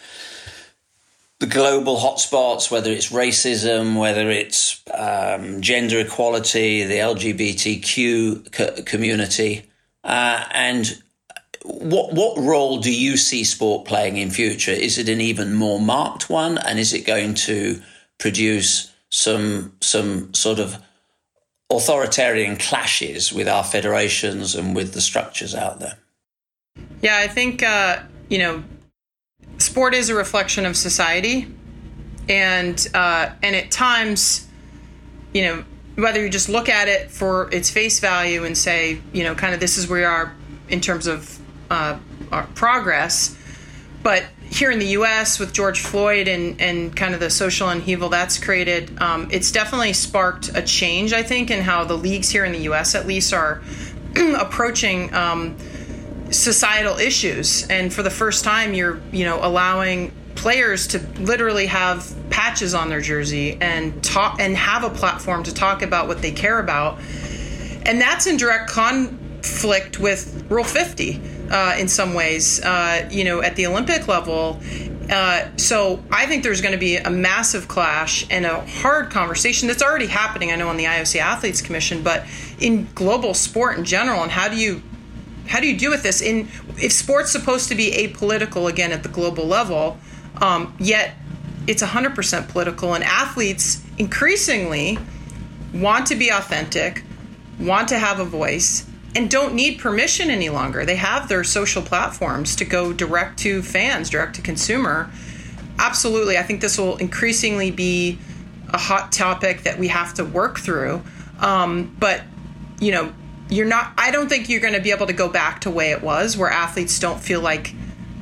the 1.39 1.47
global 1.47 1.99
hotspots, 1.99 2.71
whether 2.71 2.91
it's 2.91 3.13
racism, 3.13 3.99
whether 3.99 4.31
it's 4.31 4.83
um, 4.95 5.61
gender 5.61 6.01
equality, 6.01 6.85
the 6.85 6.95
LGBTQ 6.95 8.53
co- 8.53 8.83
community, 8.83 9.65
uh, 10.03 10.45
and 10.53 11.03
what 11.65 12.15
what 12.15 12.39
role 12.39 12.79
do 12.79 12.93
you 12.93 13.17
see 13.17 13.45
sport 13.45 13.87
playing 13.87 14.17
in 14.17 14.31
future? 14.31 14.73
Is 14.73 14.99
it 14.99 15.09
an 15.09 15.21
even 15.21 15.53
more 15.53 15.81
marked 15.81 16.31
one, 16.31 16.59
and 16.59 16.79
is 16.79 16.95
it 16.95 17.07
going 17.07 17.35
to 17.35 17.83
produce 18.19 18.93
some 19.11 19.75
some 19.83 20.33
sort 20.33 20.59
of 20.59 20.77
authoritarian 21.71 22.57
clashes 22.57 23.33
with 23.33 23.49
our 23.49 23.65
federations 23.65 24.55
and 24.55 24.75
with 24.75 24.95
the 24.95 25.01
structures 25.01 25.55
out 25.55 25.81
there? 25.81 25.99
Yeah, 27.03 27.19
I 27.19 27.29
think 27.29 27.63
uh, 27.63 28.03
you 28.29 28.39
know 28.39 28.63
sport 29.59 29.95
is 29.95 30.09
a 30.09 30.15
reflection 30.15 30.67
of 30.67 30.77
society, 30.77 31.47
and 32.29 32.87
uh, 32.95 33.31
and 33.43 33.57
at 33.57 33.71
times, 33.71 34.47
you 35.33 35.43
know, 35.43 35.65
whether 35.97 36.23
you 36.23 36.29
just 36.29 36.49
look 36.49 36.69
at 36.69 36.89
it 36.89 37.11
for 37.11 37.53
its 37.53 37.71
face 37.71 38.01
value 38.01 38.45
and 38.45 38.57
say, 38.57 39.01
you 39.13 39.25
know, 39.25 39.35
kind 39.35 39.55
of 39.55 39.61
this 39.61 39.79
is 39.79 39.89
where 39.89 40.01
we 40.01 40.05
are 40.05 40.35
in 40.69 40.81
terms 40.81 41.07
of 41.07 41.39
uh, 41.71 41.99
our 42.33 42.47
progress, 42.49 43.37
but 44.03 44.25
here 44.51 44.71
in 44.71 44.79
the 44.79 44.87
U.S. 44.89 45.39
with 45.39 45.53
George 45.53 45.81
Floyd 45.81 46.29
and 46.29 46.61
and 46.61 46.97
kind 46.97 47.15
of 47.15 47.21
the 47.21 47.31
social 47.31 47.69
upheaval 47.69 48.09
that's 48.09 48.39
created, 48.39 49.01
um, 49.01 49.29
it's 49.31 49.51
definitely 49.53 49.93
sparked 49.93 50.51
a 50.55 50.63
change, 50.63 51.13
I 51.13 51.23
think, 51.23 51.51
in 51.51 51.63
how 51.63 51.85
the 51.85 51.97
leagues 51.97 52.31
here 52.31 52.45
in 52.45 52.53
the 52.53 52.61
U.S. 52.61 52.95
at 52.95 53.07
least 53.07 53.33
are 53.33 53.63
approaching. 54.39 55.13
Um, 55.15 55.57
societal 56.31 56.99
issues 56.99 57.69
and 57.69 57.95
for 57.95 58.03
the 58.03 58.11
first 58.11 58.43
time 58.43 58.75
you're 58.75 59.01
you 59.13 59.25
know 59.25 59.39
allowing 59.45 60.11
players 60.35 60.89
to 60.89 60.99
literally 61.21 61.67
have 61.67 62.13
patches 62.31 62.75
on 62.75 62.89
their 62.89 63.01
jersey 63.01 63.57
and 63.61 64.03
talk 64.03 64.41
and 64.41 64.57
have 64.57 64.83
a 64.83 64.91
platform 64.91 65.45
to 65.45 65.55
talk 65.55 65.83
about 65.83 66.09
what 66.09 66.23
they 66.23 66.33
care 66.33 66.59
about 66.59 66.99
and 67.85 68.01
that's 68.01 68.27
in 68.27 68.37
direct 68.37 68.69
conflict 68.69 70.01
with 70.01 70.45
rule 70.51 70.65
50 70.65 71.21
uh, 71.51 71.77
in 71.79 71.89
some 71.89 72.15
ways 72.15 72.61
uh, 72.63 73.09
you 73.11 73.25
know 73.25 73.43
at 73.43 73.57
the 73.57 73.67
olympic 73.67 74.09
level 74.09 74.61
uh, 75.11 75.49
so 75.57 76.03
I 76.11 76.27
think 76.27 76.43
there's 76.43 76.61
going 76.61 76.73
to 76.73 76.79
be 76.79 76.97
a 76.97 77.11
massive 77.11 77.69
clash 77.69 78.27
and 78.31 78.45
a 78.45 78.61
hard 78.67 79.11
conversation 79.11 79.69
that's 79.69 79.83
already 79.83 80.07
happening. 80.07 80.51
I 80.51 80.57
know 80.57 80.69
on 80.69 80.77
the 80.77 80.85
IOC 80.85 81.21
Athletes 81.21 81.63
Commission, 81.63 82.03
but 82.03 82.25
in 82.59 82.89
global 82.95 83.35
sport 83.35 83.79
in 83.79 83.85
general, 83.85 84.23
and 84.23 84.33
how 84.33 84.49
do 84.49 84.57
you 84.57 84.83
how 85.47 85.61
do 85.61 85.69
you 85.69 85.79
deal 85.79 85.93
with 85.93 86.03
this? 86.03 86.21
In 86.21 86.49
if 86.77 86.91
sports 86.91 87.31
supposed 87.31 87.69
to 87.69 87.77
be 87.77 87.93
apolitical 87.93 88.69
again 88.69 88.91
at 88.91 89.05
the 89.05 89.09
global 89.09 89.47
level, 89.47 89.97
um, 90.41 90.75
yet 90.81 91.15
it's 91.69 91.83
100% 91.83 92.49
political, 92.49 92.95
and 92.95 93.05
athletes 93.05 93.85
increasingly 93.99 94.99
want 95.73 96.07
to 96.07 96.17
be 96.17 96.31
authentic, 96.31 97.05
want 97.61 97.89
to 97.89 97.99
have 97.99 98.19
a 98.19 98.25
voice, 98.25 98.87
and 99.17 99.31
don't 99.31 99.55
need 99.55 99.79
permission 99.79 100.31
any 100.31 100.51
longer. 100.51 100.85
They 100.85 100.97
have 100.97 101.29
their 101.29 101.43
social 101.43 101.83
platforms 101.83 102.55
to 102.57 102.67
go 102.67 102.93
direct 102.93 103.39
to 103.41 103.63
fans, 103.63 104.11
direct 104.11 104.37
to 104.37 104.43
consumer. 104.43 105.11
Absolutely, 105.79 106.37
I 106.37 106.43
think 106.43 106.61
this 106.61 106.79
will 106.79 106.99
increasingly 106.99 107.71
be 107.71 108.19
a 108.69 108.79
hot 108.79 109.13
topic 109.13 109.63
that 109.63 109.79
we 109.79 109.89
have 109.89 110.15
to 110.15 110.25
work 110.25 110.59
through. 110.59 111.03
Um, 111.41 111.97
but 111.99 112.23
you 112.79 112.93
know, 112.93 113.13
you're 113.49 113.67
not 113.67 113.93
i 113.97 114.11
don't 114.11 114.29
think 114.29 114.49
you're 114.49 114.61
going 114.61 114.75
to 114.75 114.81
be 114.81 114.91
able 114.91 115.07
to 115.07 115.13
go 115.13 115.29
back 115.29 115.61
to 115.61 115.71
way 115.71 115.91
it 115.93 116.03
was 116.03 116.37
where 116.37 116.51
athletes 116.51 116.99
don't 116.99 117.21
feel 117.21 117.41
like 117.41 117.75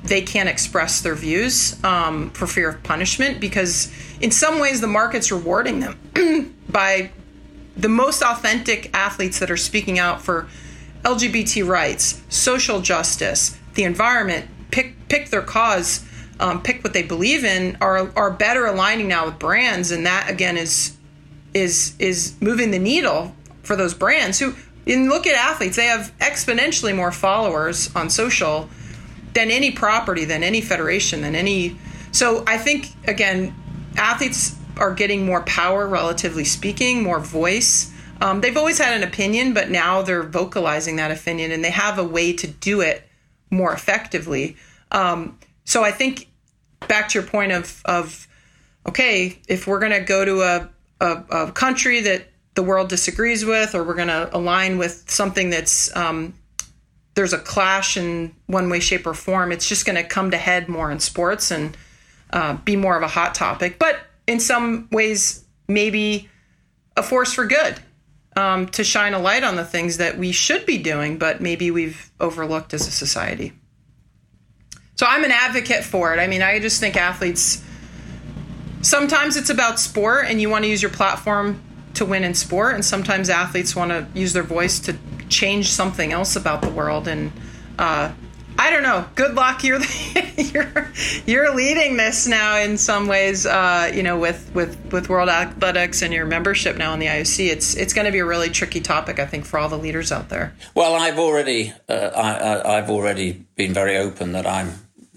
they 0.02 0.20
can't 0.20 0.50
express 0.50 1.00
their 1.00 1.14
views 1.14 1.82
um, 1.82 2.30
for 2.32 2.46
fear 2.46 2.68
of 2.68 2.82
punishment 2.82 3.40
because 3.40 3.90
in 4.20 4.30
some 4.30 4.60
ways 4.60 4.82
the 4.82 4.86
market's 4.86 5.32
rewarding 5.32 5.80
them 5.80 6.54
by 6.68 7.10
the 7.74 7.88
most 7.88 8.22
authentic 8.22 8.94
athletes 8.94 9.38
that 9.38 9.50
are 9.50 9.56
speaking 9.56 9.98
out 9.98 10.20
for 10.20 10.46
lgbt 11.04 11.66
rights 11.66 12.22
social 12.28 12.80
justice 12.80 13.58
the 13.74 13.84
environment 13.84 14.46
pick 14.70 14.94
pick 15.08 15.30
their 15.30 15.42
cause 15.42 16.04
um, 16.40 16.62
pick 16.62 16.82
what 16.82 16.92
they 16.92 17.02
believe 17.02 17.44
in 17.44 17.76
are 17.80 18.10
are 18.16 18.30
better 18.30 18.66
aligning 18.66 19.08
now 19.08 19.26
with 19.26 19.38
brands 19.38 19.90
and 19.90 20.06
that 20.06 20.28
again 20.28 20.56
is 20.56 20.96
is 21.52 21.94
is 21.98 22.34
moving 22.40 22.70
the 22.70 22.78
needle 22.78 23.34
for 23.62 23.76
those 23.76 23.94
brands 23.94 24.38
who 24.38 24.54
and 24.86 25.08
look 25.08 25.26
at 25.26 25.34
athletes, 25.34 25.76
they 25.76 25.86
have 25.86 26.12
exponentially 26.18 26.94
more 26.94 27.12
followers 27.12 27.94
on 27.96 28.10
social 28.10 28.68
than 29.32 29.50
any 29.50 29.70
property, 29.70 30.24
than 30.24 30.42
any 30.42 30.60
federation, 30.60 31.22
than 31.22 31.34
any. 31.34 31.76
So 32.12 32.44
I 32.46 32.58
think, 32.58 32.88
again, 33.08 33.54
athletes 33.96 34.56
are 34.76 34.92
getting 34.92 35.24
more 35.24 35.42
power, 35.42 35.86
relatively 35.86 36.44
speaking, 36.44 37.02
more 37.02 37.18
voice. 37.18 37.92
Um, 38.20 38.40
they've 38.40 38.56
always 38.56 38.78
had 38.78 38.94
an 38.94 39.06
opinion, 39.06 39.54
but 39.54 39.70
now 39.70 40.02
they're 40.02 40.22
vocalizing 40.22 40.96
that 40.96 41.10
opinion 41.10 41.52
and 41.52 41.64
they 41.64 41.70
have 41.70 41.98
a 41.98 42.04
way 42.04 42.32
to 42.32 42.46
do 42.46 42.80
it 42.80 43.08
more 43.50 43.72
effectively. 43.72 44.56
Um, 44.90 45.38
so 45.64 45.82
I 45.82 45.90
think 45.90 46.28
back 46.88 47.08
to 47.10 47.18
your 47.18 47.28
point 47.28 47.52
of, 47.52 47.82
of 47.84 48.26
okay, 48.86 49.38
if 49.48 49.66
we're 49.66 49.80
going 49.80 49.92
to 49.92 50.00
go 50.00 50.24
to 50.24 50.42
a, 50.42 50.70
a, 51.00 51.24
a 51.30 51.52
country 51.52 52.00
that 52.02 52.28
the 52.54 52.62
world 52.62 52.88
disagrees 52.88 53.44
with, 53.44 53.74
or 53.74 53.82
we're 53.82 53.94
going 53.94 54.08
to 54.08 54.34
align 54.34 54.78
with 54.78 55.10
something 55.10 55.50
that's 55.50 55.94
um, 55.96 56.34
there's 57.14 57.32
a 57.32 57.38
clash 57.38 57.96
in 57.96 58.34
one 58.46 58.68
way, 58.68 58.80
shape, 58.80 59.06
or 59.06 59.14
form. 59.14 59.52
It's 59.52 59.68
just 59.68 59.86
going 59.86 59.96
to 59.96 60.04
come 60.04 60.30
to 60.30 60.36
head 60.36 60.68
more 60.68 60.90
in 60.90 61.00
sports 61.00 61.50
and 61.50 61.76
uh, 62.30 62.54
be 62.58 62.76
more 62.76 62.96
of 62.96 63.02
a 63.02 63.08
hot 63.08 63.34
topic. 63.34 63.78
But 63.78 63.98
in 64.26 64.40
some 64.40 64.88
ways, 64.90 65.44
maybe 65.68 66.28
a 66.96 67.02
force 67.02 67.32
for 67.32 67.46
good 67.46 67.76
um, 68.36 68.66
to 68.68 68.84
shine 68.84 69.14
a 69.14 69.18
light 69.18 69.44
on 69.44 69.56
the 69.56 69.64
things 69.64 69.98
that 69.98 70.18
we 70.18 70.32
should 70.32 70.66
be 70.66 70.78
doing, 70.78 71.18
but 71.18 71.40
maybe 71.40 71.70
we've 71.70 72.10
overlooked 72.20 72.74
as 72.74 72.86
a 72.86 72.90
society. 72.90 73.52
So 74.96 75.06
I'm 75.08 75.24
an 75.24 75.32
advocate 75.32 75.84
for 75.84 76.14
it. 76.14 76.18
I 76.18 76.26
mean, 76.26 76.42
I 76.42 76.58
just 76.60 76.80
think 76.80 76.96
athletes. 76.96 77.62
Sometimes 78.82 79.36
it's 79.36 79.50
about 79.50 79.80
sport, 79.80 80.26
and 80.28 80.40
you 80.40 80.48
want 80.50 80.64
to 80.64 80.70
use 80.70 80.82
your 80.82 80.90
platform 80.90 81.62
to 81.94 82.04
win 82.04 82.24
in 82.24 82.34
sport, 82.34 82.74
and 82.74 82.84
sometimes 82.84 83.30
athletes 83.30 83.74
want 83.74 83.90
to 83.90 84.06
use 84.18 84.32
their 84.32 84.42
voice 84.42 84.78
to 84.80 84.96
change 85.28 85.70
something 85.70 86.12
else 86.12 86.36
about 86.36 86.62
the 86.62 86.70
world. 86.70 87.08
And 87.08 87.32
uh, 87.78 88.12
I 88.58 88.70
don't 88.70 88.82
know. 88.82 89.06
Good 89.14 89.34
luck. 89.34 89.64
You're 89.64 89.80
you're 90.36 90.88
you're 91.26 91.54
leading 91.54 91.96
this 91.96 92.26
now 92.26 92.56
in 92.58 92.78
some 92.78 93.06
ways. 93.06 93.46
Uh, 93.46 93.90
you 93.92 94.02
know, 94.02 94.18
with 94.18 94.50
with 94.54 94.78
with 94.92 95.08
World 95.08 95.28
Athletics 95.28 96.02
and 96.02 96.12
your 96.12 96.26
membership 96.26 96.76
now 96.76 96.94
in 96.94 97.00
the 97.00 97.06
IOC, 97.06 97.48
it's 97.48 97.76
it's 97.76 97.92
going 97.92 98.06
to 98.06 98.12
be 98.12 98.20
a 98.20 98.24
really 98.24 98.50
tricky 98.50 98.80
topic, 98.80 99.18
I 99.18 99.26
think, 99.26 99.44
for 99.44 99.58
all 99.58 99.68
the 99.68 99.78
leaders 99.78 100.12
out 100.12 100.28
there. 100.28 100.54
Well, 100.74 100.94
I've 100.94 101.18
already 101.18 101.72
uh, 101.88 101.92
I, 101.92 102.76
I've 102.78 102.90
already 102.90 103.44
been 103.56 103.72
very 103.72 103.96
open 103.96 104.32
that 104.32 104.46
I'm 104.46 104.72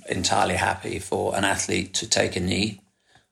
entirely 0.10 0.56
happy 0.56 1.00
for 1.00 1.36
an 1.36 1.44
athlete 1.44 1.94
to 1.96 2.10
take 2.10 2.36
a 2.36 2.40
knee 2.40 2.82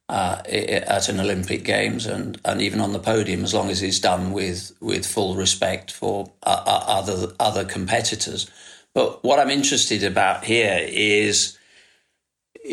uh, 0.07 0.41
at 0.45 1.09
an 1.09 1.19
Olympic 1.19 1.63
Games 1.63 2.05
and, 2.05 2.39
and 2.45 2.61
even 2.61 2.79
on 2.79 2.93
the 2.93 2.99
podium, 2.99 3.43
as 3.43 3.53
long 3.53 3.69
as 3.69 3.81
it's 3.81 3.99
done 3.99 4.31
with 4.31 4.71
with 4.79 5.05
full 5.05 5.35
respect 5.35 5.91
for 5.91 6.31
uh, 6.43 6.63
uh, 6.65 6.83
other 6.87 7.33
other 7.39 7.65
competitors. 7.65 8.49
But 8.95 9.23
what 9.23 9.39
I'm 9.39 9.51
interested 9.51 10.03
about 10.03 10.45
here 10.45 10.79
is 10.81 11.59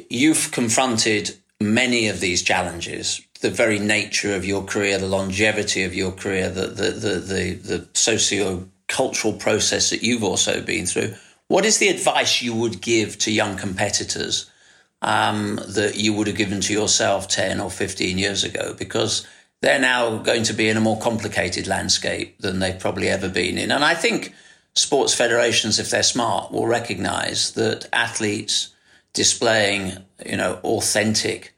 you've 0.09 0.53
confronted 0.53 1.37
many 1.61 2.09
of 2.09 2.21
these 2.21 2.43
challenges. 2.43 3.21
The 3.41 3.51
very 3.51 3.81
nature 3.81 4.35
of 4.35 4.45
your 4.45 4.63
career, 4.65 4.99
the 4.99 5.09
longevity 5.09 5.83
of 5.83 5.95
your 5.95 6.13
career, 6.13 6.49
the 6.49 6.69
the 6.69 6.91
the 6.93 7.15
the, 7.19 7.55
the 7.55 7.89
socio 7.93 8.69
cultural 8.87 9.35
process 9.35 9.91
that 9.91 10.03
you've 10.03 10.23
also 10.23 10.63
been 10.63 10.87
through. 10.87 11.15
What 11.49 11.65
is 11.65 11.79
the 11.79 11.89
advice 11.89 12.41
you 12.41 12.55
would 12.55 12.81
give 12.81 13.19
to 13.19 13.33
young 13.33 13.57
competitors 13.57 14.49
um, 15.03 15.59
that 15.69 15.97
you 15.97 16.13
would 16.13 16.29
have 16.29 16.37
given 16.37 16.61
to 16.61 16.73
yourself 16.73 17.27
10 17.29 17.61
or 17.61 17.71
15 17.71 18.17
years 18.17 18.45
ago? 18.45 18.75
Because 18.79 19.27
they're 19.61 19.81
now 19.81 20.19
going 20.19 20.45
to 20.45 20.53
be 20.53 20.69
in 20.69 20.77
a 20.77 20.81
more 20.81 21.01
complicated 21.01 21.67
landscape 21.67 22.39
than 22.39 22.61
they've 22.61 22.79
probably 22.79 23.09
ever 23.09 23.29
been 23.29 23.59
in. 23.59 23.73
And 23.73 23.85
I 23.85 23.95
think 23.95 24.35
sports 24.75 25.15
federations, 25.15 25.79
if 25.79 25.91
they're 25.91 26.03
smart, 26.03 26.53
will 26.53 26.67
recognize 26.67 27.53
that 27.53 27.89
athletes 27.93 28.75
displaying, 29.13 29.99
you 30.25 30.37
know, 30.37 30.59
authentic 30.65 31.55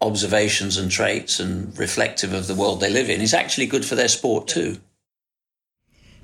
observations 0.00 0.76
and 0.76 0.90
traits 0.90 1.40
and 1.40 1.76
reflective 1.78 2.32
of 2.32 2.46
the 2.46 2.54
world 2.54 2.80
they 2.80 2.90
live 2.90 3.08
in 3.08 3.20
is 3.20 3.34
actually 3.34 3.66
good 3.66 3.84
for 3.84 3.94
their 3.94 4.08
sport 4.08 4.46
too. 4.46 4.78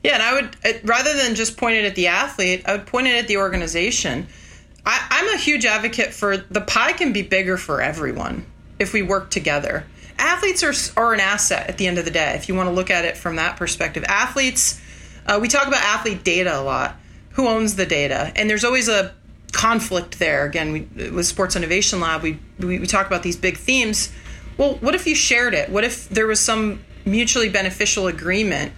Yeah, 0.04 0.14
and 0.14 0.22
I 0.22 0.34
would 0.34 0.56
uh, 0.64 0.78
rather 0.84 1.14
than 1.14 1.34
just 1.34 1.56
point 1.56 1.76
it 1.76 1.84
at 1.84 1.94
the 1.94 2.06
athlete, 2.06 2.62
I 2.66 2.72
would 2.72 2.86
point 2.86 3.06
it 3.06 3.16
at 3.16 3.28
the 3.28 3.36
organization. 3.36 4.26
I, 4.84 5.06
I'm 5.10 5.34
a 5.34 5.38
huge 5.38 5.66
advocate 5.66 6.12
for 6.12 6.36
the 6.36 6.60
pie 6.60 6.92
can 6.92 7.12
be 7.12 7.22
bigger 7.22 7.56
for 7.56 7.80
everyone 7.82 8.46
if 8.78 8.92
we 8.92 9.02
work 9.02 9.30
together. 9.30 9.84
Athletes 10.18 10.62
are, 10.62 11.02
are 11.02 11.14
an 11.14 11.20
asset 11.20 11.68
at 11.68 11.78
the 11.78 11.86
end 11.86 11.98
of 11.98 12.04
the 12.04 12.10
day, 12.10 12.34
if 12.34 12.48
you 12.48 12.54
want 12.54 12.68
to 12.68 12.74
look 12.74 12.90
at 12.90 13.04
it 13.04 13.16
from 13.16 13.36
that 13.36 13.56
perspective. 13.56 14.04
Athletes, 14.04 14.80
uh, 15.26 15.38
we 15.40 15.48
talk 15.48 15.66
about 15.66 15.82
athlete 15.82 16.24
data 16.24 16.58
a 16.58 16.62
lot. 16.62 16.96
Who 17.32 17.46
owns 17.46 17.76
the 17.76 17.86
data? 17.86 18.32
And 18.36 18.50
there's 18.50 18.64
always 18.64 18.88
a 18.88 19.14
conflict 19.52 20.18
there. 20.18 20.44
Again, 20.46 20.72
we, 20.72 21.10
with 21.10 21.26
Sports 21.26 21.56
Innovation 21.56 22.00
Lab, 22.00 22.22
we, 22.22 22.38
we, 22.58 22.78
we 22.78 22.86
talk 22.86 23.06
about 23.06 23.22
these 23.22 23.36
big 23.36 23.56
themes. 23.56 24.12
Well, 24.56 24.74
what 24.76 24.94
if 24.94 25.06
you 25.06 25.14
shared 25.14 25.54
it? 25.54 25.70
What 25.70 25.84
if 25.84 26.08
there 26.08 26.26
was 26.26 26.40
some 26.40 26.84
mutually 27.04 27.48
beneficial 27.48 28.06
agreement 28.06 28.72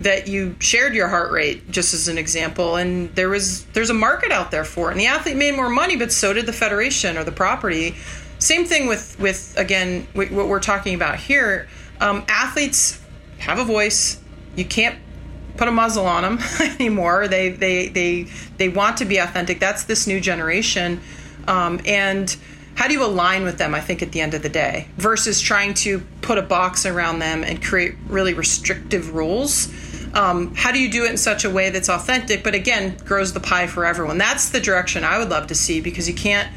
that 0.00 0.26
you 0.26 0.56
shared 0.58 0.94
your 0.94 1.08
heart 1.08 1.30
rate 1.30 1.70
just 1.70 1.94
as 1.94 2.08
an 2.08 2.18
example 2.18 2.76
and 2.76 3.14
there 3.14 3.28
was 3.28 3.64
there's 3.66 3.90
a 3.90 3.94
market 3.94 4.32
out 4.32 4.50
there 4.50 4.64
for 4.64 4.88
it 4.88 4.92
and 4.92 5.00
the 5.00 5.06
athlete 5.06 5.36
made 5.36 5.54
more 5.54 5.68
money 5.68 5.96
but 5.96 6.10
so 6.10 6.32
did 6.32 6.44
the 6.44 6.52
federation 6.52 7.16
or 7.16 7.22
the 7.22 7.32
property 7.32 7.94
same 8.38 8.64
thing 8.64 8.86
with 8.86 9.18
with 9.20 9.54
again 9.56 10.06
what 10.14 10.30
we're 10.32 10.60
talking 10.60 10.94
about 10.94 11.16
here 11.16 11.68
um, 12.00 12.24
athletes 12.28 13.00
have 13.38 13.58
a 13.58 13.64
voice 13.64 14.20
you 14.56 14.64
can't 14.64 14.98
put 15.56 15.68
a 15.68 15.70
muzzle 15.72 16.06
on 16.06 16.22
them 16.22 16.38
anymore 16.80 17.28
they 17.28 17.50
they 17.50 17.88
they 17.88 18.22
they 18.56 18.68
want 18.68 18.96
to 18.96 19.04
be 19.04 19.18
authentic 19.18 19.60
that's 19.60 19.84
this 19.84 20.06
new 20.06 20.20
generation 20.20 21.00
um, 21.48 21.80
and 21.86 22.36
how 22.74 22.88
do 22.88 22.94
you 22.94 23.04
align 23.04 23.44
with 23.44 23.58
them 23.58 23.74
i 23.74 23.80
think 23.80 24.02
at 24.02 24.12
the 24.12 24.20
end 24.20 24.34
of 24.34 24.42
the 24.42 24.48
day 24.48 24.88
versus 24.96 25.40
trying 25.40 25.74
to 25.74 26.00
put 26.20 26.38
a 26.38 26.42
box 26.42 26.86
around 26.86 27.18
them 27.18 27.44
and 27.44 27.62
create 27.62 27.94
really 28.08 28.34
restrictive 28.34 29.14
rules 29.14 29.68
um, 30.14 30.54
how 30.54 30.72
do 30.72 30.78
you 30.78 30.90
do 30.90 31.04
it 31.04 31.10
in 31.10 31.16
such 31.16 31.44
a 31.44 31.50
way 31.50 31.70
that's 31.70 31.88
authentic, 31.88 32.44
but 32.44 32.54
again, 32.54 32.96
grows 33.04 33.32
the 33.32 33.40
pie 33.40 33.66
for 33.66 33.86
everyone? 33.86 34.18
That's 34.18 34.50
the 34.50 34.60
direction 34.60 35.04
I 35.04 35.18
would 35.18 35.30
love 35.30 35.46
to 35.46 35.54
see 35.54 35.80
because 35.80 36.08
you 36.08 36.14
can't 36.14 36.52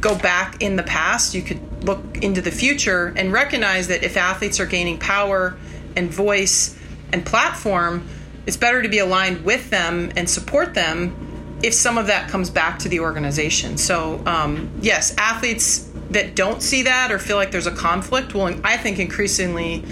go 0.00 0.16
back 0.16 0.62
in 0.62 0.76
the 0.76 0.84
past. 0.84 1.34
You 1.34 1.42
could 1.42 1.84
look 1.84 2.18
into 2.22 2.40
the 2.40 2.52
future 2.52 3.12
and 3.16 3.32
recognize 3.32 3.88
that 3.88 4.04
if 4.04 4.16
athletes 4.16 4.60
are 4.60 4.66
gaining 4.66 4.98
power 4.98 5.56
and 5.96 6.10
voice 6.10 6.77
and 7.12 7.24
platform, 7.24 8.06
it's 8.46 8.56
better 8.56 8.82
to 8.82 8.88
be 8.88 8.98
aligned 8.98 9.44
with 9.44 9.70
them 9.70 10.12
and 10.16 10.28
support 10.28 10.74
them 10.74 11.58
if 11.62 11.74
some 11.74 11.98
of 11.98 12.06
that 12.06 12.30
comes 12.30 12.50
back 12.50 12.78
to 12.80 12.88
the 12.88 13.00
organization. 13.00 13.76
So, 13.76 14.22
um, 14.26 14.70
yes, 14.80 15.14
athletes 15.18 15.90
that 16.10 16.34
don't 16.34 16.62
see 16.62 16.82
that 16.82 17.10
or 17.10 17.18
feel 17.18 17.36
like 17.36 17.50
there's 17.50 17.66
a 17.66 17.74
conflict 17.74 18.34
will, 18.34 18.54
I 18.64 18.76
think, 18.76 18.98
increasingly, 18.98 19.84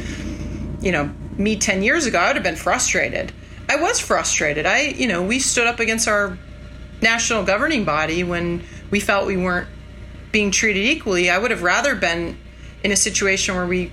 you 0.81 0.93
know, 0.93 1.11
me 1.37 1.57
10 1.57 1.83
years 1.83 2.07
ago, 2.07 2.19
I 2.19 2.29
would 2.29 2.37
have 2.37 2.43
been 2.43 2.57
frustrated. 2.57 3.33
I 3.69 3.77
was 3.77 4.01
frustrated. 4.01 4.65
I, 4.65 4.83
you 4.83 5.09
know, 5.09 5.23
we 5.23 5.39
stood 5.39 5.67
up 5.67 5.81
against 5.81 6.09
our 6.09 6.39
national 7.03 7.45
governing 7.45 7.85
body 7.85 8.25
when 8.25 8.63
we 8.91 9.01
felt 9.01 9.27
we 9.27 9.37
weren't 9.37 9.69
being 10.33 10.51
treated 10.51 10.85
equally. 10.85 11.29
I 11.31 11.39
would 11.39 11.51
have 11.51 11.63
rather 11.63 11.95
been 11.95 12.39
in 12.83 12.93
a 12.93 12.97
situation 12.97 13.55
where 13.55 13.67
we 13.67 13.93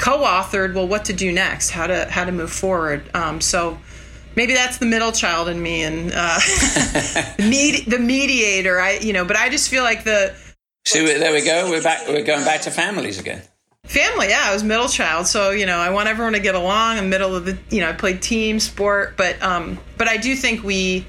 co-authored, 0.00 0.74
well, 0.74 0.88
what 0.88 1.04
to 1.04 1.12
do 1.12 1.30
next, 1.30 1.70
how 1.70 1.86
to 1.86 2.06
how 2.10 2.24
to 2.24 2.32
move 2.32 2.50
forward. 2.50 3.08
Um, 3.14 3.40
so 3.40 3.78
maybe 4.34 4.54
that's 4.54 4.78
the 4.78 4.86
middle 4.86 5.12
child 5.12 5.48
in 5.48 5.62
me 5.62 5.82
and 5.82 6.10
uh, 6.14 6.38
the, 7.36 7.84
the 7.86 7.98
mediator. 7.98 8.80
I, 8.80 8.98
you 8.98 9.12
know, 9.12 9.24
but 9.24 9.36
I 9.36 9.48
just 9.50 9.68
feel 9.68 9.84
like 9.84 10.04
the. 10.04 10.34
See, 10.86 11.04
there 11.04 11.32
we 11.32 11.44
go. 11.44 11.70
We're 11.70 11.82
back. 11.82 12.08
We're 12.08 12.24
going 12.24 12.44
back 12.44 12.62
to 12.62 12.70
families 12.70 13.20
again. 13.20 13.42
Family, 13.84 14.28
yeah, 14.28 14.42
I 14.44 14.52
was 14.52 14.62
middle 14.62 14.88
child, 14.88 15.26
so 15.26 15.50
you 15.50 15.66
know 15.66 15.78
I 15.78 15.90
want 15.90 16.08
everyone 16.08 16.32
to 16.32 16.40
get 16.40 16.54
along. 16.54 16.98
I'm 16.98 17.10
middle 17.10 17.34
of 17.34 17.44
the, 17.44 17.58
you 17.70 17.80
know, 17.80 17.88
I 17.88 17.92
played 17.92 18.22
team 18.22 18.60
sport, 18.60 19.14
but 19.16 19.40
um, 19.42 19.78
but 19.98 20.08
I 20.08 20.16
do 20.16 20.36
think 20.36 20.62
we, 20.62 21.06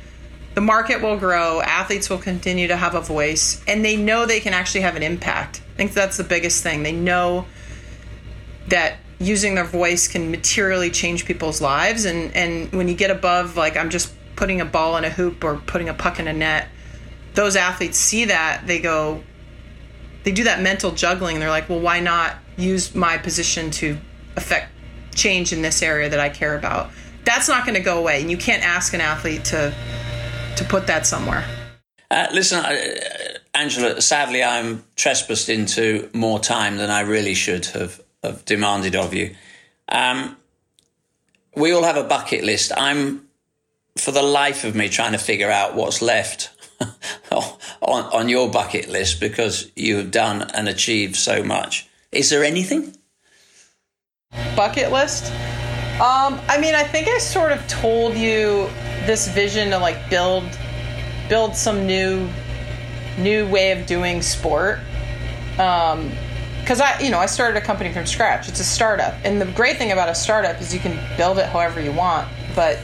the 0.56 0.62
market 0.62 1.02
will 1.02 1.18
grow, 1.18 1.62
athletes 1.62 2.10
will 2.10 2.18
continue 2.18 2.68
to 2.68 2.76
have 2.76 2.96
a 2.96 3.02
voice, 3.02 3.62
and 3.68 3.86
they 3.86 3.98
know 3.98 4.26
they 4.26 4.39
can 4.39 4.54
actually 4.54 4.82
have 4.82 4.96
an 4.96 5.04
impact. 5.04 5.62
I 5.74 5.78
think 5.78 5.94
that's 5.94 6.18
the 6.18 6.24
biggest 6.24 6.64
thing. 6.64 6.82
They 6.82 6.92
know 6.92 7.46
that 8.72 8.97
using 9.19 9.55
their 9.55 9.63
voice 9.63 10.07
can 10.07 10.32
materially 10.32 10.89
change 10.89 11.26
people's 11.26 11.61
lives, 11.61 12.05
and 12.05 12.36
and 12.36 12.72
when 12.74 12.88
you 12.88 12.95
get 12.95 13.11
above 13.11 13.55
like 13.55 13.78
I'm 13.78 13.89
just 13.89 14.13
putting 14.36 14.59
a 14.59 14.65
ball 14.65 14.97
in 14.97 15.03
a 15.03 15.09
hoop 15.09 15.43
or 15.43 15.57
putting 15.57 15.88
a 15.88 15.93
puck 15.93 16.19
in 16.19 16.28
a 16.28 16.34
net, 16.34 16.67
those 17.36 17.55
athletes 17.55 17.97
see 17.97 18.26
that 18.26 18.65
they 18.65 18.80
go, 18.80 19.24
they 20.24 20.32
do 20.32 20.43
that 20.45 20.61
mental 20.61 20.91
juggling. 20.91 21.39
They're 21.39 21.49
like, 21.49 21.69
well, 21.69 21.80
why 21.80 21.99
not 21.99 22.36
use 22.57 22.95
my 22.95 23.17
position 23.17 23.72
to 23.72 23.97
affect 24.36 24.72
change 25.15 25.53
in 25.53 25.61
this 25.61 25.82
area 25.82 26.09
that 26.09 26.19
I 26.19 26.30
care 26.30 26.57
about. 26.57 26.91
That's 27.26 27.47
not 27.47 27.65
going 27.65 27.76
to 27.76 27.82
go 27.82 27.99
away, 27.99 28.22
and 28.22 28.32
you 28.32 28.38
can't 28.38 28.63
ask 28.63 28.93
an 28.93 29.01
athlete 29.01 29.45
to 29.45 29.74
to 30.57 30.63
put 30.65 30.88
that 30.88 31.05
somewhere. 31.05 31.45
Uh, 32.09 32.28
listen, 32.34 32.63
uh, 32.63 32.78
Angela. 33.53 34.01
Sadly, 34.01 34.43
I'm 34.43 34.84
trespassed 34.95 35.49
into 35.49 36.09
more 36.13 36.39
time 36.39 36.78
than 36.78 36.89
I 36.89 37.01
really 37.01 37.34
should 37.34 37.65
have, 37.67 38.01
have 38.24 38.45
demanded 38.45 38.95
of 38.95 39.13
you. 39.13 39.36
Um, 39.89 40.38
we 41.55 41.72
all 41.72 41.84
have 41.84 41.97
a 41.97 42.03
bucket 42.03 42.43
list. 42.43 42.72
I'm, 42.76 43.28
for 43.97 44.11
the 44.11 44.24
life 44.24 44.63
of 44.63 44.76
me, 44.76 44.89
trying 44.89 45.11
to 45.11 45.17
figure 45.17 45.49
out 45.49 45.76
what's 45.76 46.01
left 46.01 46.49
on, 47.32 47.57
on 47.82 48.30
your 48.30 48.49
bucket 48.49 48.89
list 48.89 49.19
because 49.19 49.72
you 49.76 49.97
have 49.97 50.11
done 50.11 50.43
and 50.53 50.69
achieved 50.69 51.15
so 51.15 51.43
much. 51.43 51.88
Is 52.11 52.30
there 52.30 52.43
anything? 52.43 52.95
Bucket 54.55 54.91
list? 54.91 55.32
Um, 56.01 56.39
I 56.47 56.57
mean, 56.59 56.74
I 56.74 56.84
think 56.84 57.07
I 57.07 57.17
sort 57.17 57.51
of 57.51 57.65
told 57.67 58.15
you 58.15 58.69
this 59.05 59.28
vision 59.28 59.69
to 59.72 59.78
like 59.78 60.09
build 60.09 60.43
build 61.30 61.55
some 61.55 61.86
new 61.86 62.28
new 63.17 63.47
way 63.49 63.72
of 63.72 63.86
doing 63.86 64.22
sport. 64.22 64.80
Um, 65.59 66.11
because 66.62 66.80
I, 66.80 66.99
you 66.99 67.09
know, 67.09 67.20
I 67.20 67.26
started 67.26 67.57
a 67.57 67.66
company 67.66 67.91
from 67.91 68.05
scratch. 68.05 68.47
It's 68.47 68.59
a 68.59 68.64
startup, 68.64 69.14
and 69.24 69.41
the 69.41 69.45
great 69.45 69.78
thing 69.78 69.91
about 69.91 70.09
a 70.09 70.16
startup 70.16 70.62
is 70.62 70.74
you 70.74 70.80
can 70.80 70.97
build 71.18 71.38
it 71.38 71.47
however 71.47 71.82
you 71.82 71.91
want. 71.91 72.28
But 72.55 72.80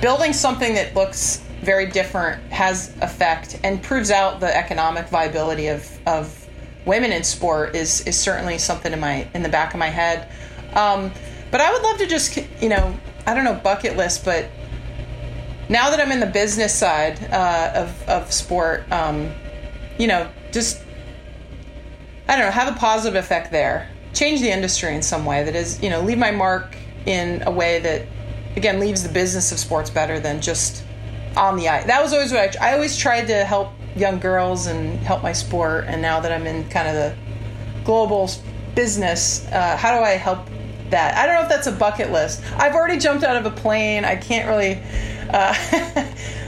building 0.00 0.32
something 0.32 0.74
that 0.74 0.94
looks 0.94 1.42
very 1.62 1.86
different 1.86 2.42
has 2.50 2.96
effect 3.02 3.60
and 3.64 3.82
proves 3.82 4.10
out 4.10 4.40
the 4.40 4.56
economic 4.56 5.08
viability 5.08 5.66
of 5.66 5.98
of 6.06 6.48
women 6.86 7.12
in 7.12 7.22
sport 7.22 7.74
is 7.76 8.00
is 8.06 8.18
certainly 8.18 8.58
something 8.58 8.92
in 8.92 9.00
my 9.00 9.28
in 9.34 9.42
the 9.42 9.48
back 9.48 9.74
of 9.74 9.80
my 9.80 9.88
head. 9.88 10.28
Um, 10.74 11.12
but 11.50 11.60
I 11.60 11.72
would 11.72 11.82
love 11.82 11.98
to 11.98 12.06
just 12.06 12.38
you 12.62 12.68
know 12.68 12.96
I 13.26 13.34
don't 13.34 13.44
know 13.44 13.54
bucket 13.54 13.96
list, 13.96 14.24
but 14.24 14.48
now 15.68 15.90
that 15.90 16.00
I'm 16.00 16.10
in 16.10 16.20
the 16.20 16.26
business 16.26 16.74
side 16.74 17.22
uh, 17.32 17.72
of 17.74 18.08
of 18.08 18.32
sport, 18.32 18.90
um, 18.90 19.30
you 19.98 20.06
know, 20.06 20.28
just 20.52 20.80
I 22.30 22.36
don't 22.36 22.44
know, 22.46 22.52
have 22.52 22.72
a 22.72 22.78
positive 22.78 23.16
effect 23.16 23.50
there. 23.50 23.88
Change 24.14 24.40
the 24.40 24.52
industry 24.52 24.94
in 24.94 25.02
some 25.02 25.24
way 25.24 25.42
that 25.42 25.56
is, 25.56 25.82
you 25.82 25.90
know, 25.90 26.00
leave 26.00 26.16
my 26.16 26.30
mark 26.30 26.76
in 27.04 27.42
a 27.44 27.50
way 27.50 27.80
that 27.80 28.06
again 28.54 28.78
leaves 28.78 29.02
the 29.02 29.08
business 29.08 29.50
of 29.50 29.58
sports 29.58 29.90
better 29.90 30.20
than 30.20 30.40
just 30.40 30.84
on 31.36 31.56
the 31.56 31.68
ice. 31.68 31.86
That 31.86 32.00
was 32.00 32.12
always 32.12 32.30
what 32.30 32.56
I, 32.56 32.70
I 32.70 32.74
always 32.74 32.96
tried 32.96 33.26
to 33.26 33.44
help 33.44 33.72
young 33.96 34.20
girls 34.20 34.68
and 34.68 34.96
help 35.00 35.24
my 35.24 35.32
sport. 35.32 35.86
And 35.88 36.00
now 36.00 36.20
that 36.20 36.30
I'm 36.30 36.46
in 36.46 36.68
kind 36.68 36.86
of 36.86 36.94
the 36.94 37.16
global 37.82 38.30
business, 38.76 39.44
uh, 39.48 39.76
how 39.76 39.98
do 39.98 40.04
I 40.04 40.10
help 40.10 40.46
that? 40.90 41.16
I 41.16 41.26
don't 41.26 41.34
know 41.34 41.42
if 41.42 41.48
that's 41.48 41.66
a 41.66 41.72
bucket 41.72 42.12
list. 42.12 42.44
I've 42.52 42.76
already 42.76 43.00
jumped 43.00 43.24
out 43.24 43.38
of 43.38 43.44
a 43.44 43.50
plane. 43.50 44.04
I 44.04 44.14
can't 44.14 44.48
really. 44.48 44.80
Uh, 45.30 46.06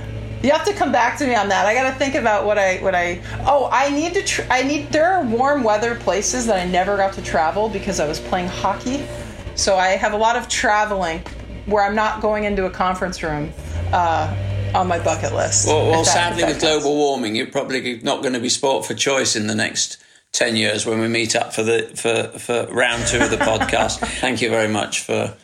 you 0.42 0.50
have 0.50 0.64
to 0.64 0.72
come 0.72 0.90
back 0.90 1.18
to 1.18 1.26
me 1.26 1.34
on 1.34 1.48
that. 1.48 1.66
I 1.66 1.74
got 1.74 1.92
to 1.92 1.98
think 1.98 2.14
about 2.14 2.44
what 2.44 2.58
I 2.58 2.78
what 2.78 2.94
I. 2.94 3.20
Oh, 3.46 3.68
I 3.70 3.90
need 3.90 4.14
to. 4.14 4.22
Tr- 4.22 4.42
I 4.50 4.62
need. 4.62 4.90
There 4.90 5.06
are 5.06 5.24
warm 5.24 5.62
weather 5.62 5.94
places 5.94 6.46
that 6.46 6.58
I 6.58 6.68
never 6.68 6.96
got 6.96 7.12
to 7.14 7.22
travel 7.22 7.68
because 7.68 8.00
I 8.00 8.08
was 8.08 8.18
playing 8.20 8.48
hockey. 8.48 9.06
So 9.54 9.76
I 9.76 9.90
have 9.90 10.12
a 10.12 10.16
lot 10.16 10.36
of 10.36 10.48
traveling 10.48 11.20
where 11.66 11.84
I'm 11.84 11.94
not 11.94 12.20
going 12.20 12.44
into 12.44 12.66
a 12.66 12.70
conference 12.70 13.22
room. 13.22 13.52
Uh, 13.92 14.34
on 14.74 14.88
my 14.88 14.98
bucket 14.98 15.34
list. 15.34 15.66
Well, 15.66 15.90
well 15.90 16.02
sadly, 16.02 16.44
with 16.44 16.60
global 16.60 16.96
warming, 16.96 17.36
you're 17.36 17.46
probably 17.46 18.00
not 18.02 18.22
going 18.22 18.32
to 18.32 18.40
be 18.40 18.48
sport 18.48 18.86
for 18.86 18.94
choice 18.94 19.36
in 19.36 19.46
the 19.46 19.54
next 19.54 20.02
10 20.32 20.56
years 20.56 20.86
when 20.86 20.98
we 20.98 21.08
meet 21.08 21.36
up 21.36 21.52
for 21.52 21.62
the 21.62 21.92
for, 21.94 22.38
for 22.38 22.72
round 22.72 23.06
two 23.06 23.20
of 23.20 23.28
the 23.28 23.36
podcast. 23.36 23.98
Thank 24.20 24.40
you 24.40 24.48
very 24.48 24.68
much 24.68 25.00
for 25.00 25.36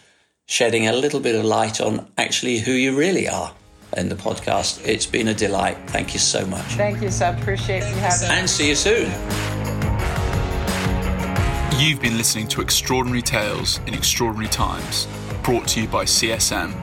shedding 0.47 0.89
a 0.89 0.95
little 0.95 1.21
bit 1.21 1.35
of 1.35 1.45
light 1.45 1.79
on 1.79 2.11
actually 2.17 2.61
who 2.61 2.73
you 2.73 2.97
really 2.97 3.29
are 3.29 3.53
end 3.97 4.11
the 4.11 4.17
podcast. 4.17 4.87
It's 4.87 5.07
been 5.07 5.29
a 5.29 5.35
delight. 5.35 5.77
Thank 5.87 6.13
you 6.13 6.21
so 6.21 6.45
much. 6.47 6.65
Thank 6.75 7.03
you, 7.03 7.11
Seb. 7.11 7.39
Appreciate 7.39 7.81
you 7.81 7.97
having 7.97 8.29
me. 8.29 8.35
And 8.35 8.49
see 8.49 8.69
you 8.69 8.75
soon. 8.75 9.11
You've 11.79 12.01
been 12.01 12.17
listening 12.17 12.49
to 12.49 12.61
Extraordinary 12.61 13.23
Tales 13.23 13.79
in 13.87 13.95
Extraordinary 13.95 14.49
Times, 14.49 15.07
brought 15.43 15.69
to 15.69 15.83
you 15.83 15.89
by 15.89 16.05
CSM 16.05 16.75